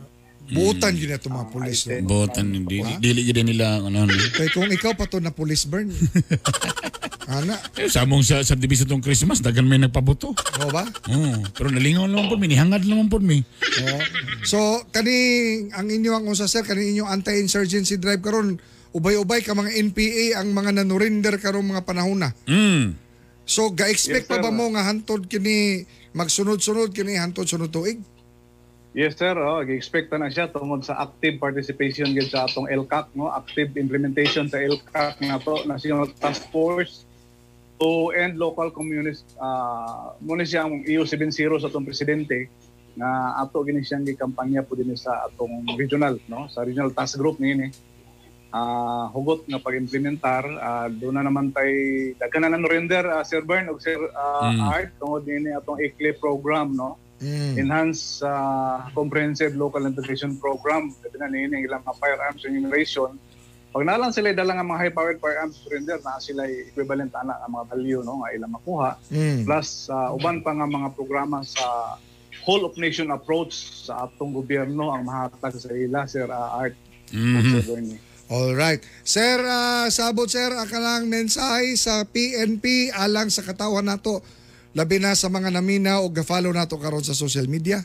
Buutan 0.50 0.98
yun 0.98 1.14
ito 1.14 1.30
mga 1.30 1.48
pulis. 1.50 1.86
No? 1.86 2.06
Botan, 2.06 2.50
hindi, 2.50 2.82
dili 2.98 3.22
gid 3.24 3.40
nila, 3.42 3.80
ano, 3.80 4.06
ano. 4.06 4.14
Kaya 4.34 4.50
kung 4.50 4.68
ikaw 4.68 4.98
pa 4.98 5.06
to 5.06 5.22
na 5.22 5.30
police 5.30 5.70
burn, 5.70 5.94
ana, 7.30 7.62
Eh, 7.78 7.86
samong 7.86 8.26
sa 8.26 8.42
sa 8.42 8.58
division 8.58 8.90
tong 8.90 9.06
Christmas, 9.06 9.40
dagan 9.40 9.70
may 9.70 9.78
nagpabuto. 9.78 10.34
mo 10.34 10.68
ba? 10.74 10.84
Oh, 11.08 11.38
pero 11.54 11.70
nalingaw 11.70 12.10
naman 12.10 12.28
po 12.28 12.36
mi, 12.36 12.50
nihangad 12.50 12.82
naman 12.84 13.08
po 13.08 13.22
mi. 13.22 13.46
Oo. 13.86 14.00
So, 14.42 14.58
kani 14.90 15.14
ang 15.72 15.86
inyo 15.86 16.18
ang 16.18 16.26
usa 16.26 16.50
sir, 16.50 16.66
kani 16.66 16.98
inyong 16.98 17.14
anti-insurgency 17.14 18.02
drive 18.02 18.20
karon 18.20 18.58
ubay-ubay 18.90 19.46
ka 19.46 19.54
mga 19.54 19.78
NPA 19.86 20.42
ang 20.42 20.50
mga 20.50 20.82
nanurinder 20.82 21.38
karon 21.38 21.70
mga 21.70 21.86
panahon 21.86 22.26
na. 22.26 22.34
Mm. 22.50 22.98
So, 23.46 23.70
ga-expect 23.70 24.26
Yes, 24.26 24.32
pa 24.32 24.42
ba 24.42 24.50
mo 24.50 24.70
nga 24.74 24.86
hantod 24.86 25.26
kini 25.26 25.86
magsunod-sunod 26.14 26.90
kini 26.90 27.18
hantod 27.18 27.46
sunod 27.46 27.70
tuig? 27.70 28.02
Yes 28.90 29.22
sir, 29.22 29.38
oh, 29.38 29.62
gi-expect 29.62 30.10
na 30.18 30.34
siya 30.34 30.50
tungod 30.50 30.82
sa 30.82 30.98
active 30.98 31.38
participation 31.38 32.10
gid 32.10 32.34
sa 32.34 32.50
atong 32.50 32.66
LCAC 32.66 33.14
no, 33.14 33.30
active 33.30 33.78
implementation 33.78 34.50
sa 34.50 34.58
LCAC 34.58 35.22
nga 35.22 35.38
to 35.38 35.62
National 35.70 36.10
Task 36.18 36.50
Force 36.50 37.06
to 37.78 38.10
end 38.18 38.42
local 38.42 38.74
communist 38.74 39.30
uh, 39.38 40.18
muna 40.20 40.42
siya 40.42 40.66
ang 40.66 40.84
EU70 40.90 41.62
sa 41.62 41.70
atong 41.70 41.86
presidente 41.86 42.50
nga 42.98 43.40
ato 43.40 43.62
gini 43.64 43.86
siyang 43.86 44.04
gikampanya 44.04 44.66
po 44.66 44.74
din 44.74 44.92
sa 44.98 45.30
atong 45.30 45.64
regional 45.78 46.18
no? 46.28 46.50
Sa 46.52 46.66
regional 46.66 46.92
task 46.92 47.22
group 47.22 47.38
niini 47.38 47.72
ah 48.50 49.06
hugot 49.14 49.46
nga 49.46 49.62
pag-implementar 49.62 50.42
uh, 50.58 50.88
doon 50.90 51.22
na 51.22 51.30
naman 51.30 51.54
tay 51.54 51.70
daghan 52.18 52.50
na 52.50 52.58
render 52.58 53.06
ah, 53.06 53.22
Sir 53.22 53.46
Bern 53.46 53.70
ug 53.70 53.78
Sir 53.78 54.02
ah, 54.18 54.50
Mm. 54.50 54.66
Art 54.66 54.92
tungod 54.98 55.30
niini 55.30 55.54
atong 55.54 55.78
ICLE 55.78 56.18
program 56.18 56.74
no 56.74 56.98
Mm. 57.20 57.60
enhanced 57.60 58.24
uh, 58.24 58.88
comprehensive 58.96 59.52
local 59.54 59.84
integration 59.84 60.40
program 60.40 60.96
pwede 61.04 61.20
na 61.20 61.28
ang 61.28 61.60
ilang 61.60 61.84
mga 61.84 61.98
firearms 62.00 62.42
enumeration 62.48 63.20
pag 63.70 63.86
nalang 63.86 64.10
sila 64.10 64.32
dala 64.32 64.56
nga 64.56 64.64
mga 64.64 64.80
high-powered 64.88 65.20
firearms 65.20 65.60
surrender 65.62 66.00
na 66.02 66.16
sila 66.18 66.48
equivalent 66.48 67.12
ana 67.14 67.38
ang 67.44 67.54
mga 67.54 67.66
value 67.70 68.02
no 68.02 68.24
nga 68.24 68.32
ilang 68.32 68.56
makuha 68.56 68.96
Mm. 69.12 69.44
plus 69.44 69.92
uh, 69.92 70.16
uban 70.16 70.40
pa 70.40 70.56
nga 70.56 70.64
mga 70.64 70.96
programa 70.96 71.44
sa 71.44 72.00
whole 72.48 72.64
of 72.64 72.74
nation 72.80 73.12
approach 73.12 73.52
sa 73.84 74.08
atong 74.08 74.32
gobyerno 74.32 74.90
ang 74.90 75.04
mahatag 75.04 75.54
sa 75.54 75.70
ila 75.70 76.08
sir 76.08 76.26
uh, 76.26 76.56
Art 76.56 76.74
Mhm. 77.10 77.66
Bernie. 77.66 77.98
All 78.30 78.54
right. 78.54 78.78
Sir, 79.02 79.42
ah, 79.42 79.90
sabot 79.90 80.30
sir, 80.30 80.54
akalang 80.54 81.10
mensahe 81.10 81.74
sa 81.74 82.06
PNP 82.06 82.94
alang 82.94 83.34
sa 83.34 83.42
katawan 83.42 83.82
nato 83.82 84.22
labi 84.74 85.02
na 85.02 85.18
sa 85.18 85.32
mga 85.32 85.50
namina 85.50 86.04
o 86.04 86.10
ga-follow 86.10 86.54
nato 86.54 86.78
karon 86.78 87.02
sa 87.02 87.18
social 87.18 87.50
media. 87.50 87.82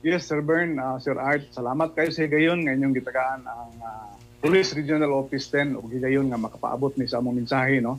Yes, 0.00 0.30
Sir 0.30 0.40
Bern, 0.40 0.78
uh, 0.78 0.96
Sir 1.02 1.18
Art, 1.18 1.50
salamat 1.50 1.92
kayo 1.92 2.08
sa 2.14 2.22
higayon 2.22 2.62
nga 2.62 2.72
inyong 2.72 2.94
gitagaan 2.94 3.42
ang 3.42 3.72
uh, 3.82 4.14
Police 4.38 4.70
Regional 4.78 5.10
Office 5.10 5.50
10 5.50 5.74
o 5.74 5.82
higayon 5.90 6.30
nga 6.30 6.38
makapaabot 6.38 6.94
ni 6.94 7.10
sa 7.10 7.18
among 7.18 7.42
mensahe, 7.42 7.82
no? 7.82 7.98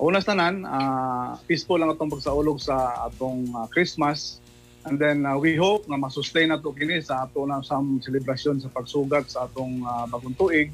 Unas 0.00 0.24
tanan, 0.24 0.64
uh, 0.64 1.36
peaceful 1.44 1.76
lang 1.76 1.92
atong 1.92 2.08
pagsaulog 2.08 2.56
sa 2.56 3.04
atong 3.10 3.50
uh, 3.52 3.68
Christmas. 3.68 4.40
And 4.88 4.96
then 4.96 5.28
uh, 5.28 5.36
we 5.36 5.60
hope 5.60 5.84
nga 5.84 6.00
masustain 6.00 6.48
nato 6.48 6.72
kini 6.72 7.04
sa 7.04 7.28
ato 7.28 7.44
na 7.44 7.60
sa 7.60 7.84
celebration 8.00 8.56
sa 8.64 8.72
pagsugat 8.72 9.28
sa 9.28 9.44
atong 9.44 9.84
uh, 9.84 10.08
bagong 10.08 10.32
tuig. 10.40 10.72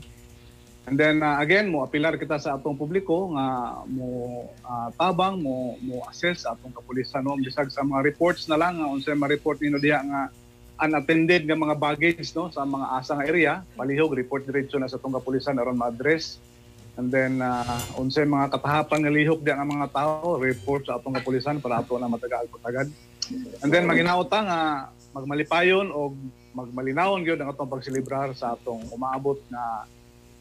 And 0.87 0.95
then 0.95 1.19
uh, 1.19 1.43
again, 1.43 1.67
mo 1.67 1.83
apilar 1.83 2.15
kita 2.15 2.39
sa 2.39 2.55
atong 2.55 2.79
publiko 2.79 3.35
nga 3.35 3.83
mo 3.91 4.47
uh, 4.63 4.89
tabang 4.95 5.43
mo 5.43 5.75
mo 5.83 6.07
assess 6.07 6.47
atong 6.47 6.71
kapulisan 6.71 7.27
no? 7.27 7.35
Bisag 7.43 7.75
sa 7.75 7.83
mga 7.83 8.07
reports 8.07 8.47
na 8.47 8.55
lang 8.55 8.79
nga 8.79 8.87
unsa 8.87 9.19
mga 9.19 9.35
report 9.35 9.59
nino 9.59 9.83
diha 9.83 9.99
nga 10.07 10.31
unattended 10.79 11.43
nga 11.43 11.59
mga 11.59 11.75
baggage 11.75 12.31
no? 12.39 12.55
Sa 12.55 12.63
mga 12.63 12.87
asa 13.03 13.19
nga 13.19 13.27
area 13.27 13.67
palihog 13.75 14.15
report 14.15 14.47
diretso 14.47 14.79
na 14.79 14.87
sa 14.87 14.95
atong 14.95 15.19
kapulisan 15.19 15.59
aron 15.59 15.75
ma-address. 15.75 16.39
And 16.95 17.11
then 17.11 17.43
uh, 17.43 17.83
unsay 17.99 18.23
mga 18.23 18.55
katahapan 18.55 19.11
nga 19.11 19.13
lihok 19.13 19.43
diha 19.43 19.59
nga 19.59 19.67
mga 19.67 19.91
tao 19.91 20.39
report 20.39 20.87
sa 20.87 21.03
atong 21.03 21.19
kapulisan 21.19 21.59
para 21.59 21.83
ato 21.83 21.99
na 21.99 22.07
matagal 22.07 22.47
tagad. 22.63 22.87
And 23.59 23.75
then 23.75 23.91
maginauta 23.91 24.39
nga 24.39 24.61
magmalipayon 25.19 25.91
o 25.91 26.15
magmalinawon 26.55 27.27
gyud 27.27 27.43
ang 27.43 27.51
atong 27.51 27.75
pagselebrar 27.75 28.39
sa 28.39 28.55
atong 28.55 28.87
umaabot 28.95 29.43
na 29.51 29.83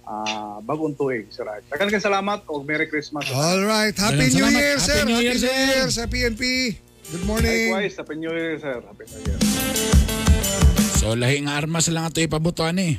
ah, 0.05 0.57
bagong 0.61 0.93
tuig 0.93 1.27
sir 1.33 1.45
Art. 1.45 1.65
Daghang 1.67 1.89
kay 1.89 2.01
salamat 2.01 2.45
o 2.47 2.61
Merry 2.61 2.87
Christmas. 2.87 3.25
All 3.33 3.65
right. 3.65 3.93
Happy 3.93 4.29
New 4.29 4.45
salamat. 4.45 4.57
Year, 4.57 4.77
Happy 4.77 4.87
sir. 4.87 5.01
New 5.05 5.19
Year, 5.19 5.35
Happy 5.35 5.41
New 5.41 5.49
sir. 5.49 5.75
Year 5.75 5.89
sa 5.91 6.03
PNP. 6.07 6.43
Good 7.05 7.25
morning. 7.25 7.69
Likewise, 7.69 7.95
Happy 7.97 8.15
New 8.17 8.33
Year 8.33 8.57
sir. 8.57 8.77
Happy 8.81 9.03
New 9.09 9.21
Year. 9.25 9.39
So 10.97 11.13
lahi 11.13 11.45
nga 11.45 11.61
armas 11.61 11.85
lang 11.93 12.09
ato 12.09 12.17
ipabutuan 12.17 12.77
eh. 12.81 12.97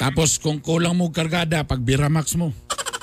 Tapos 0.00 0.40
kung 0.40 0.64
kulang 0.64 0.96
mo 0.96 1.12
kargada, 1.12 1.62
pag 1.62 1.84
Biramax 1.84 2.34
mo. 2.40 2.56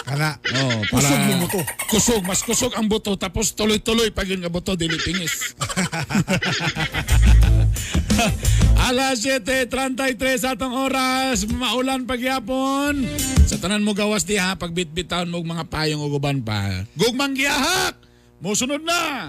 Kana. 0.08 0.40
Oh, 0.40 0.80
para 0.88 1.04
Kusog 1.04 1.20
mo 1.20 1.34
buto. 1.46 1.62
Kusog, 1.92 2.24
mas 2.24 2.40
kusog 2.40 2.74
ang 2.80 2.88
buto 2.88 3.12
tapos 3.20 3.52
tuloy-tuloy 3.54 4.10
pag 4.16 4.26
yun 4.26 4.40
nga 4.40 4.50
buto 4.50 4.74
dili 4.74 4.96
pingis. 4.96 5.54
Alas 8.88 9.20
7.33 9.20 10.48
atong 10.48 10.72
oras, 10.72 11.44
maulan 11.52 12.08
pagyapon. 12.08 13.04
Sa 13.44 13.60
tanan 13.60 13.84
mo 13.84 13.92
gawas 13.92 14.24
di 14.24 14.40
ha, 14.40 14.56
pag 14.56 14.72
bitbitawan 14.72 15.28
mo 15.28 15.44
mga 15.44 15.68
payong 15.68 16.00
o 16.00 16.08
guban 16.08 16.40
pa. 16.40 16.88
Gugmang 16.96 17.36
giyahak! 17.36 18.00
Musunod 18.40 18.80
na! 18.88 19.28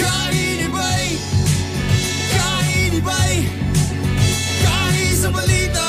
Kainibay 0.00 1.06
Kainibay 2.32 3.34
Kain 4.64 5.12
sa 5.20 5.28
balita 5.28 5.88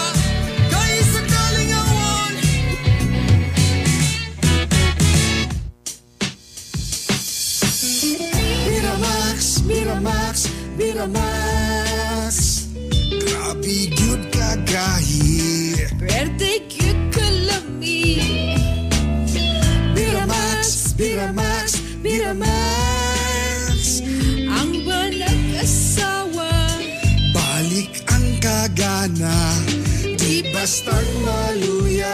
Kain 0.68 1.06
sa 1.16 1.22
kalingawan 1.24 2.34
Miramax 8.68 9.40
Miramax 9.64 10.36
Miramax 10.76 11.45
Grabe 13.56 13.88
gyud 13.96 14.20
kagahi 14.36 15.80
Birthday 15.96 16.60
cute 16.68 17.08
kalami 17.16 18.20
Miramax 19.96 20.92
Miramax 21.00 21.80
Miramax 22.04 24.04
Ang 24.44 24.84
banag 24.84 25.40
asawa. 25.64 26.52
Balik 27.32 28.04
ang 28.12 28.28
kagana. 28.44 29.56
Di 30.04 30.52
bastard 30.52 31.08
maluya. 31.24 32.12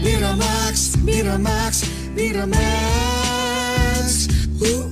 Miramax, 0.00 0.96
Miramax, 1.04 1.84
Miramax 2.16 2.72
Ooh, 4.64 4.91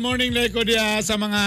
Good 0.00 0.16
morning 0.16 0.32
Leko 0.32 0.64
dia 0.64 0.96
sa 1.04 1.20
mga 1.20 1.44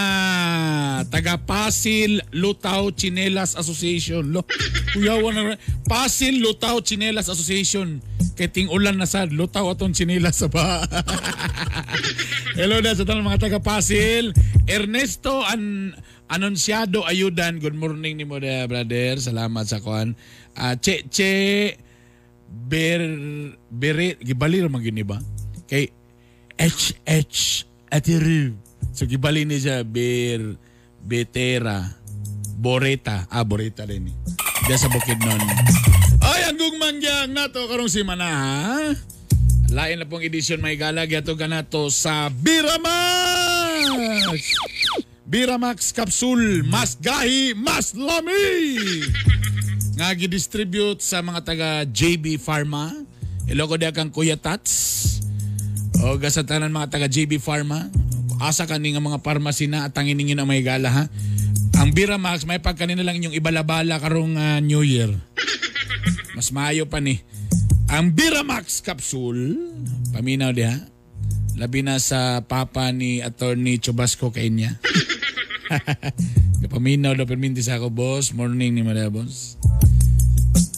taga 1.10 1.42
Pasil 1.42 2.22
Lutaw 2.30 2.94
Chinelas 2.94 3.58
Association. 3.58 4.22
Lo, 4.30 4.46
kuyawan 4.94 5.34
na 5.34 5.58
Pasil 5.90 6.38
Lutaw 6.38 6.78
Chinelas 6.86 7.34
Association. 7.34 7.98
Kay 8.38 8.54
ting 8.54 8.70
ulan 8.70 9.02
na 9.02 9.10
sad 9.10 9.34
lutaw 9.34 9.74
atong 9.74 9.98
chinelas 9.98 10.38
sa 10.38 10.54
ba. 10.54 10.86
Hello 12.62 12.78
na 12.78 12.94
sa 12.94 13.02
tanang 13.02 13.26
mga 13.26 13.42
taga 13.42 13.58
Pasil. 13.58 14.38
Ernesto 14.70 15.42
an 15.50 15.98
Anonsyado 16.30 17.10
Ayudan. 17.10 17.58
Good 17.58 17.74
morning 17.74 18.22
ni 18.22 18.26
mo 18.30 18.38
dia, 18.38 18.70
brother. 18.70 19.18
Salamat 19.18 19.66
sa 19.66 19.82
kuan. 19.82 20.14
Ah, 20.54 20.78
che 20.78 21.10
che 21.10 21.34
ber 22.46 23.02
bere 23.74 24.14
gibalir 24.22 24.70
man 24.70 24.86
gyud 24.86 25.10
ba? 25.10 25.18
Kay 25.66 25.90
HH 27.94 28.02
Atiru. 28.02 28.58
So 28.90 29.06
gibali 29.06 29.46
ni 29.46 29.62
siya 29.62 29.86
ber 29.86 30.58
betera 31.06 31.94
boreta. 32.58 33.30
Ah, 33.30 33.46
boreta 33.46 33.86
rin 33.86 34.10
eh. 34.10 34.16
Diyan 34.66 34.80
sa 34.82 34.90
bukid 34.90 35.22
nun. 35.22 35.38
Ay, 36.26 36.50
ang 36.50 36.58
gugmangyang 36.58 37.30
nato 37.30 37.62
karong 37.70 37.92
si 37.92 38.02
Mana 38.02 38.26
ha? 38.26 38.98
Lain 39.70 40.02
na 40.02 40.10
pong 40.10 40.26
edisyon 40.26 40.58
may 40.62 40.74
galag 40.74 41.10
yato 41.10 41.38
ka 41.38 41.46
nato 41.46 41.90
sa 41.94 42.30
Biramax! 42.34 43.86
Biramax 45.26 45.90
Capsule, 45.94 46.62
mas 46.62 46.94
gahi, 46.98 47.58
mas 47.58 47.98
lami! 47.98 49.02
Nga 49.98 50.10
gidistribute 50.18 51.02
sa 51.02 51.26
mga 51.26 51.42
taga 51.42 51.70
JB 51.90 52.38
Pharma. 52.38 52.94
Iloko 53.50 53.78
dia 53.78 53.90
kang 53.90 54.14
Kuya 54.14 54.38
Tats. 54.38 55.04
O 56.04 56.20
gasatanan 56.20 56.68
mga 56.68 56.92
taga 56.92 57.08
JB 57.08 57.40
Pharma. 57.40 57.88
Asa 58.44 58.68
ka 58.68 58.76
nga 58.76 59.00
mga 59.00 59.24
pharmacy 59.24 59.72
na 59.72 59.88
at 59.88 59.96
tangin 59.96 60.20
ang 60.20 60.44
may 60.44 60.60
gala 60.60 60.92
ha. 60.92 61.04
Ang 61.80 61.96
Biramax 61.96 62.44
may 62.44 62.60
pagkanina 62.60 63.08
lang 63.08 63.24
inyong 63.24 63.40
ibalabala 63.40 63.96
karong 64.04 64.36
ah, 64.36 64.60
New 64.60 64.84
Year. 64.84 65.16
Mas 66.36 66.52
maayo 66.52 66.92
pa 66.92 67.00
ni. 67.00 67.24
Ang 67.88 68.12
Biramax 68.12 68.84
capsule, 68.84 69.56
paminaw 70.12 70.52
diha. 70.52 70.76
Labi 71.56 71.88
na 71.88 71.96
sa 72.04 72.44
papa 72.44 72.92
ni 72.92 73.24
Attorney 73.24 73.80
Chubasco 73.80 74.28
kay 74.28 74.52
niya. 74.52 74.76
Paminaw 76.74 77.14
daw 77.14 77.30
perminti 77.30 77.62
sa 77.62 77.78
ako, 77.78 77.94
boss. 77.94 78.34
Morning 78.34 78.74
ni 78.74 78.82
Mada, 78.82 79.06
boss. 79.14 79.62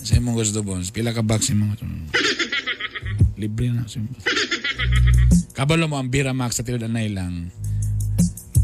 Sa 0.04 0.20
imong 0.20 0.36
gusto, 0.36 0.60
boss. 0.60 0.92
Pila 0.92 1.16
ka 1.16 1.24
box 1.24 1.56
imong. 1.56 1.72
Libre 3.40 3.72
na. 3.72 3.88
sa 3.88 4.04
imong. 4.04 4.20
Kabalo 5.56 5.88
mo 5.88 5.95
ang 5.95 6.12
Biramax 6.12 6.60
sa 6.60 6.68
tilad 6.68 6.84
anay 6.84 7.08
lang. 7.08 7.47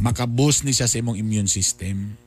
Makaboost 0.03 0.67
ni 0.67 0.75
siya 0.75 0.91
sa 0.91 0.99
imong 0.99 1.15
immune 1.15 1.47
system. 1.47 2.19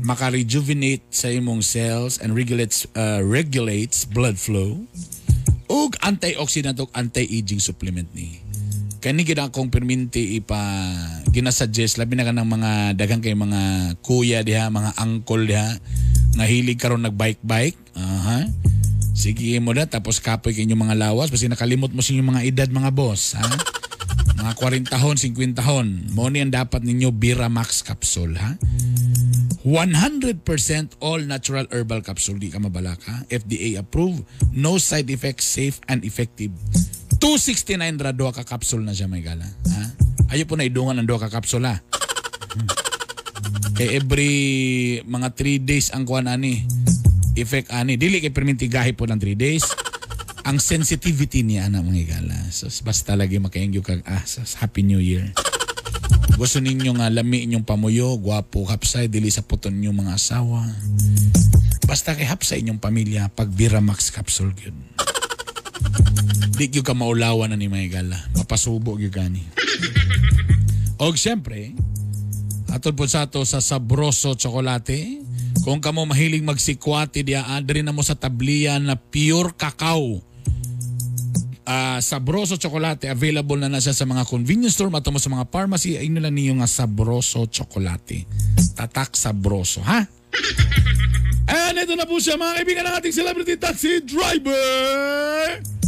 Maka-rejuvenate 0.00 1.04
sa 1.12 1.28
imong 1.28 1.60
cells 1.60 2.16
and 2.24 2.32
regulates 2.32 2.88
uh, 2.96 3.20
regulates 3.20 4.08
blood 4.08 4.40
flow. 4.40 4.80
Ug 5.68 5.92
antioxidant 6.00 6.80
ug 6.80 6.88
anti-aging 6.96 7.60
supplement 7.60 8.08
ni. 8.16 8.40
Kani 9.04 9.28
gid 9.28 9.36
akong 9.36 9.68
perminti 9.68 10.40
ipa 10.40 10.56
ginasuggest 11.28 12.00
labi 12.00 12.16
na 12.16 12.24
kanang 12.24 12.48
mga 12.48 12.96
daghang 12.96 13.20
kay 13.20 13.36
mga 13.36 13.92
kuya 14.00 14.40
diha, 14.40 14.72
mga 14.72 14.96
uncle 15.04 15.44
diha 15.44 15.76
nga 16.32 16.44
hilig 16.48 16.80
karon 16.80 17.04
nag-bike-bike. 17.04 17.92
Aha. 17.92 18.48
Sige 19.20 19.60
mo 19.60 19.76
na 19.76 19.84
tapos 19.84 20.16
kapoy 20.16 20.56
kay 20.56 20.64
inyong 20.64 20.88
mga 20.88 20.96
lawas 20.96 21.28
basta 21.28 21.44
nakalimot 21.44 21.92
mo 21.92 22.00
sa 22.00 22.16
inyong 22.16 22.30
mga 22.32 22.44
edad 22.48 22.68
mga 22.72 22.88
boss, 22.88 23.36
ha? 23.36 23.44
Mga 24.40 24.52
40 24.56 24.88
tahon, 24.96 25.16
50 25.20 25.60
tahon. 25.60 25.86
Mo 26.16 26.32
ni 26.32 26.40
ang 26.40 26.48
dapat 26.48 26.80
ninyo 26.80 27.12
Biramax 27.12 27.84
capsule, 27.84 28.40
ha? 28.40 28.56
100% 29.60 30.40
all 31.04 31.20
natural 31.28 31.68
herbal 31.68 32.00
capsule. 32.00 32.40
Di 32.40 32.48
ka 32.48 32.56
mabalaka. 32.56 33.28
FDA 33.28 33.76
approved. 33.76 34.24
No 34.56 34.80
side 34.80 35.12
effects. 35.12 35.44
Safe 35.44 35.76
and 35.92 36.00
effective. 36.08 36.56
269 37.20 37.76
ra 38.00 38.16
ka 38.32 38.48
capsule 38.48 38.80
na 38.80 38.96
siya 38.96 39.04
may 39.04 39.20
gala. 39.20 39.44
Ha? 39.44 39.84
Ayo 40.32 40.48
po 40.48 40.56
na 40.56 40.64
idungan 40.64 40.96
ang 40.96 41.04
duha 41.04 41.20
ka 41.20 41.28
capsule 41.28 41.68
ha. 41.68 41.76
Hmm. 42.56 42.68
Kay 43.76 44.00
every 44.00 44.34
mga 45.04 45.28
3 45.36 45.68
days 45.68 45.92
ang 45.92 46.08
kuan 46.08 46.24
ani. 46.24 46.64
Effect 47.40 47.72
ani. 47.74 47.96
Dili 47.96 48.20
kay 48.20 48.32
perminti 48.32 48.68
gahi 48.68 48.92
po 48.94 49.08
ng 49.08 49.18
3 49.18 49.34
days. 49.36 49.64
Ang 50.44 50.56
sensitivity 50.56 51.44
niya 51.44 51.68
na 51.68 51.84
mga 51.84 52.00
igala. 52.00 52.38
So, 52.48 52.68
basta 52.84 53.12
lagi 53.12 53.36
makaingyo 53.36 53.84
kag 53.84 54.04
ah, 54.08 54.24
so, 54.24 54.40
Happy 54.60 54.80
New 54.84 55.00
Year. 55.00 55.32
Gusto 56.40 56.56
ninyo 56.64 56.96
nga 56.96 57.12
lami 57.12 57.44
inyong 57.44 57.68
pamuyo, 57.68 58.16
gwapo, 58.16 58.64
hapsay, 58.64 59.12
dili 59.12 59.28
sa 59.28 59.44
puton 59.44 59.76
ninyong 59.76 60.08
mga 60.08 60.12
asawa. 60.16 60.64
Basta 61.84 62.16
kay 62.16 62.24
hapsay 62.24 62.64
inyong 62.64 62.80
pamilya, 62.80 63.28
pag 63.28 63.52
Biramax 63.52 64.08
capsule 64.08 64.56
yun. 64.56 64.76
Di 66.56 66.72
gyud 66.72 66.84
ka 66.84 66.96
maulawan 66.96 67.52
na 67.52 67.60
ni 67.60 67.68
mga 67.68 68.00
gala. 68.00 68.16
Mapasubo 68.36 68.96
gyud 68.96 69.12
gani. 69.12 69.44
Og 71.00 71.16
syempre, 71.16 71.72
atol 72.68 72.92
po 72.92 73.08
sa 73.08 73.24
ato 73.24 73.40
sa 73.48 73.64
Sabroso 73.64 74.36
Chocolate. 74.36 75.20
Kung 75.60 75.82
kamo 75.82 76.08
mahilig 76.08 76.46
magsikwati 76.46 77.26
diya, 77.26 77.46
adri 77.52 77.84
na 77.84 77.92
mo 77.92 78.00
sa 78.00 78.16
tabliya 78.16 78.80
na 78.80 78.96
pure 78.96 79.52
cacao. 79.54 80.22
Ah, 81.70 82.02
Sabroso 82.02 82.58
Chocolate 82.58 83.06
available 83.06 83.60
na 83.60 83.70
na 83.70 83.78
siya 83.78 83.94
sa 83.94 84.02
mga 84.02 84.26
convenience 84.26 84.74
store 84.74 84.90
matamo 84.90 85.22
sa 85.22 85.30
mga 85.30 85.46
pharmacy 85.54 85.94
ay 85.94 86.10
nila 86.10 86.32
niyo 86.32 86.58
nga 86.58 86.66
Sabroso 86.66 87.46
Chocolate. 87.46 88.26
Tatak 88.74 89.14
Sabroso, 89.14 89.84
ha? 89.86 90.02
And 91.50 91.78
ito 91.78 91.94
na 91.94 92.06
po 92.06 92.18
siya 92.18 92.38
mga 92.38 92.62
kaibigan 92.62 92.84
ng 92.86 92.94
ating 92.98 93.14
celebrity 93.14 93.54
taxi 93.58 94.02
driver. 94.02 95.79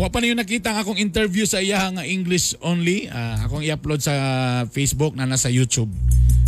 Kung 0.00 0.08
pa 0.08 0.24
niyo 0.24 0.32
nakita 0.32 0.72
ang 0.72 0.80
akong 0.80 0.96
interview 0.96 1.44
sa 1.44 1.60
iya 1.60 1.84
nga 1.92 2.08
English 2.08 2.56
only, 2.64 3.04
ah, 3.12 3.36
akong 3.44 3.60
i-upload 3.60 4.00
sa 4.00 4.16
Facebook 4.72 5.12
na 5.12 5.28
nasa 5.28 5.52
YouTube. 5.52 5.92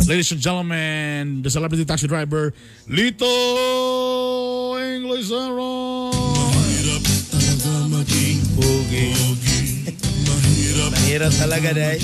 Ladies 0.09 0.33
and 0.33 0.41
gentlemen, 0.41 1.45
the 1.45 1.53
celebrity 1.53 1.85
taxi 1.85 2.09
driver, 2.09 2.49
Lito 2.89 3.29
English 4.81 5.29
Mahirap 10.89 11.33
talaga, 11.37 11.77
day. 11.77 12.01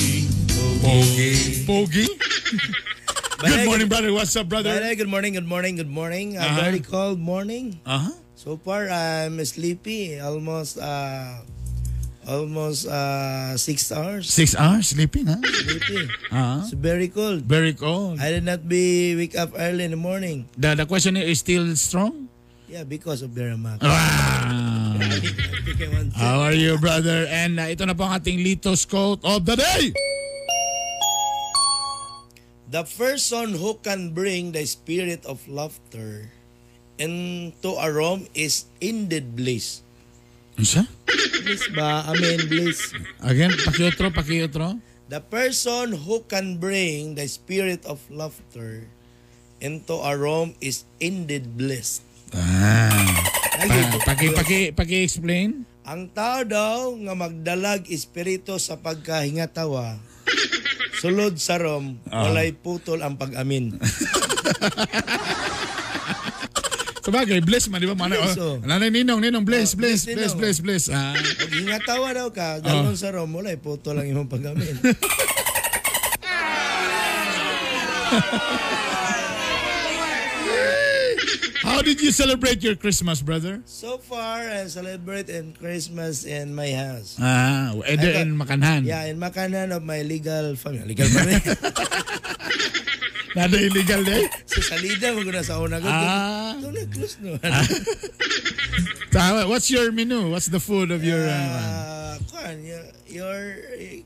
Pogi. 0.86 1.66
Pogi? 1.66 2.06
Good 3.42 3.66
morning, 3.66 3.90
brother. 3.90 4.14
What's 4.14 4.38
up, 4.38 4.46
brother? 4.46 4.70
Bye, 4.70 4.94
good 4.94 5.10
morning, 5.10 5.34
good 5.34 5.50
morning, 5.50 5.82
good 5.82 5.90
morning. 5.90 6.38
A 6.38 6.46
Uh-huh. 6.46 6.62
very 6.62 6.78
cold 6.86 7.18
morning. 7.18 7.82
Uh-huh. 7.90 8.29
So 8.40 8.56
far, 8.56 8.88
I'm 8.88 9.36
sleepy. 9.44 10.16
Almost, 10.16 10.80
uh, 10.80 11.44
almost 12.24 12.88
uh, 12.88 13.60
six 13.60 13.92
hours. 13.92 14.32
Six 14.32 14.56
hours 14.56 14.96
sleeping, 14.96 15.28
ha? 15.28 15.44
Sleepy. 15.44 16.08
Uh-huh. 16.32 16.64
It's 16.64 16.72
very 16.72 17.12
cold. 17.12 17.44
Very 17.44 17.76
cold. 17.76 18.24
I 18.24 18.32
did 18.32 18.48
not 18.48 18.64
be 18.64 19.12
wake 19.20 19.36
up 19.36 19.52
early 19.60 19.84
in 19.84 19.92
the 19.92 20.00
morning. 20.00 20.48
The, 20.56 20.72
the 20.72 20.88
question 20.88 21.20
is 21.20 21.44
still 21.44 21.68
strong? 21.76 22.32
Yeah, 22.72 22.88
because 22.88 23.28
of 23.28 23.36
I 23.36 23.52
want 23.60 23.84
to- 23.84 23.92
How 26.16 26.40
are 26.40 26.56
you, 26.56 26.80
brother? 26.80 27.28
And 27.28 27.60
uh, 27.60 27.68
ito 27.68 27.84
na 27.84 27.92
po 27.92 28.08
ang 28.08 28.24
ating 28.24 28.40
Litos 28.40 28.88
quote 28.88 29.20
of 29.28 29.44
the 29.44 29.60
day. 29.60 29.92
The 32.72 32.88
person 32.88 33.60
who 33.60 33.84
can 33.84 34.16
bring 34.16 34.56
the 34.56 34.64
spirit 34.64 35.28
of 35.28 35.44
laughter 35.52 36.39
into 37.00 37.80
a 37.80 37.88
room 37.88 38.28
is 38.36 38.68
indeed 38.84 39.34
bliss. 39.34 39.82
Siya? 40.60 40.84
Bliss 41.08 41.72
ba? 41.72 42.04
Amen, 42.12 42.46
bliss. 42.52 42.92
Again, 43.24 43.56
pakiotro, 43.64 44.12
pakiotro. 44.12 44.76
The 45.10 45.24
person 45.24 45.96
who 46.06 46.22
can 46.28 46.60
bring 46.62 47.16
the 47.16 47.26
spirit 47.26 47.82
of 47.88 47.98
laughter 48.12 48.86
into 49.58 49.96
a 49.98 50.14
room 50.14 50.54
is 50.62 50.86
indeed 51.02 51.58
blessed. 51.58 52.04
Ah. 52.36 52.94
Pa, 53.58 54.14
paki, 54.14 54.28
paki, 54.36 54.60
paki-explain. 54.76 55.66
Ang 55.90 56.14
tao 56.14 56.46
daw 56.46 56.94
nga 56.94 57.18
magdalag 57.18 57.90
espiritu 57.90 58.62
sa 58.62 58.78
pagkahingatawa, 58.78 59.98
sulod 61.02 61.42
sa 61.42 61.58
rom, 61.58 61.98
Ah. 62.14 62.30
walay 62.30 62.54
putol 62.54 63.02
ang 63.02 63.18
pag-amin. 63.18 63.74
Sabagay, 67.00 67.40
bless 67.42 67.68
man, 67.68 67.80
di 67.80 67.88
ba? 67.88 67.96
Mana, 67.96 68.20
Bless, 68.20 68.36
oh. 68.38 68.60
oh. 68.60 68.68
Nanay 68.68 68.92
Ninong, 68.92 69.24
Ninong, 69.24 69.46
bless, 69.48 69.74
Oh, 69.74 69.80
bless, 69.80 70.04
bless, 70.04 70.34
bless, 70.34 70.34
bless, 70.36 70.56
Ninong. 70.60 70.66
bless. 70.68 70.84
Ah. 70.92 71.16
Pag 71.16 71.52
hingatawa 71.56 72.08
daw 72.12 72.28
ka, 72.30 72.60
galon 72.60 72.96
sa 72.96 73.10
rom, 73.10 73.32
walay 73.32 73.56
putol 73.56 73.98
ang 73.98 74.08
imong 74.08 74.28
pag-amin. 74.28 74.76
How 81.62 81.82
did 81.84 82.02
you 82.02 82.12
celebrate 82.12 82.64
your 82.64 82.76
Christmas, 82.76 83.22
brother? 83.22 83.62
So 83.66 83.98
far, 84.00 84.42
I 84.50 84.66
celebrate 84.68 85.30
in 85.30 85.54
Christmas 85.54 86.26
in 86.26 86.56
my 86.56 86.72
house. 86.72 87.16
Ah, 87.22 87.76
ede 87.86 88.00
I 88.00 88.12
got- 88.16 88.16
in 88.26 88.30
Makanhan. 88.36 88.82
Yeah, 88.88 89.06
in 89.06 89.20
Makanan 89.20 89.76
of 89.76 89.84
my 89.84 90.02
legal 90.02 90.56
family. 90.56 90.96
Legal 90.96 91.08
family. 91.08 91.38
Nada 93.36 93.58
illegal 93.58 94.02
day. 94.02 94.26
sa 94.46 94.62
salida, 94.74 95.14
mo 95.14 95.22
na 95.24 95.42
sa 95.42 95.62
una 95.62 95.78
ko. 95.78 95.86
Ah. 95.86 96.58
Ito 96.58 96.68
na, 96.70 96.82
close 96.90 97.18
no. 97.22 97.38
Tama. 99.14 99.46
What's 99.46 99.70
your 99.70 99.92
menu? 99.92 100.30
What's 100.30 100.48
the 100.48 100.60
food 100.60 100.90
of 100.90 101.04
your... 101.04 101.26
Uh, 101.26 101.78
Uh, 102.10 102.18
kuan, 102.34 102.58
your, 102.66 102.84
your, 103.06 103.38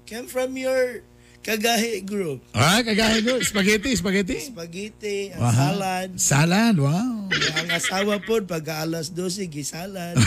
came 0.05 0.27
from 0.27 0.55
your 0.59 1.01
kagahi 1.39 2.03
group. 2.03 2.43
ah, 2.51 2.83
kagahin 2.83 3.23
ko. 3.23 3.39
Spaghetti, 3.39 3.95
spaghetti. 3.95 4.39
Spaghetti, 4.51 5.31
Wow. 5.35 5.51
salad. 5.51 6.09
Salad, 6.19 6.75
wow. 6.79 7.27
ang 7.31 7.67
asawa 7.71 8.19
po, 8.19 8.39
pag 8.43 8.63
alas 8.83 9.11
12, 9.11 9.47
gisalad. 9.47 10.15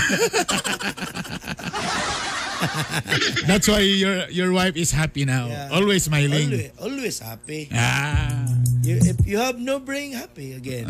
That's 3.48 3.68
why 3.68 3.80
your 3.80 4.28
your 4.32 4.50
wife 4.52 4.76
is 4.76 4.90
happy 4.92 5.24
now. 5.24 5.48
Yeah. 5.48 5.74
Always 5.76 6.08
smiling. 6.08 6.52
always, 6.52 6.72
always 6.80 7.16
happy. 7.20 7.68
Ah. 7.72 8.46
You, 8.86 9.02
if 9.02 9.18
you 9.26 9.42
have 9.42 9.58
no 9.58 9.82
bring, 9.82 10.14
happy 10.14 10.54
again. 10.54 10.86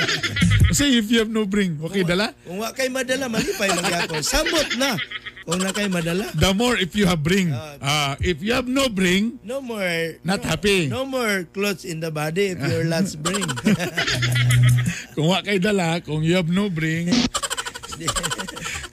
Kasi 0.72 0.96
if 0.96 1.12
you 1.12 1.20
have 1.20 1.28
no 1.28 1.44
bring, 1.44 1.76
okay, 1.84 2.00
dala? 2.00 2.32
Kung 2.48 2.64
wa 2.64 2.72
kay 2.72 2.88
madala, 2.88 3.28
malipay 3.28 3.68
magyapon. 3.76 4.24
Samot 4.24 4.72
na. 4.80 4.96
Kung 5.44 5.60
na 5.60 5.68
kay 5.76 5.84
madala. 5.92 6.32
The 6.32 6.56
more 6.56 6.80
if 6.80 6.96
you 6.96 7.04
have 7.04 7.20
bring. 7.20 7.52
Ah, 7.52 8.16
if 8.24 8.40
you 8.40 8.56
have 8.56 8.64
no 8.64 8.88
bring, 8.88 9.36
No 9.44 9.60
more. 9.60 10.16
Not 10.24 10.42
no, 10.42 10.48
happy. 10.48 10.88
No 10.88 11.04
more 11.04 11.44
clothes 11.52 11.84
in 11.84 12.00
the 12.00 12.08
body 12.08 12.56
if 12.56 12.60
your 12.64 12.88
lads 12.88 13.12
bring. 13.20 13.44
kung 15.14 15.28
wa 15.28 15.44
kay 15.44 15.60
dala, 15.60 16.00
kung 16.00 16.24
you 16.24 16.40
have 16.40 16.48
no 16.48 16.72
bring. 16.72 17.12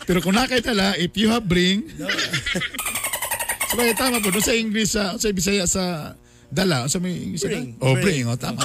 Pero 0.03 0.17
kung 0.19 0.33
na 0.33 0.45
kay 0.45 0.59
dala, 0.59 0.93
if 0.95 1.11
you 1.15 1.27
have 1.27 1.43
bring, 1.43 1.83
no. 1.95 2.07
sabay 3.69 3.93
tama 3.93 4.19
po. 4.19 4.29
Doon 4.29 4.41
sa 4.41 4.53
English, 4.53 4.89
sa, 4.91 5.15
sa 5.15 5.25
Bisaya, 5.29 5.63
sa 5.65 6.13
dala, 6.47 6.85
sa 6.85 6.97
may 6.97 7.15
English, 7.15 7.41
Bring, 7.41 7.75
Oh, 7.79 7.93
bring. 7.93 8.03
bring. 8.03 8.23
Oh, 8.27 8.37
tama. 8.37 8.61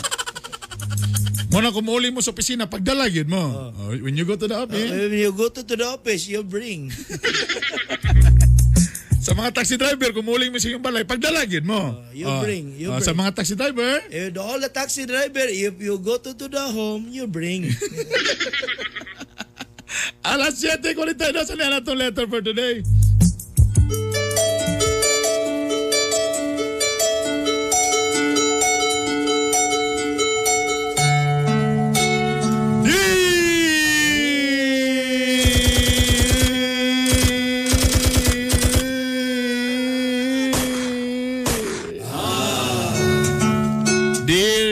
Muna 1.49 1.73
kumuli 1.73 2.13
mo 2.13 2.21
sa 2.21 2.29
opisina, 2.29 2.69
pagdala 2.69 3.09
yun 3.09 3.25
mo. 3.25 3.73
Oh, 3.73 3.89
when 3.97 4.13
you 4.13 4.23
go 4.23 4.37
to 4.37 4.45
the 4.45 4.55
office, 4.55 4.85
When 4.85 5.11
you 5.11 5.33
go 5.33 5.49
to, 5.49 5.65
to 5.65 5.75
the 5.75 5.87
office, 5.89 6.29
you 6.29 6.45
bring. 6.45 6.93
sa 9.25 9.33
mga 9.33 9.57
taxi 9.57 9.81
driver, 9.81 10.13
kumuling 10.13 10.53
mo 10.53 10.61
sa 10.61 10.69
iyong 10.69 10.85
balay, 10.85 11.09
pagdala 11.09 11.49
yun 11.49 11.65
mo. 11.65 12.05
you 12.13 12.29
Oh. 12.29 12.45
bring, 12.45 12.77
you 12.77 12.93
Oh, 12.93 13.01
bring. 13.01 13.09
Sa 13.09 13.13
mga 13.13 13.33
taxi 13.33 13.57
driver, 13.57 13.97
If 14.13 14.37
all 14.37 14.61
the 14.61 14.69
taxi 14.69 15.09
driver, 15.09 15.49
if 15.49 15.81
you 15.81 15.97
go 15.97 16.21
to, 16.21 16.37
to 16.37 16.47
the 16.49 16.65
home, 16.69 17.09
you 17.09 17.25
bring. 17.25 17.69
alas 20.25 20.61
7.42 20.61 21.45
sa 21.45 21.55
na 21.57 21.81
itong 21.81 21.99
letter 21.99 22.27
for 22.29 22.41
today. 22.45 22.85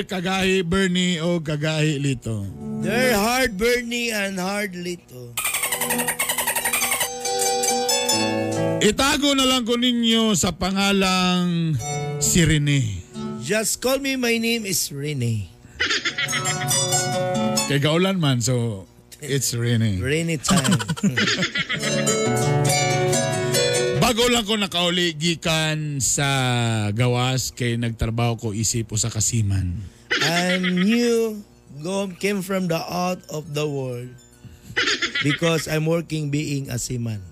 Kagahi 0.06 0.64
Bernie 0.64 1.20
o 1.20 1.42
Kagahi 1.42 2.00
Lito. 2.00 2.65
They're 2.86 3.18
hard 3.18 3.58
Bernie 3.58 4.14
and 4.14 4.38
hard 4.38 4.78
Lito. 4.78 5.34
Itago 8.78 9.34
na 9.34 9.42
lang 9.42 9.66
ko 9.66 9.74
ninyo 9.74 10.38
sa 10.38 10.54
pangalang 10.54 11.74
si 12.22 12.46
Rene. 12.46 13.02
Just 13.42 13.82
call 13.82 13.98
me, 13.98 14.14
my 14.14 14.38
name 14.38 14.62
is 14.62 14.94
Rene. 14.94 15.50
Kay 17.66 17.82
gaulan 17.82 18.22
man, 18.22 18.38
so 18.38 18.86
it's 19.18 19.50
Rene. 19.50 19.98
Rene 19.98 20.38
time. 20.38 20.78
Bago 23.98 24.30
lang 24.30 24.46
ko 24.46 24.54
nakauli 24.54 25.18
gikan 25.18 25.98
sa 25.98 26.30
gawas 26.94 27.50
kay 27.50 27.74
nagtrabaho 27.74 28.38
ko 28.38 28.54
isip 28.54 28.94
sa 28.94 29.10
kasiman. 29.10 29.74
I'm 30.22 30.86
new, 30.86 31.42
go, 31.86 32.10
came 32.18 32.42
from 32.42 32.66
the 32.66 32.82
out 32.82 33.22
of 33.30 33.54
the 33.54 33.62
world 33.62 34.10
because 35.22 35.70
I'm 35.70 35.86
working 35.86 36.34
being 36.34 36.66
a 36.66 36.82
seaman. 36.82 37.22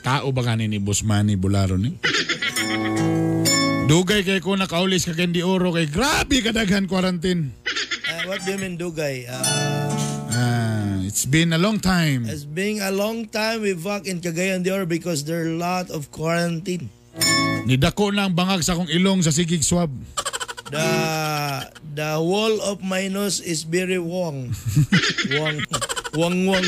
Tao 0.00 0.32
ba 0.32 0.40
kanin 0.40 0.72
ni 0.72 0.80
Boss 0.80 1.04
Manny 1.04 1.36
Bularo 1.36 1.76
ni? 1.76 2.00
Dugay 3.88 4.24
kay 4.24 4.40
ko 4.40 4.56
nakaulis 4.56 5.04
ka 5.04 5.12
kendi 5.12 5.44
oro 5.44 5.72
kay 5.76 5.84
grabe 5.84 6.40
kadaghan 6.40 6.88
quarantine. 6.88 7.52
Uh, 8.08 8.24
what 8.24 8.40
do 8.44 8.56
you 8.56 8.60
mean, 8.60 8.80
Dugay? 8.80 9.28
Uh, 9.28 9.92
Ah, 10.38 11.02
it's 11.02 11.26
been 11.26 11.50
a 11.50 11.58
long 11.58 11.80
time. 11.82 12.22
it's 12.28 12.46
been 12.46 12.78
a 12.78 12.92
long 12.94 13.26
time 13.26 13.58
we 13.64 13.74
back 13.74 14.06
in 14.06 14.22
Cagayan 14.22 14.62
de 14.62 14.70
Oro 14.70 14.86
because 14.86 15.24
there 15.26 15.42
are 15.42 15.50
a 15.50 15.58
lot 15.58 15.90
of 15.90 16.12
quarantine. 16.14 16.86
Nidako 17.66 18.14
na 18.14 18.28
ang 18.30 18.36
bangag 18.38 18.62
sa 18.62 18.78
akong 18.78 18.86
ilong 18.86 19.18
sa 19.24 19.34
sigig 19.34 19.64
swab. 19.66 19.90
The 20.68 20.88
the 21.96 22.12
wall 22.20 22.60
of 22.60 22.84
my 22.84 23.08
nose 23.08 23.40
is 23.40 23.64
very 23.64 23.96
wong. 23.96 24.52
wong. 25.40 25.56
Wong 26.12 26.36
wong. 26.44 26.66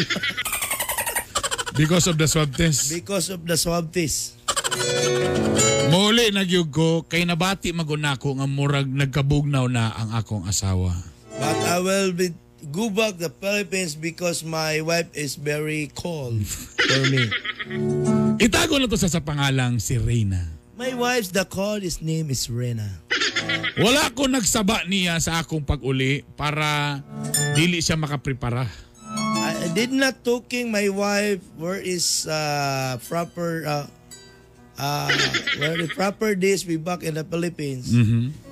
Because 1.76 2.08
of 2.08 2.16
the 2.16 2.28
swab 2.28 2.56
test. 2.56 2.92
because 2.92 3.28
of 3.28 3.44
the 3.44 3.56
swab 3.60 3.92
test. 3.92 4.40
Muli 5.90 6.30
nagyug 6.32 6.70
ko 6.72 7.02
kay 7.04 7.26
nabati 7.28 7.74
magunako 7.76 8.38
nga 8.40 8.46
murag 8.48 8.88
nagkabugnaw 8.88 9.66
na 9.68 9.92
ang 9.96 10.10
akong 10.16 10.46
asawa. 10.48 10.92
But 11.36 11.56
I 11.66 11.80
will 11.80 12.12
be 12.12 12.32
go 12.68 12.92
back 12.92 13.16
the 13.16 13.32
Philippines 13.32 13.96
because 13.96 14.44
my 14.44 14.80
wife 14.84 15.08
is 15.16 15.34
very 15.36 15.88
cold 15.96 16.44
for 16.46 17.02
me. 17.08 17.28
Itago 18.40 18.76
na 18.76 18.88
to 18.88 18.96
sa 19.00 19.08
sa 19.08 19.24
pangalang 19.24 19.80
si 19.80 19.96
Reyna. 19.96 20.59
My 20.80 20.96
wife's 20.96 21.28
the 21.28 21.44
call 21.44 21.76
his 21.76 22.00
name 22.00 22.32
is 22.32 22.48
Rena. 22.48 22.88
Wala 23.76 24.08
ko 24.16 24.24
nagsaba 24.24 24.88
niya 24.88 25.20
sa 25.20 25.44
akong 25.44 25.60
pag-uli 25.60 26.24
para 26.40 27.04
dili 27.52 27.84
siya 27.84 28.00
makaprepara. 28.00 28.64
I, 29.12 29.68
did 29.76 29.92
not 29.92 30.24
talking 30.24 30.72
my 30.72 30.88
wife 30.88 31.44
where 31.60 31.76
is 31.76 32.24
uh, 32.24 32.96
proper 33.12 33.60
uh, 33.68 33.84
uh, 34.80 35.12
where 35.60 35.76
the 35.76 35.92
proper 35.92 36.32
days 36.32 36.64
we 36.64 36.80
back 36.80 37.04
in 37.04 37.12
the 37.12 37.28
Philippines 37.28 37.92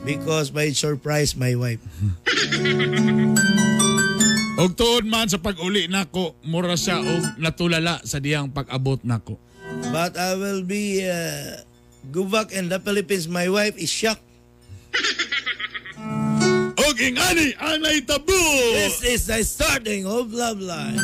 because 0.04 0.52
by 0.52 0.68
surprise 0.76 1.32
my 1.32 1.56
wife. 1.56 1.80
Og 4.60 4.76
tuod 4.76 5.08
man 5.08 5.32
sa 5.32 5.40
pag-uli 5.40 5.88
nako, 5.88 6.36
mura 6.44 6.76
siya 6.76 7.00
og 7.00 7.40
natulala 7.40 8.04
sa 8.04 8.20
diyang 8.20 8.52
pag-abot 8.52 9.00
nako. 9.00 9.40
But 9.94 10.18
I 10.18 10.34
will 10.34 10.66
be 10.66 11.06
uh, 11.06 11.62
go 12.11 12.24
back 12.24 12.52
in 12.52 12.68
the 12.68 12.80
Philippines. 12.80 13.28
My 13.28 13.48
wife 13.48 13.76
is 13.76 13.90
shocked. 13.90 14.22
Og 16.88 16.94
ingani 17.00 17.52
ang 17.61 17.82
naitabo. 17.84 18.38
This 18.72 19.02
is 19.04 19.26
the 19.28 19.44
starting 19.44 20.06
of 20.06 20.32
love 20.32 20.61
life. 20.61 21.00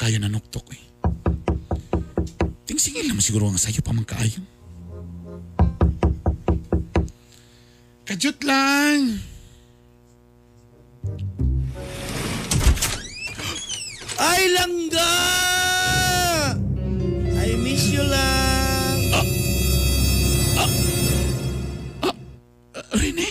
Kayo 0.00 0.16
na 0.16 0.32
nuktok 0.32 0.64
eh. 0.72 0.80
Tingsingil 2.64 3.04
naman 3.04 3.20
siguro 3.20 3.52
ang 3.52 3.60
sayo 3.60 3.84
pa 3.84 3.92
man 3.92 4.08
kaayo. 4.08 4.40
Kajut 8.08 8.40
lang. 8.40 9.20
Ay, 14.16 14.42
langga! 14.56 15.12
I 17.36 17.52
miss 17.60 17.92
you 17.92 18.00
lang. 18.00 18.96
Rene? 22.96 23.28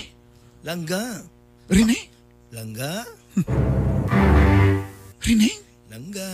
Langga. 0.61 1.25
Rene? 1.65 1.97
Langga. 2.53 3.09
Rene? 5.25 5.68
Langga. 5.99 6.31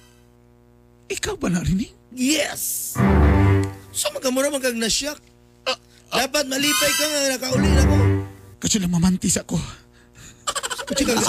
ikaw 1.20 1.36
ba 1.36 1.52
na 1.52 1.60
rin 1.60 1.84
eh? 1.84 1.92
Yes! 2.16 2.96
So 3.92 4.08
magamura 4.16 4.48
magkag 4.48 4.80
nasyak. 4.80 5.20
Dapat 6.08 6.48
malipay 6.48 6.92
ka 6.96 7.04
nga 7.04 7.20
nakauli 7.36 7.68
na 7.68 7.84
ko. 7.84 7.96
Kasi 8.64 8.80
lang 8.80 8.96
mamantis 8.96 9.36
ako. 9.36 9.60
Kasi 10.88 11.04
kag 11.04 11.20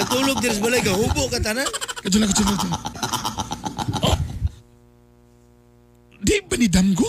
natulog 0.00 0.40
din 0.40 0.56
sa 0.56 0.64
balay 0.64 0.80
ka, 0.80 0.96
hubo 0.96 1.28
ka 1.28 1.44
tanan. 1.44 1.68
Kadyo 2.00 2.24
lang, 2.24 2.32
kadyo 2.32 2.44
lang. 2.48 2.72
Oh! 4.00 4.16
Di 6.24 6.40
ba 6.40 6.56
ni 6.56 6.72
Damgo? 6.72 7.06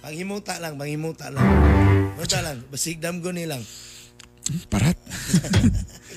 Panghimuta 0.00 0.56
lang, 0.56 0.80
panghimuta 0.80 1.28
lang. 1.28 1.44
Muta 2.16 2.40
lang, 2.40 2.64
basig 2.72 2.96
damgo 2.96 3.28
ni 3.28 3.44
lang. 3.44 3.60
Parat. 4.72 4.96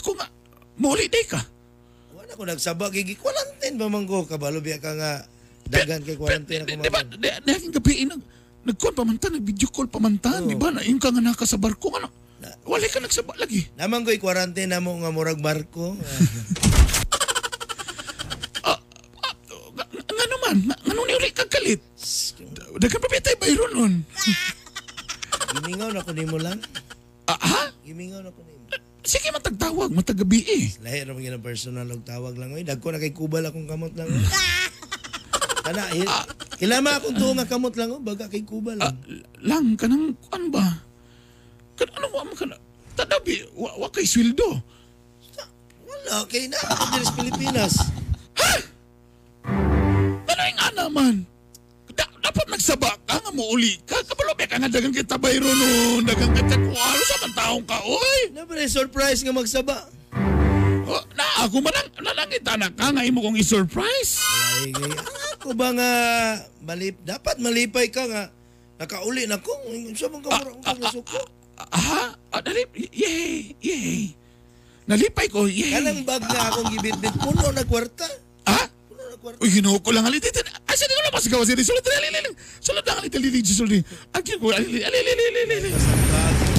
ako 0.00 0.16
nga. 0.16 0.26
Muli 0.80 1.06
day 1.06 1.28
ka. 1.28 1.40
Wala 2.16 2.32
ko 2.32 2.42
nagsaba, 2.48 2.88
gigi 2.88 3.14
quarantine 3.14 3.76
ba 3.76 3.86
man 3.92 4.08
ko? 4.08 4.24
Kabalo 4.24 4.64
biya 4.64 4.80
ka 4.80 4.96
nga 4.96 5.28
dagan 5.68 6.00
kay 6.02 6.16
quarantine 6.16 6.64
ako 6.64 6.82
Di 6.82 6.90
ba, 6.90 7.04
man. 7.04 7.20
di, 7.20 7.28
di 7.28 7.50
aking 7.52 7.74
gabi, 7.76 8.08
nag, 8.08 8.22
nagkuhan 8.64 8.96
pamantan, 8.96 9.36
nag-video 9.36 9.68
call 9.68 9.86
pamantan, 9.86 10.48
di 10.48 10.56
ba? 10.56 10.72
Na 10.72 10.80
yung 10.82 10.98
ka 10.98 11.12
nga 11.12 11.20
naka 11.20 11.44
sa 11.44 11.60
barko, 11.60 11.92
ano? 11.94 12.08
Wala 12.64 12.88
ka 12.88 12.98
nagsaba 12.98 13.36
lagi. 13.36 13.68
Naman 13.76 14.00
ko'y 14.02 14.16
quarantine 14.16 14.72
na 14.72 14.80
mo 14.80 14.96
nga 14.96 15.12
murag 15.12 15.44
barko. 15.44 15.92
Nga, 19.76 19.84
nga 20.08 20.26
naman, 20.26 20.56
nga, 20.64 20.76
nga 20.80 20.92
nung 20.96 21.06
niuli 21.06 21.30
kagalit. 21.30 21.80
Dagan 22.80 23.00
pa 23.04 23.08
bitay 23.12 23.36
bayro 23.36 23.68
nun. 23.70 24.00
Gimingaw 25.60 25.92
na 25.92 26.00
ko 26.00 26.16
nimo 26.16 26.40
lang. 26.40 26.56
Ah, 27.28 27.36
ha? 27.36 27.62
Gimingaw 27.84 28.24
na 28.24 28.32
ko 28.32 28.40
nimo. 28.40 28.64
Sige, 29.10 29.34
matagtawag, 29.34 29.90
matagabi 29.90 30.46
eh. 30.46 30.64
Lahi 30.86 31.02
ra 31.02 31.10
mga 31.10 31.42
personal 31.42 31.90
og 31.90 32.06
tawag 32.06 32.38
lang 32.38 32.54
oy. 32.54 32.62
Dagko 32.62 32.94
na 32.94 33.02
kay 33.02 33.10
kubal 33.10 33.42
akong 33.42 33.66
kamot 33.66 33.90
lang. 33.98 34.06
oy. 34.06 34.22
Kana 35.66 35.90
il, 35.98 36.06
ilama 36.62 36.94
akong 36.94 37.18
tuo 37.18 37.34
nga 37.34 37.42
kamot 37.50 37.74
lang 37.74 37.90
oh, 37.90 37.98
baga 37.98 38.30
kay 38.30 38.46
kubal 38.46 38.78
lang. 38.78 38.94
Lang, 39.42 39.74
kanang, 39.74 40.14
ano 40.30 40.46
ba? 40.54 40.62
Kan, 41.74 41.90
ano 41.98 42.06
ba, 42.06 42.22
ka 42.38 42.46
na? 42.46 42.54
Tadabi, 42.94 43.50
wa, 43.58 43.82
wa 43.82 43.90
kay 43.90 44.06
sweldo. 44.06 44.62
Wala 45.90 46.22
kay 46.30 46.46
na 46.46 46.62
ako 46.70 46.82
diri 46.94 47.04
sa 47.04 47.14
Pilipinas. 47.18 47.74
Ano 50.22 50.42
yung 50.46 50.54
nga 50.54 50.68
naman? 50.70 51.14
Da, 52.20 52.28
dapat 52.28 52.46
nagsaba 52.52 52.92
ka 53.08 53.16
nga 53.16 53.32
mo 53.32 53.48
uli 53.56 53.80
ka. 53.88 53.96
Kabalo 54.04 54.36
ka 54.36 54.56
nga 54.60 54.68
dagang 54.68 54.92
kita 54.92 55.16
bayro 55.16 55.48
nun. 55.48 56.04
Dagang 56.04 56.36
kita 56.36 56.54
kung 56.60 56.76
ano 56.76 57.02
sa 57.08 57.16
man 57.24 57.32
taong 57.32 57.64
ka, 57.64 57.80
oy. 57.88 58.20
Na 58.36 58.44
surprise 58.68 59.24
nga 59.24 59.32
magsaba? 59.32 59.88
Oh, 60.90 61.04
na 61.14 61.46
ako 61.46 61.62
man 61.62 61.74
ang 61.76 61.88
nanangita 62.02 62.58
na 62.58 62.68
ka 62.68 62.90
nga 62.90 63.06
imo 63.06 63.22
kong 63.22 63.38
i-surprise. 63.38 64.18
Ay, 64.26 64.74
kay 64.74 64.92
ako 65.38 65.54
ba 65.54 65.70
nga 65.70 65.90
malip 66.66 66.98
dapat 67.06 67.38
malipay 67.38 67.86
ka 67.88 68.04
nga 68.10 68.28
nakauli 68.82 69.24
na 69.30 69.38
ko. 69.38 69.54
Sa 69.94 70.10
mga 70.10 70.28
kamura 70.28 70.50
ko 70.50 70.78
nasuko. 70.82 71.20
Aha, 71.60 72.16
ah, 72.32 72.40
dali, 72.40 72.64
yay, 72.88 73.52
yay. 73.60 74.16
Nalipay 74.88 75.28
ko, 75.28 75.44
yay. 75.44 75.76
Kanang 75.76 76.08
bag 76.08 76.24
nga 76.24 76.50
akong 76.50 76.72
gibitbit 76.72 77.14
puno 77.20 77.52
na 77.52 77.62
kwarta. 77.68 78.08
Ha? 78.48 78.79
Uy, 79.20 79.48
ginuho 79.52 79.76
ko 79.84 79.92
lang 79.92 80.08
alit. 80.08 80.24
Asa 80.64 80.84
di 80.88 80.94
ko 80.96 81.02
lang 81.04 81.12
masigaw 81.12 81.44
siya. 81.44 81.60
Sulit 81.60 81.84
na 81.84 81.96
aliling. 82.00 82.36
Sulit 82.60 82.84
na 82.88 82.92
alit. 82.96 83.12
Aliling. 83.12 83.44
Sulit. 83.44 83.84
Agin 84.16 84.40
ko. 84.40 84.48
Aliling. 84.48 84.84
Aliling. 84.84 86.49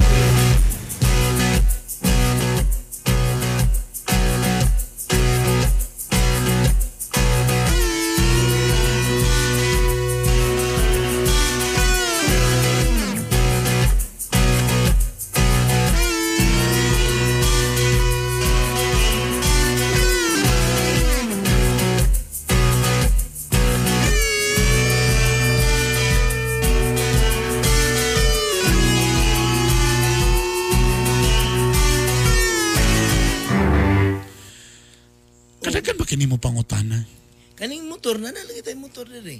Pangutana? 36.42 37.06
Kaning 37.54 37.86
motor 37.86 38.18
na 38.18 38.34
na 38.34 38.42
lagi 38.42 38.58
tayo 38.60 38.74
motor 38.76 39.06
diri. 39.06 39.38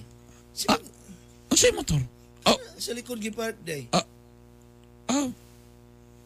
Si 0.54 0.70
Ah, 0.70 0.78
ano 0.78 1.56
sa'yo 1.58 1.74
motor? 1.74 1.98
Oh, 2.46 2.58
sa 2.78 2.94
likod 2.94 3.18
gipark 3.18 3.58
day. 3.62 3.90
ah, 3.90 4.06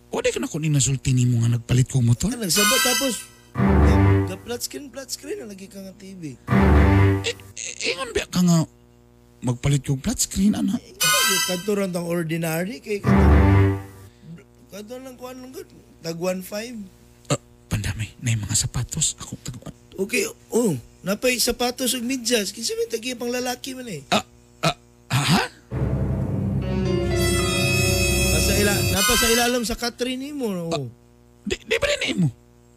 o 0.07 0.21
di 0.21 0.31
ka 0.31 0.39
na 0.39 0.49
kunin 0.49 0.73
nasulti 0.73 1.13
ni 1.13 1.25
mo 1.25 1.41
nga 1.43 1.57
nagpalit 1.57 1.89
kong 1.89 2.07
motor? 2.07 2.29
Ka 2.29 2.39
nagsaba 2.39 2.77
tapos 2.81 3.15
ga 4.27 4.37
flat 4.39 4.61
screen 4.63 4.89
flat 4.89 5.09
screen 5.09 5.41
na 5.41 5.49
lagi 5.49 5.67
ka 5.67 5.81
nga 5.81 5.93
TV. 5.93 6.37
Eh, 7.25 7.35
ingon 7.91 8.13
ba 8.13 8.25
ka 8.29 8.41
nga 8.41 8.59
magpalit 9.43 9.85
kong 9.85 10.01
flat 10.01 10.17
screen, 10.17 10.57
ana? 10.57 10.77
Kadto 11.47 11.77
ron 11.77 11.93
tang 11.93 12.09
ordinary 12.09 12.81
kay 12.81 13.05
kadto. 13.05 13.29
Kadto 14.73 14.97
lang 14.97 15.17
kuan 15.17 15.37
lang. 15.39 15.53
Tag 16.01 16.17
1.5. 16.17 17.29
Ah, 17.29 17.41
pandami, 17.69 18.09
na 18.23 18.33
yung 18.33 18.43
mga 18.47 18.57
sapatos. 18.57 19.19
Ako, 19.21 19.37
taguan. 19.45 19.76
Okay, 19.97 20.29
oh, 20.53 20.77
napay 21.01 21.41
sapatos 21.41 21.97
ug 21.97 22.05
medyas. 22.05 22.53
Kinsa 22.53 22.77
man 22.77 22.93
tagi 22.93 23.17
pang 23.17 23.33
lalaki 23.33 23.73
man 23.73 23.89
eh. 23.89 24.05
Ah, 24.13 24.21
ah, 24.61 24.77
ha? 25.09 25.45
Nasa 28.37 28.53
ila, 28.61 28.75
napa 28.93 29.13
sa 29.17 29.27
ilalim 29.33 29.65
sa 29.65 29.73
Catherine 29.73 30.21
nimo. 30.21 30.69
Oh. 30.69 30.93
Di, 31.49 31.57
di 31.65 31.77
ba 31.81 31.89
rin 31.89 32.21
mo? 32.21 32.29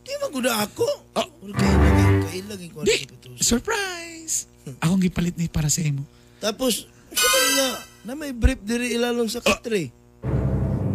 Di 0.08 0.16
man 0.24 0.32
gud 0.32 0.48
ako. 0.48 0.88
Ah. 1.20 1.28
Pero 1.28 1.54
kay 1.60 1.68
lagi 1.76 2.04
kay 2.24 2.40
lagi 2.48 2.68
ko 2.72 2.78
Di, 2.88 3.04
surprise! 3.44 4.48
Akong 4.80 5.04
gipalit 5.04 5.36
ni 5.36 5.52
para 5.52 5.68
sa 5.68 5.84
imo. 5.84 6.08
Tapos, 6.40 6.88
sabi 7.12 7.48
nga, 7.60 7.70
na 8.08 8.16
may 8.16 8.32
brief 8.32 8.64
diri 8.64 8.96
ilalong 8.96 9.28
sa 9.28 9.44
katre. 9.44 9.92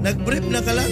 Nag-brief 0.01 0.49
na 0.49 0.65
ka 0.65 0.73
lang. 0.73 0.89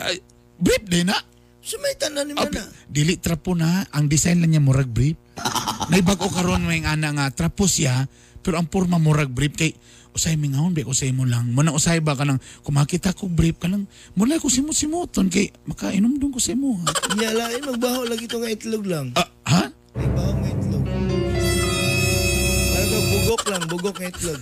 Ay, 0.00 0.24
brief 0.56 0.80
din 0.88 1.12
na. 1.12 1.29
Sumaitan 1.60 2.16
na 2.16 2.24
ni 2.24 2.32
Mana. 2.32 2.64
Dili 2.86 3.16
trapo 3.16 3.52
na, 3.52 3.84
ang 3.92 4.08
design 4.08 4.40
lang 4.40 4.50
niya 4.50 4.62
murag 4.62 4.88
brief. 4.88 5.16
Naibag-o 5.92 6.28
karon 6.28 6.64
may 6.64 6.80
ana 6.82 7.12
nga 7.12 7.26
trapo 7.30 7.64
siya, 7.64 8.08
pero 8.40 8.56
ang 8.56 8.66
porma 8.66 8.96
murag 8.96 9.28
brief 9.28 9.52
kay 9.54 9.72
usay 10.10 10.34
mi 10.34 10.50
ngawon 10.50 10.72
be 10.72 10.82
usay 10.82 11.12
mo 11.12 11.22
lang. 11.22 11.52
Muna 11.52 11.70
usay 11.70 12.00
ba 12.00 12.16
ka 12.16 12.24
nang 12.24 12.40
kumakita 12.60 13.12
ko 13.12 13.28
brief 13.28 13.60
ka 13.60 13.68
lang. 13.68 13.84
Mula 14.12 14.40
ko 14.40 14.48
simot-simoton 14.48 15.28
kay 15.28 15.52
makainom 15.64 16.16
dun 16.16 16.32
ko 16.32 16.40
sa 16.40 16.52
imo. 16.52 16.80
ha? 16.80 16.88
Niya 17.16 17.30
lain, 17.30 17.62
magbaho 17.62 18.08
lagi 18.08 18.24
ito 18.24 18.36
nga 18.36 18.50
itlog 18.50 18.84
lang. 18.88 19.06
Ah, 19.14 19.28
ha? 19.46 19.62
May 19.94 20.08
baho 20.10 20.32
nga 20.34 20.48
itlog. 20.48 20.84
Parang 22.70 23.06
bugok 23.06 23.42
lang, 23.46 23.62
bugok 23.68 23.96
nga 23.96 24.08
itlog. 24.08 24.40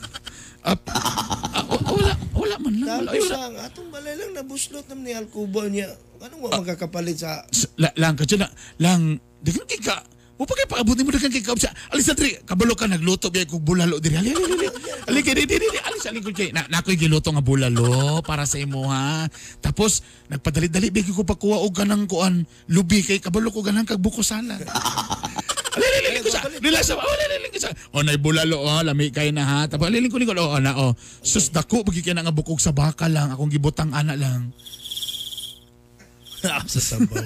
Ah, 0.62 0.74
ah, 0.88 1.62
wa- 1.66 1.84
wala, 1.86 2.12
wala 2.38 2.56
man 2.62 2.74
lang. 2.78 2.88
Wala, 3.02 3.10
Tapos 3.10 3.26
wala. 3.26 3.38
ang 3.50 3.56
atong 3.66 3.88
balay 3.90 4.14
lang 4.14 4.32
nabuslot 4.38 4.86
naman 4.86 5.04
ni 5.04 5.12
Alcubo 5.18 5.60
niya. 5.66 5.90
Anong 6.18 6.40
wa 6.46 6.62
magkakapalit 6.62 7.18
sa... 7.18 7.42
La, 7.78 7.90
lang 7.94 8.18
ka 8.18 8.26
dyan, 8.26 8.46
lang, 8.82 9.22
dagan 9.38 9.66
kay 9.70 9.78
ka, 9.78 10.02
mo 10.34 10.42
pa 10.46 10.54
kay 10.58 10.66
paabutin 10.66 11.06
mo 11.06 11.14
dagan 11.14 11.30
kay 11.30 11.42
ka, 11.42 11.54
sa, 11.54 11.70
alis 11.94 12.10
na 12.10 12.18
diri, 12.18 12.42
kabalo 12.42 12.74
ka 12.74 12.90
nagluto, 12.90 13.30
biya 13.30 13.46
kong 13.46 13.62
bulalo 13.62 14.02
diri, 14.02 14.18
ali, 14.18 14.34
ali, 14.34 14.50
ali, 14.50 14.68
ali, 15.06 15.20
kay, 15.26 15.34
di, 15.38 15.46
di, 15.46 15.62
di, 15.62 15.78
alis, 15.78 16.10
alis 16.10 16.22
ko 16.26 16.34
kay, 16.34 16.50
na, 16.50 16.66
na 16.66 16.82
ako'y 16.82 16.98
giluto 16.98 17.30
nga 17.30 17.38
bulalo, 17.38 18.18
para 18.26 18.50
sa 18.50 18.58
imo 18.58 18.90
ha, 18.90 19.30
tapos, 19.62 20.02
nagpadali-dali, 20.26 20.90
biya 20.90 21.14
ko 21.14 21.22
pakuha 21.22 21.62
og 21.62 21.70
ganang 21.70 22.10
kuan, 22.10 22.42
lubi 22.66 23.06
kay, 23.06 23.22
kabalo 23.22 23.54
ko 23.54 23.62
ganang 23.62 23.86
kag 23.86 24.02
buko 24.02 24.26
sana. 24.26 24.58
Ali, 25.78 26.20
ko 26.20 26.30
sa, 26.30 26.40
nila 26.58 26.78
sa, 26.82 26.94
oh, 26.98 27.04
ali, 27.06 27.48
ko 27.54 27.58
sa, 27.58 27.70
oh, 27.94 28.02
nay 28.02 28.18
bulalo, 28.18 28.58
oh, 28.58 28.82
lami 28.82 29.14
kay 29.14 29.30
na 29.30 29.44
ha, 29.46 29.60
tapos, 29.70 29.88
ali, 29.88 30.02
ali, 30.02 30.10
ko, 30.10 30.18
oh, 30.18 30.58
ana, 30.58 30.74
oh, 30.74 30.92
sus, 31.22 31.48
dako, 31.54 31.86
bagi 31.86 32.02
kaya 32.02 32.18
nga 32.18 32.34
bukog 32.34 32.58
sa 32.58 32.74
baka 32.74 33.06
lang, 33.06 33.30
akong 33.32 33.50
gibutang 33.50 33.94
ana 33.94 34.18
lang. 34.18 34.50
sa 36.70 36.80
sabaw. 36.80 37.18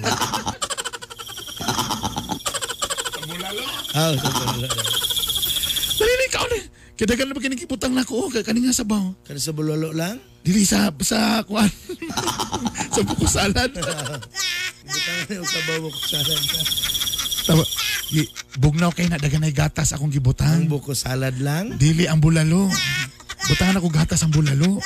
Ah, 3.93 4.13
sa 4.17 4.29
bulalo. 4.29 4.81
Dali, 5.93 6.13
ikaw 6.25 6.45
na. 6.49 6.59
Kadagan 6.93 7.25
na 7.29 7.33
ba 7.37 7.41
kinikiputang 7.41 7.93
na 7.93 8.05
ko, 8.05 8.29
kani 8.29 8.65
nga 8.65 8.73
sabaw. 8.73 9.13
Kana 9.25 9.37
sa 9.41 9.53
bulalo 9.53 9.93
lang? 9.93 10.17
Dili 10.41 10.65
sa 10.65 10.89
sa 11.05 11.41
kuan. 11.45 11.69
sa. 12.93 13.41
Butangan 13.45 13.69
yung 15.29 15.47
sabaw 15.47 15.89
ka. 15.89 16.19
Tama. 17.43 17.82
Gi- 18.13 18.29
Bugnaw 18.61 18.93
kay 18.93 19.09
na 19.09 19.17
dagan 19.17 19.41
ay 19.41 19.49
gatas 19.49 19.89
akong 19.89 20.13
Ang 20.13 20.15
gibutang. 20.21 20.69
buko 20.69 20.93
salad 20.93 21.33
lang? 21.41 21.73
Dili 21.81 22.05
ang 22.05 22.21
bulalo. 22.21 22.69
butangan 23.49 23.81
ako 23.81 23.87
gatas 23.89 24.21
ang 24.21 24.29
bulalo. 24.29 24.77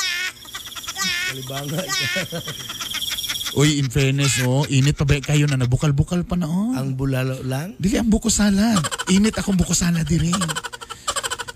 Kalibangan. 1.28 1.84
Uy, 3.60 3.84
in 3.84 3.92
fairness, 3.92 4.40
oh, 4.48 4.64
init 4.72 4.96
pa 4.96 5.04
ba 5.04 5.20
kayo 5.20 5.44
na 5.50 5.60
nabukal-bukal 5.60 6.24
pa 6.24 6.38
na, 6.38 6.46
oh. 6.48 6.72
ang 6.78 6.94
bulalo 6.94 7.42
lang? 7.44 7.74
Dili 7.82 7.98
ang 8.00 8.08
buko 8.08 8.32
salad. 8.32 8.80
Init 9.12 9.34
akong 9.36 9.58
buko 9.60 9.76
salad 9.76 10.08
diri. 10.08 10.32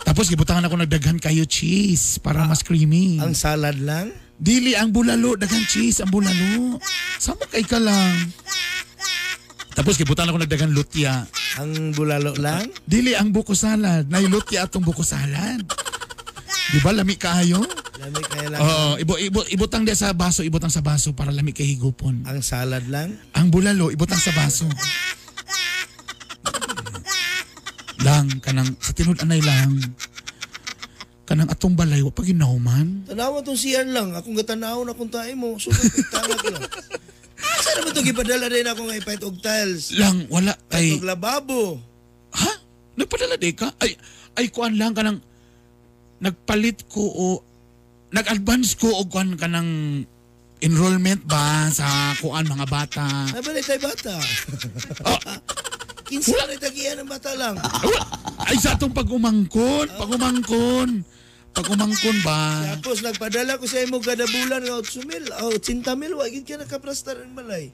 Tapos 0.01 0.27
gibutangan 0.27 0.67
ako 0.67 0.75
nagdaghan 0.81 1.21
kayo 1.23 1.47
cheese 1.47 2.19
para 2.19 2.43
mas 2.43 2.67
creamy. 2.67 3.21
Ang 3.21 3.31
salad 3.31 3.79
lang? 3.79 4.11
Dili 4.35 4.73
ang 4.75 4.91
bulalo, 4.91 5.37
daghan 5.39 5.63
cheese 5.69 6.03
ang 6.03 6.11
bulalo. 6.11 6.81
Sama 7.21 7.47
kay 7.47 7.63
ka 7.63 7.79
lang. 7.79 8.33
Tapos 9.71 9.95
gibutangan 9.95 10.35
ako 10.35 10.43
nagdaghan 10.43 10.73
lutya. 10.73 11.29
Ang 11.59 11.91
bulalo 11.91 12.31
lang? 12.39 12.71
Dili 12.87 13.11
ang 13.11 13.35
buko 13.35 13.51
salad. 13.51 14.07
Nailutya 14.07 14.69
atong 14.69 14.85
buko 14.87 15.03
salad. 15.03 15.59
Di 16.71 16.79
ba 16.79 16.95
lami 16.95 17.19
kaayo? 17.19 17.59
Lami 17.99 18.21
kaya 18.23 18.47
lang. 18.47 18.59
Oo, 18.63 18.89
ibo, 18.95 19.13
ibo, 19.19 19.43
ibutang 19.51 19.83
dia 19.83 19.97
sa 19.97 20.15
baso, 20.15 20.39
ibutang 20.41 20.71
sa 20.71 20.79
baso 20.79 21.11
para 21.11 21.35
lami 21.35 21.51
kay 21.51 21.67
higupon. 21.75 22.23
Ang 22.23 22.39
salad 22.39 22.87
lang? 22.87 23.19
Ang 23.35 23.51
bulalo, 23.51 23.91
ibutang 23.91 24.21
sa 24.21 24.31
baso. 24.31 24.69
lang, 28.01 28.31
kanang, 28.41 28.71
sa 28.81 28.95
tinud 28.97 29.19
anay 29.21 29.43
lang. 29.43 29.77
Kanang 31.27 31.47
atong 31.53 31.77
balay, 31.77 32.01
wa 32.01 32.11
pa 32.11 32.25
ginahuman. 32.25 33.05
Tanawa 33.05 33.39
tong 33.45 33.55
CR 33.55 33.87
lang. 33.87 34.11
Akong 34.17 34.35
gatanaw 34.35 34.83
na 34.83 34.97
kung 34.97 35.07
tayo 35.07 35.31
mo. 35.37 35.55
Sugat 35.55 35.87
talak 36.11 36.43
lang. 36.43 36.63
Saan 37.71 37.87
naman 37.87 37.95
ito 37.95 38.03
gipadala 38.03 38.45
rin 38.51 38.67
ako 38.67 38.81
nga 38.83 38.99
ipahit 38.99 39.23
og 39.23 39.37
tiles? 39.39 39.95
Lang, 39.95 40.27
wala 40.27 40.51
kay... 40.67 40.99
og 40.99 41.07
lababo. 41.07 41.79
Ha? 42.35 42.51
Nagpadala 42.99 43.39
di 43.39 43.55
ka? 43.55 43.71
Ay, 43.79 43.95
ay 44.35 44.51
kuan 44.51 44.75
lang 44.75 44.91
kanang 44.91 45.23
nagpalit 46.19 46.83
ko 46.91 46.99
o 46.99 47.25
nag-advance 48.11 48.75
ko 48.75 48.91
og 48.91 49.07
kuan 49.07 49.39
kanang 49.39 50.03
enrollment 50.59 51.23
ba 51.23 51.71
sa 51.71 52.11
kuan 52.19 52.43
mga 52.43 52.67
bata. 52.67 53.07
Nabalik 53.31 53.63
kay 53.63 53.79
bata. 53.79 54.19
Kinsa 56.11 56.43
na 56.43 56.59
tagiyan 56.59 57.07
ng 57.07 57.07
bata 57.07 57.31
lang. 57.39 57.55
Ay, 57.55 57.87
wala. 57.87 58.03
Ay 58.51 58.55
sa 58.59 58.75
atong 58.75 58.91
pag-umangkon, 58.91 59.87
pag-umangkon. 59.95 61.07
Pag-umangkon 61.51 62.17
ba? 62.23 62.63
Tapos 62.79 63.03
nagpadala 63.03 63.59
ko 63.59 63.67
sa 63.67 63.83
imo 63.83 63.99
kada 63.99 64.23
bulan 64.23 64.63
nga 64.63 64.75
8 64.79 65.03
mil, 65.03 65.23
oh, 65.35 65.51
80 65.53 65.99
mil, 65.99 66.13
wa 66.15 66.25
gid 66.25 66.47
ka 66.47 66.55
nakaprastar 66.55 67.19
ng 67.19 67.35
balay. 67.35 67.69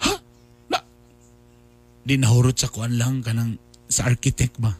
Di 2.01 2.15
nahurot 2.15 2.55
sa 2.55 2.71
kuan 2.71 2.95
lang 2.95 3.19
kanang 3.19 3.59
sa 3.85 4.07
architect 4.07 4.55
ba? 4.57 4.71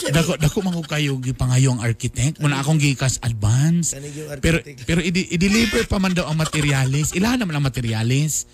Dako 0.00 0.38
dako 0.38 0.58
man 0.62 0.72
ko 0.72 0.82
kayo 0.86 1.18
gipangayo 1.18 1.76
ang 1.76 1.82
architect. 1.82 2.38
Muna 2.38 2.62
akong 2.62 2.78
gikas 2.78 3.18
advance. 3.20 3.92
Pero 4.38 4.58
pero 4.86 5.02
i- 5.02 5.10
i-deliver 5.28 5.84
pa 5.84 5.98
man 5.98 6.14
daw 6.14 6.24
ang 6.24 6.38
materialis. 6.38 7.12
Ilahan 7.12 7.42
naman 7.42 7.58
ang 7.58 7.66
materialis. 7.66 8.46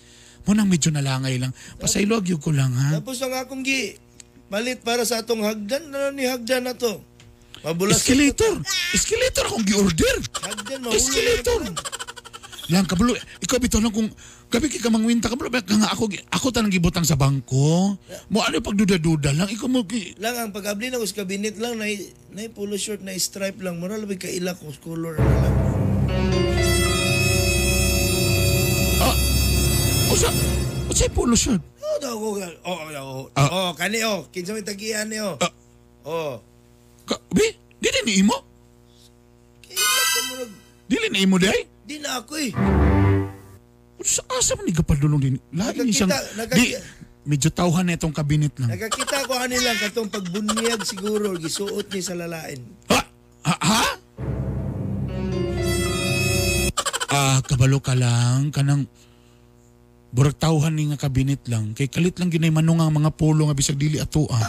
Munang 0.43 0.67
medyo 0.67 0.89
nalangay 0.89 1.37
lang. 1.37 1.53
Pasaylog 1.77 2.25
yun 2.25 2.41
ko 2.41 2.51
lang 2.51 2.73
ha. 2.73 2.97
Tapos 2.99 3.21
ang 3.21 3.31
akong 3.31 3.61
gi 3.61 3.95
palit 4.49 4.81
para 4.81 5.05
sa 5.05 5.21
atong 5.21 5.43
hagdan, 5.43 5.87
ano 5.87 6.09
ni 6.09 6.25
hagdan 6.25 6.65
na 6.65 6.73
to? 6.73 6.99
Mabulas 7.63 8.01
Escalator. 8.01 8.61
Escalator 8.93 9.43
akong 9.49 9.65
gi-order. 9.65 10.15
Escalator. 10.93 11.61
Lang 12.67 12.83
kabalo. 12.83 13.15
Ikaw 13.15 13.57
bitaw 13.63 13.79
lang 13.79 13.95
kung 13.95 14.11
gabi 14.51 14.67
ka 14.67 14.91
mangwinta 14.91 15.31
kabalo 15.31 15.47
ba 15.47 15.63
nga 15.63 15.91
ako 15.95 16.11
gi- 16.11 16.23
ako 16.27 16.51
tanang 16.51 16.71
gibutang 16.71 17.07
sa 17.07 17.15
bangko. 17.15 17.95
Mo 18.27 18.37
ano 18.43 18.59
pagduda-duda 18.59 19.31
lang 19.31 19.47
ikaw 19.47 19.71
mo 19.71 19.87
gi- 19.87 20.19
Lang 20.19 20.35
ang 20.35 20.51
pag-abli 20.51 20.91
na 20.91 20.99
sa 20.99 21.23
kabinet 21.23 21.55
lang 21.63 21.79
na 21.79 21.87
na 22.35 22.51
polo 22.51 22.75
short 22.75 22.99
na 23.03 23.15
stripe 23.15 23.63
lang 23.63 23.79
moral 23.79 24.03
labig 24.03 24.19
ka 24.19 24.27
ila 24.27 24.51
ko 24.51 24.67
color 24.83 25.15
na 25.15 25.23
lang. 25.23 25.55
Usa 30.07 30.31
usa 30.87 31.05
polo 31.11 31.35
shirt. 31.35 31.59
Oh, 31.77 31.97
daw 31.99 32.15
ko. 32.15 32.27
Oh, 32.63 32.79
oh, 32.79 32.89
oh. 32.95 33.23
Ah. 33.35 33.47
oh, 33.51 33.71
kani 33.75 34.01
oh, 34.07 34.25
kinsa 34.31 34.55
may 34.55 34.63
tagian 34.63 35.07
ni 35.11 35.19
oh. 35.19 35.35
Oh. 36.07 36.39
Ka, 37.07 37.15
bi, 37.31 37.47
dili 37.79 37.99
ni 38.03 38.13
imo. 38.19 38.37
Dili 40.87 41.07
ni 41.07 41.23
imo 41.23 41.39
day. 41.39 41.63
Di 41.87 42.03
na 42.03 42.19
ako 42.19 42.33
eh. 42.35 42.51
Sa 44.03 44.23
asa 44.27 44.59
man 44.59 44.67
ni 44.67 44.75
kapadulong 44.75 45.21
din. 45.23 45.35
Lain 45.55 45.87
ni 45.87 45.95
siyang 45.95 46.11
di 46.51 46.75
medyo 47.27 47.51
tawhan 47.51 47.87
na 47.87 47.99
itong 47.99 48.15
kabinet 48.15 48.55
lang. 48.59 48.71
Nakakita 48.71 49.27
ko 49.27 49.35
kanila 49.35 49.71
katong 49.75 50.07
pagbunyag 50.11 50.79
siguro 50.87 51.35
gisuot 51.35 51.87
ni 51.91 51.99
sa 51.99 52.15
lalain. 52.15 52.59
Ha? 52.87 52.99
Ha? 53.43 53.83
Ah, 57.07 57.39
kabalo 57.43 57.79
ka 57.79 57.95
lang 57.95 58.51
kanang 58.51 58.83
burag 60.11 60.39
tawhan 60.39 60.75
ni 60.75 60.91
nga 60.91 61.07
kabinet 61.07 61.43
lang 61.51 61.75
kay 61.75 61.91
kalit 61.91 62.15
lang 62.19 62.31
ginay 62.31 62.51
manong 62.51 62.79
ang 62.79 62.95
mga 62.95 63.11
polo 63.15 63.47
nga 63.47 63.55
bisag 63.55 63.79
dili 63.79 63.99
ato 63.99 64.27
ah. 64.31 64.39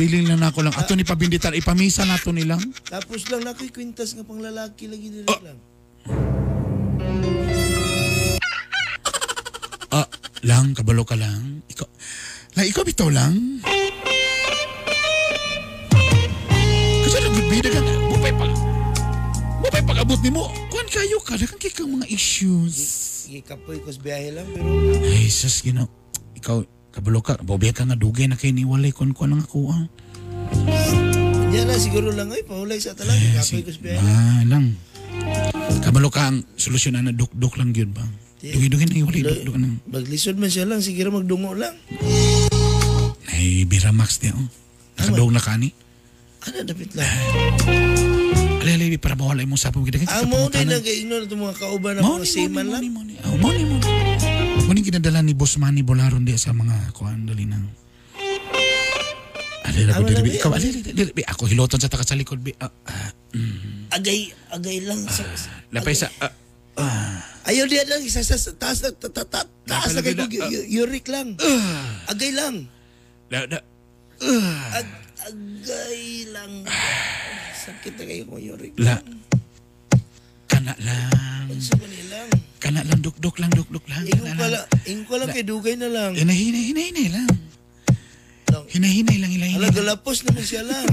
Piling 0.00 0.32
lang 0.32 0.40
nako 0.40 0.64
lang 0.64 0.72
ato 0.72 0.96
ni 0.96 1.04
pabinditan 1.04 1.52
ipamisa 1.52 2.08
nato 2.08 2.32
nilang. 2.32 2.64
Tapos 2.88 3.28
lang 3.28 3.44
na 3.44 3.52
ako'y 3.52 3.68
kwintas 3.68 4.16
nga 4.16 4.24
pang 4.24 4.40
lalaki 4.40 4.88
lagi 4.88 5.12
dili 5.12 5.28
Oh. 5.28 5.40
lang. 5.44 5.58
Ah, 9.92 10.08
lang 10.40 10.72
kabalo 10.72 11.04
ka 11.04 11.20
lang. 11.20 11.60
Ikaw 11.68 11.84
lang 12.56 12.64
ikaw 12.64 12.80
bitaw 12.80 13.12
lang. 13.12 13.60
Kasi 17.04 17.16
nagbibida 17.20 17.68
ka 17.68 17.80
na. 17.84 17.92
Bupay 18.08 18.32
pa. 18.32 18.46
Bupay 19.60 19.82
pag-abot 19.84 20.20
ni 20.24 20.32
mo. 20.32 20.48
Kuhan 20.72 20.88
kayo 20.88 21.20
ka. 21.20 21.36
Dakan 21.36 21.60
kay 21.60 21.76
kang 21.76 21.92
mga 21.92 22.08
issues. 22.08 22.76
Gikapoy 23.28 23.84
ko 23.84 23.92
sa 23.92 24.00
biyahe 24.00 24.32
lang 24.32 24.48
pero 24.48 24.64
Ay, 25.04 25.28
sus, 25.28 25.60
gino. 25.60 25.92
Ikaw, 26.34 26.64
kabalo 26.90 27.22
ka. 27.22 27.38
Bobiya 27.42 27.72
ka 27.74 27.86
nga 27.86 27.98
dugay 27.98 28.26
na 28.26 28.36
kay 28.38 28.50
niwalay 28.54 28.90
kon 28.90 29.14
ko 29.14 29.26
nang 29.26 29.42
ako 29.42 29.70
ah. 29.70 29.84
Yan 31.50 31.66
na 31.66 31.78
siguro 31.78 32.14
lang 32.14 32.30
ay 32.30 32.46
pahulay 32.46 32.78
sa 32.78 32.94
talang 32.94 33.14
ko 33.14 33.42
sa 33.42 33.82
biyahe 33.82 33.98
lang. 33.98 34.06
Ah, 34.06 34.42
lang. 34.46 34.64
Kabalo 35.82 36.10
ka 36.10 36.30
ang 36.30 36.46
solusyon 36.54 36.98
na 36.98 37.14
duk-duk 37.14 37.58
lang 37.58 37.74
yun 37.74 37.90
ba? 37.90 38.06
Dugay-dugay 38.40 38.86
na 38.86 38.96
iwalay 39.02 39.22
duk-duk 39.26 39.56
nang. 39.58 39.82
Maglisod 39.90 40.38
man 40.38 40.50
siya 40.50 40.66
lang, 40.66 40.80
siguro 40.82 41.10
magdungo 41.10 41.54
lang. 41.58 41.74
Ay, 43.30 43.66
Bira 43.66 43.90
Max 43.90 44.22
di 44.22 44.30
oh. 44.30 44.46
Nakadog 44.98 45.32
na 45.32 45.40
kani. 45.40 45.70
Ano 46.46 46.64
dapat 46.64 46.90
lang? 46.96 47.08
Alay-alay, 48.60 49.00
para 49.00 49.16
mawala 49.16 49.44
mo 49.48 49.56
sa 49.56 49.72
pagkita. 49.72 50.04
Ang 50.06 50.28
mo 50.28 50.48
din 50.52 50.68
nag-ignore 50.68 51.24
itong 51.24 51.42
mga 51.48 51.56
kauban 51.56 51.92
ng 51.98 52.04
mga 52.04 52.28
seaman 52.28 52.66
lang. 52.68 52.82
Oh, 53.24 53.36
money, 53.40 53.64
money. 53.64 53.70
Muning 53.70 53.70
kinadala 53.70 54.00
ni 54.00 54.09
Boss 55.36 55.60
Manny 55.60 55.84
Bolaron 55.84 56.24
di 56.24 56.32
sa 56.40 56.56
mga 56.56 56.96
kuan 56.96 57.28
dali 57.28 57.44
nang. 57.44 57.68
Ah, 59.60 59.70
na 59.76 59.92
ko 59.92 60.02
dili 60.08 60.22
bi. 60.24 60.30
ikaw 60.40 60.50
alay 60.56 60.72
dili 60.72 61.12
bi 61.12 61.22
ako 61.22 61.44
hiloton 61.46 61.78
sa 61.78 61.86
taka 61.92 62.02
sa 62.02 62.16
likod 62.16 62.40
bi. 62.40 62.50
Ah, 62.58 62.72
ah, 62.88 63.12
mm. 63.36 63.92
Agay, 63.92 64.32
agay 64.50 64.80
lang. 64.82 65.04
Sa, 65.06 65.22
Lapay 65.70 65.94
sa 65.94 66.08
ah, 66.18 66.32
Ayaw 67.44 67.66
diyan 67.68 67.88
lang, 67.88 68.02
isa 68.04 68.24
sa 68.24 68.40
sa- 68.40 68.56
taas 68.56 68.80
na, 68.80 68.92
ta- 68.94 69.12
ta- 69.12 69.26
ta- 69.28 69.48
taas 69.68 69.92
na 69.92 70.00
ah. 70.00 70.48
yu- 70.48 70.68
yurik 70.80 71.04
lang. 71.08 71.36
Agay 72.08 72.32
lang. 72.32 72.68
da, 73.28 73.44
da, 73.44 73.60
Ag, 74.74 74.88
agay 75.28 76.28
lang. 76.32 76.64
Sakit 77.56 77.94
na 78.00 78.04
kayo 78.08 78.22
kung 78.28 78.40
yurik. 78.40 78.72
la 78.80 78.96
kana 80.50 80.72
lang. 80.80 81.48
Sa 81.60 81.76
Manila. 81.76 82.49
Kana 82.70 82.86
lang 82.86 83.02
duk-duk 83.02 83.34
lang 83.42 83.50
duk-duk 83.50 83.82
lang. 83.90 84.06
Ingo 84.06 84.22
Kana 84.22 84.38
pala, 84.38 84.62
lang. 84.62 84.66
ingo 84.86 85.02
ko 85.10 85.14
lang 85.18 85.34
kay 85.34 85.42
dugay 85.42 85.74
na 85.74 85.90
lang. 85.90 86.14
Hinahinay, 86.14 86.62
hinahinay 86.70 87.06
lang. 87.10 87.26
Hinahinay 88.70 89.16
lang, 89.18 89.30
hinahinay. 89.34 89.58
Ala, 89.58 89.74
galapos 89.74 90.22
naman 90.22 90.46
siya 90.46 90.62
lang. 90.62 90.86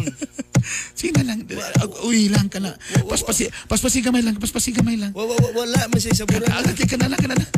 Sige 0.97 1.21
lang. 1.21 1.45
Ag- 1.77 2.01
Uy 2.01 2.33
lang 2.33 2.49
ka 2.49 2.57
na. 2.57 2.73
Paspasi, 3.05 3.45
paspasi 3.69 4.01
gamay 4.01 4.25
lang, 4.25 4.41
paspasi 4.41 4.73
gamay 4.73 4.97
lang. 4.97 5.13
Wa- 5.13 5.21
wa- 5.21 5.37
wa- 5.37 5.53
Wala 5.53 5.85
man 5.85 6.01
siya 6.01 6.17
sa 6.17 6.25
buran. 6.25 6.49
Agad 6.49 6.81
ka 6.81 6.97
na 6.97 7.13
lang, 7.13 7.21
ka 7.21 7.29
na 7.29 7.37
lang. 7.37 7.49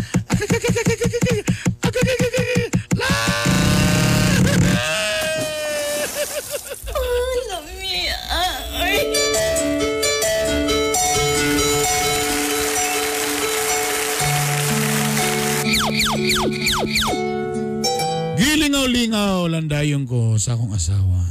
Gilingaw-lingaw 18.99 19.47
landayon 19.47 20.03
ko 20.03 20.35
sa 20.35 20.59
akong 20.59 20.75
asawa. 20.75 21.23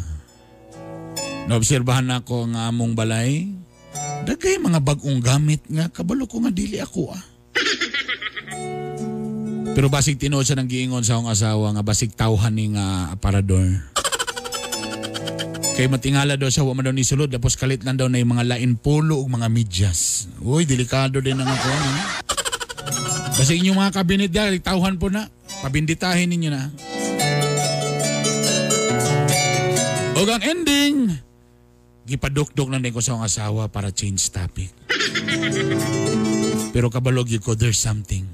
Naobserbahan 1.53 2.09
na 2.09 2.25
ako 2.25 2.57
nga 2.57 2.73
among 2.73 2.97
balay. 2.97 3.45
Dagay 4.25 4.57
mga 4.57 4.81
bagong 4.81 5.21
gamit 5.21 5.61
nga 5.69 5.93
kabalo 5.93 6.25
ko 6.25 6.41
nga 6.41 6.49
dili 6.49 6.81
ako 6.81 7.13
ah. 7.13 7.21
Pero 9.77 9.93
basig 9.93 10.17
tinuod 10.17 10.49
sa 10.49 10.57
nang 10.57 10.65
giingon 10.65 11.05
sa 11.05 11.21
akong 11.21 11.29
asawa 11.29 11.77
nga 11.77 11.85
basig 11.85 12.09
tawhan 12.17 12.57
ni 12.57 12.73
nga 12.73 13.13
aparador. 13.13 13.69
Kay 15.77 15.93
matingala 15.93 16.41
daw 16.41 16.49
siya, 16.49 16.65
wa 16.65 16.73
man 16.73 16.89
daw 16.89 16.97
ni 16.97 17.05
sulod, 17.05 17.29
tapos 17.29 17.61
kalit 17.61 17.85
lang 17.85 18.01
daw 18.01 18.09
na 18.09 18.17
yung 18.17 18.33
mga 18.33 18.49
lain 18.49 18.81
polo 18.81 19.21
ug 19.21 19.29
mga 19.29 19.53
medyas. 19.53 20.25
Uy, 20.41 20.65
delikado 20.65 21.21
din 21.21 21.37
ang 21.37 21.53
ako. 21.53 21.69
Ano? 21.69 21.91
Kasi 23.37 23.61
inyong 23.61 23.77
mga 23.77 23.93
kabinet 23.93 24.33
dahil, 24.33 24.57
tauhan 24.65 24.97
po 24.97 25.13
na. 25.13 25.29
Pabinditahin 25.61 26.33
ninyo 26.33 26.49
na. 26.49 26.73
O 30.19 30.27
ang 30.27 30.43
ending, 30.43 31.15
gipadukdok 32.03 32.75
lang 32.75 32.83
din 32.83 32.91
ko 32.91 32.99
sa 32.99 33.15
akong 33.15 33.27
asawa 33.31 33.63
para 33.71 33.95
change 33.95 34.35
topic. 34.35 34.75
Pero 36.75 36.91
kabalog 36.91 37.31
ko, 37.39 37.55
there's 37.55 37.79
something. 37.79 38.27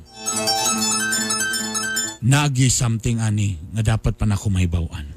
Nagi 2.24 2.72
something 2.72 3.20
ani 3.20 3.61
nga 3.76 4.01
dapat 4.01 4.16
pa 4.16 4.24
na 4.24 4.41
kumaybawaan. 4.41 5.12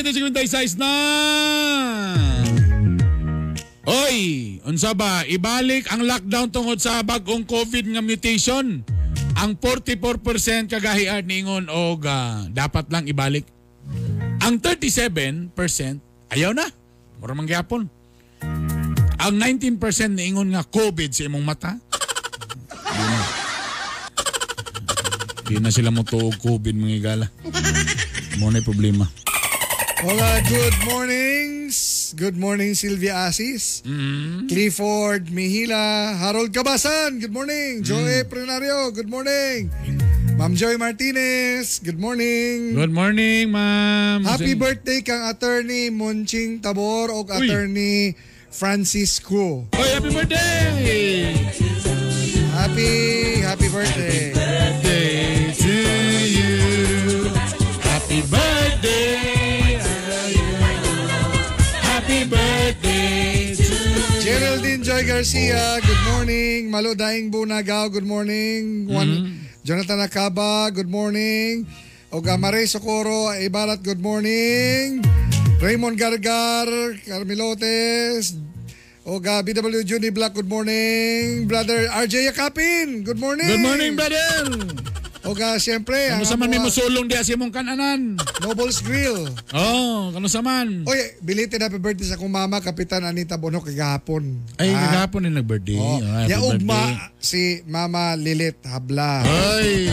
7.56 0.00 0.80
na! 0.80 0.92
Oy, 3.84 4.56
unsa 4.64 4.96
ba? 4.96 5.28
Ibalik 5.28 5.92
ang 5.92 6.08
lockdown 6.08 6.48
tungod 6.48 6.80
sa 6.80 7.04
bagong 7.04 7.44
COVID 7.44 7.92
nga 7.92 8.00
mutation. 8.00 8.80
Ang 9.36 9.50
44% 9.60 10.72
kagahian 10.72 11.28
ningon 11.28 11.68
og 11.68 12.08
ah, 12.08 12.48
dapat 12.48 12.88
lang 12.88 13.04
ibalik. 13.12 13.44
Ang 14.40 14.56
37% 14.64 15.52
ayaw 16.32 16.56
na. 16.56 16.64
Mura 17.20 17.36
man 17.36 17.44
gyapon. 17.44 17.84
Ang 19.20 19.34
19% 19.36 19.76
niingon 20.16 20.56
nga 20.56 20.64
COVID 20.64 21.12
sa 21.12 21.28
imong 21.28 21.44
mata. 21.44 21.76
Di 25.44 25.60
na. 25.60 25.68
Sila 25.68 25.92
mo 25.92 26.08
COVID 26.08 26.72
mga 26.72 26.96
igala. 26.96 27.26
Mo 28.40 28.48
na 28.48 28.64
problema. 28.64 29.04
Hola, 30.00 30.40
good 30.48 30.72
mornings. 30.88 32.14
Good 32.16 32.32
morning, 32.36 32.72
Sylvia 32.72 33.28
Asis. 33.28 33.84
Clifford 34.48 35.28
Mihila. 35.28 36.16
Harold 36.16 36.56
Cabasan, 36.56 37.20
good 37.20 37.32
morning. 37.32 37.84
Joey 37.84 38.24
Prenario, 38.24 38.88
good 38.96 39.08
morning. 39.12 39.68
Ma'am 40.40 40.56
Joy 40.56 40.80
Martinez, 40.80 41.84
good 41.84 42.00
morning. 42.00 42.72
Good 42.72 42.92
morning, 42.96 43.52
ma'am. 43.52 44.24
Happy 44.24 44.56
birthday 44.56 45.04
kang 45.04 45.28
attorney 45.28 45.92
Munching 45.92 46.64
Tabor 46.64 47.12
o 47.12 47.20
attorney 47.28 48.16
Francisco. 48.48 49.68
Oy, 49.76 49.88
happy 49.92 50.10
birthday! 50.16 51.36
Happy, 52.56 53.40
happy. 53.44 53.68
Birthday 53.68 54.39
Geraldine 64.40 64.82
Joy 64.82 65.04
Garcia, 65.06 65.76
good 65.84 66.02
morning. 66.08 66.70
Malo 66.70 66.94
Daing 66.94 67.30
Bunagaw, 67.30 67.92
good 67.92 68.08
morning. 68.08 68.88
Juan, 68.88 69.36
Jonathan 69.64 70.00
Acaba, 70.00 70.72
good 70.72 70.88
morning. 70.88 71.66
Oga 72.10 72.40
Mare 72.40 72.64
Socorro, 72.66 73.36
Ibarat, 73.36 73.82
good 73.84 74.00
morning. 74.00 75.04
Raymond 75.60 75.98
Gargar, 76.00 76.64
Carmilotes, 77.04 78.32
Oga 79.04 79.44
BW 79.44 79.84
Juni 79.84 80.08
Black, 80.08 80.32
good 80.32 80.48
morning. 80.48 81.46
Brother 81.46 81.88
RJ 82.00 82.32
Yakapin, 82.32 83.04
good 83.04 83.20
morning. 83.20 83.46
Good 83.46 83.60
morning, 83.60 83.92
brother. 83.94 84.99
Oga, 85.20 85.60
siyempre, 85.60 86.00
Kano 86.08 86.24
sa 86.24 86.32
man 86.34 86.48
may 86.48 86.56
musulong 86.56 87.04
di 87.04 87.12
sa 87.12 87.36
imong 87.36 87.52
kananan? 87.52 88.16
Nobles 88.40 88.80
Grill. 88.80 89.28
Oh, 89.52 90.08
kano 90.10 90.26
sa 90.26 90.40
man? 90.40 90.88
Oy, 90.88 90.96
belated 91.20 91.60
happy 91.60 91.76
birthday 91.76 92.08
sa 92.08 92.16
akong 92.16 92.32
mama, 92.32 92.56
Kapitan 92.58 93.04
Anita 93.04 93.36
Bonok, 93.36 93.68
kagahapon. 93.68 94.40
Ay, 94.56 94.72
Ah, 94.72 94.80
kagapon 94.88 95.28
din 95.28 95.36
nag-birthday. 95.36 95.76
Oh, 95.76 95.84
Oh, 95.92 96.00
happy 96.00 96.24
ya 96.24 96.38
birthday. 96.40 96.56
ugma 96.56 96.82
si 97.20 97.42
Mama 97.68 98.16
Lilit 98.16 98.64
Habla. 98.64 99.20
Ay, 99.20 99.92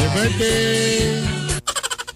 happy 0.00 0.08
birthday. 0.16 0.80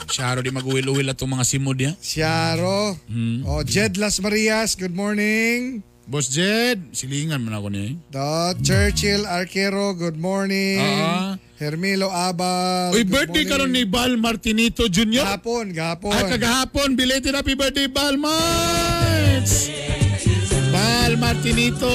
Syaro 0.09 0.41
di 0.41 0.49
mag-uwil-uwil 0.49 1.13
atong 1.13 1.37
mga 1.37 1.45
simod 1.45 1.77
ya. 1.77 1.93
Siaro. 2.01 2.97
Hmm. 3.13 3.45
Oh, 3.45 3.61
Jed 3.61 4.01
Las 4.01 4.17
Marias, 4.19 4.73
good 4.73 4.97
morning. 4.97 5.85
Boss 6.07 6.31
Jed, 6.31 6.95
silingan 6.95 7.43
man 7.43 7.59
ako 7.59 7.67
niya. 7.67 7.83
eh. 7.91 7.95
The 8.15 8.31
Churchill 8.63 9.27
Arquero, 9.27 9.91
good 9.91 10.15
morning. 10.15 10.79
Ah. 10.79 11.35
Hermilo 11.59 12.07
Abal. 12.07 12.95
Uy, 12.95 13.03
birthday 13.03 13.43
karon 13.43 13.75
morning. 13.75 13.91
ni 13.91 13.91
Bal 13.91 14.15
Martinito 14.15 14.87
Jr. 14.87 15.27
Gahapon, 15.27 15.75
gahapon. 15.75 16.15
Ay, 16.15 16.31
kagahapon, 16.31 16.95
belated 16.95 17.35
happy 17.35 17.59
birthday, 17.59 17.91
Bal 17.91 18.15
Marts! 18.15 19.67
Bal 20.71 21.19
Martinito! 21.19 21.91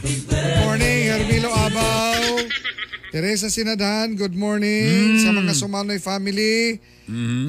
Good 0.00 0.56
morning, 0.64 0.98
Hermilo 1.12 1.50
Abaw. 1.52 2.40
Teresa 3.12 3.52
Sinadhan, 3.52 4.16
good 4.16 4.32
morning. 4.32 5.20
Hmm. 5.20 5.20
Sa 5.20 5.28
mga 5.36 5.52
Sumanoy 5.52 6.00
family, 6.00 6.80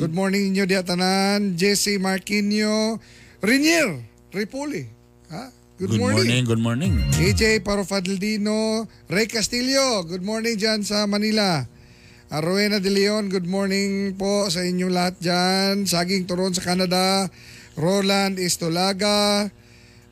good 0.03 0.11
morning 0.11 0.51
inyo 0.51 0.67
diya 0.67 0.83
tanan. 0.83 1.55
Jesse 1.55 1.95
Marquinho, 1.95 2.99
Rinier, 3.39 4.03
Ripoli. 4.35 4.83
Ha? 5.31 5.53
Good, 5.77 5.93
Good 5.93 6.01
morning, 6.01 6.41
good 6.41 6.57
morning. 6.57 6.93
AJ 7.21 7.61
Parofadildino, 7.61 8.89
Ray 9.05 9.29
Castillo, 9.29 10.01
good 10.01 10.25
morning 10.25 10.57
dyan 10.57 10.81
sa 10.81 11.05
Manila. 11.05 11.69
Ah, 12.27 12.41
Rowena 12.41 12.81
De 12.81 12.89
Leon, 12.89 13.29
good 13.29 13.45
morning 13.45 14.17
po 14.17 14.49
sa 14.49 14.65
inyong 14.65 14.89
lahat 14.89 15.15
dyan. 15.21 15.85
Saging 15.85 16.25
Turon 16.25 16.49
sa 16.49 16.65
Canada. 16.65 17.29
Roland 17.77 18.41
Istolaga. 18.41 19.53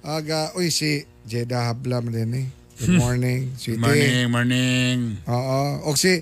Aga, 0.05 0.53
uy, 0.53 0.69
si 0.69 1.01
Jeda 1.25 1.65
Hablam 1.65 2.13
din 2.13 2.45
eh. 2.45 2.47
Good 2.77 3.01
morning. 3.01 3.49
Sweetie. 3.57 3.81
Morning, 3.81 4.25
morning. 4.29 4.97
Oo. 5.25 5.89
O 5.89 5.97
si 5.97 6.21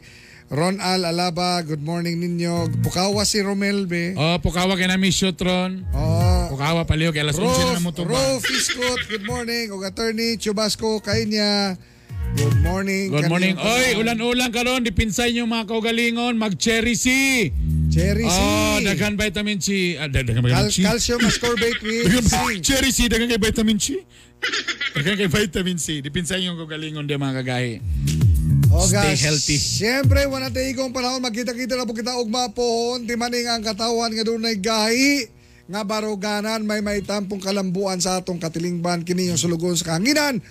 Ron 0.54 0.78
Al 0.78 1.02
Alaba, 1.10 1.66
good 1.66 1.82
morning 1.82 2.22
ninyo. 2.22 2.70
Pukawa 2.86 3.26
si 3.26 3.42
Romel, 3.42 3.90
be. 3.90 4.14
Oh, 4.14 4.38
pukawa 4.38 4.78
kay 4.78 4.86
namin 4.86 5.10
Shotron. 5.10 5.82
Oo. 5.90 6.54
Pukawa 6.54 6.86
paliw 6.86 7.10
kay 7.10 7.26
alas 7.26 7.42
11 7.42 7.74
na 7.74 7.82
mo 7.82 7.90
to 7.90 8.06
ba? 8.06 8.14
Ro 8.14 8.38
Fiscot, 8.38 9.02
good 9.10 9.26
morning. 9.26 9.74
O 9.74 9.82
attorney 9.82 10.38
Chubasco 10.38 11.02
Kainya, 11.02 11.74
good 12.38 12.62
morning. 12.62 13.10
Good 13.10 13.34
morning. 13.34 13.58
Oy, 13.58 13.98
ulan-ulan 13.98 14.54
karon, 14.54 14.86
dipinsay 14.86 15.34
niyo 15.34 15.50
mga 15.50 15.66
kaugalingon, 15.66 16.38
mag-cherry 16.38 16.94
C. 16.94 17.50
Cherry 17.90 18.30
C. 18.30 18.38
Oh, 18.38 18.78
daghan 18.86 19.18
vitamin 19.18 19.58
C. 19.58 19.98
Ah, 19.98 20.06
dag- 20.06 20.30
daghan 20.30 20.46
vitamin 20.46 20.70
Cal- 20.70 20.70
C. 20.70 20.86
calcium 20.86 21.26
ascorbate 21.26 21.82
with 21.82 22.30
zinc. 22.30 22.62
Cherry 22.62 22.94
C, 22.94 23.10
daghan 23.10 23.26
kay 23.26 23.42
vitamin 23.42 23.82
C. 23.82 23.98
Daghan 24.94 25.18
kay 25.18 25.26
vitamin 25.26 25.82
C. 25.82 25.98
Dipinsay 25.98 26.46
niyo 26.46 26.54
kaugalingon 26.54 27.10
di 27.10 27.18
mga 27.18 27.42
kagahi. 27.42 27.74
O, 28.74 28.82
Stay 28.90 29.14
healthy. 29.22 29.62
Siyempre, 29.62 30.26
wala 30.26 30.50
tayo 30.50 30.66
ikong 30.66 30.90
panahon. 30.90 31.22
Magkita-kita 31.22 31.78
na 31.78 31.86
po 31.86 31.94
kita 31.94 32.18
ugma 32.18 32.50
pohon. 32.50 33.06
Timaning 33.06 33.46
ang 33.46 33.62
katawan 33.62 34.10
nga 34.10 34.26
doon 34.26 34.50
ay 34.50 34.58
gahi. 34.58 35.30
Nga 35.70 35.82
baruganan, 35.86 36.66
may 36.66 36.82
may 36.82 37.06
tampong 37.06 37.38
kalambuan 37.38 38.02
sa 38.02 38.18
atong 38.18 38.42
katilingban. 38.42 39.06
Kini 39.06 39.30
yung 39.30 39.38
sulugon 39.38 39.78
sa 39.78 39.94
kahanginan. 39.94 40.42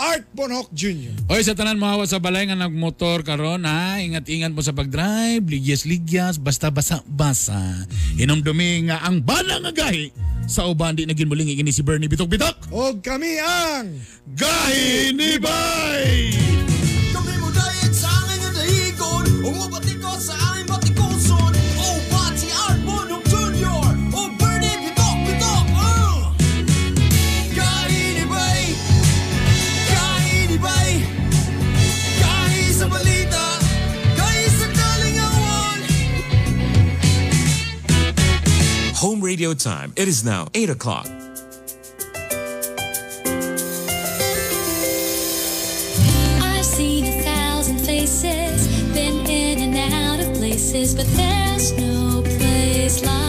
Art 0.00 0.24
Bonhoc 0.32 0.72
Jr. 0.72 1.28
Oy, 1.28 1.44
sa 1.44 1.52
tanan 1.52 1.76
mahawa 1.76 2.08
sa 2.08 2.16
balay 2.16 2.48
nga 2.48 2.56
nagmotor 2.56 3.20
karon 3.28 3.68
ha, 3.68 4.00
ingat-ingat 4.00 4.48
mo 4.48 4.64
sa 4.64 4.72
pagdrive, 4.72 5.44
ligyas-ligyas, 5.44 6.40
basta 6.40 6.72
basa-basa. 6.72 7.84
Inomdumi 8.16 8.88
nga 8.88 9.04
ang 9.04 9.20
bala 9.20 9.60
nga 9.68 9.72
gahi 9.74 10.08
sa 10.48 10.64
uban 10.64 10.96
di 10.96 11.04
naging 11.04 11.28
muling 11.28 11.52
igini 11.52 11.70
si 11.70 11.84
Bernie 11.84 12.08
Bitok-Bitok. 12.08 12.72
O 12.72 12.96
kami 13.04 13.36
ang 13.36 14.00
Gahi 14.32 15.12
ni 15.12 15.36
Bay! 15.36 16.41
Umabati 19.42 19.98
ko 19.98 20.14
sa 20.22 20.34
aking 20.54 20.70
batikoson 20.70 21.52
Oh, 21.82 21.98
Bati 22.14 22.46
Arbonok 22.70 23.26
Jr. 23.26 23.90
Oh, 24.14 24.30
Bernie 24.38 24.76
Bitok 24.86 25.16
Bitok 25.26 25.66
uh! 25.74 26.30
Kaini 27.50 28.24
bay 28.30 28.62
Kaini 29.90 30.56
bay 30.62 30.90
Kahi 32.22 32.62
sa 32.70 32.86
balita 32.86 33.46
Kahi 34.14 34.46
sa 34.46 34.66
Home 39.02 39.20
radio 39.20 39.52
time. 39.54 39.92
It 39.96 40.06
is 40.06 40.22
now 40.22 40.46
8 40.54 40.70
o'clock. 40.70 41.21
Places, 50.72 50.94
but 50.94 51.06
there's 51.16 51.72
no 51.72 52.22
place 52.22 53.04
like 53.04 53.21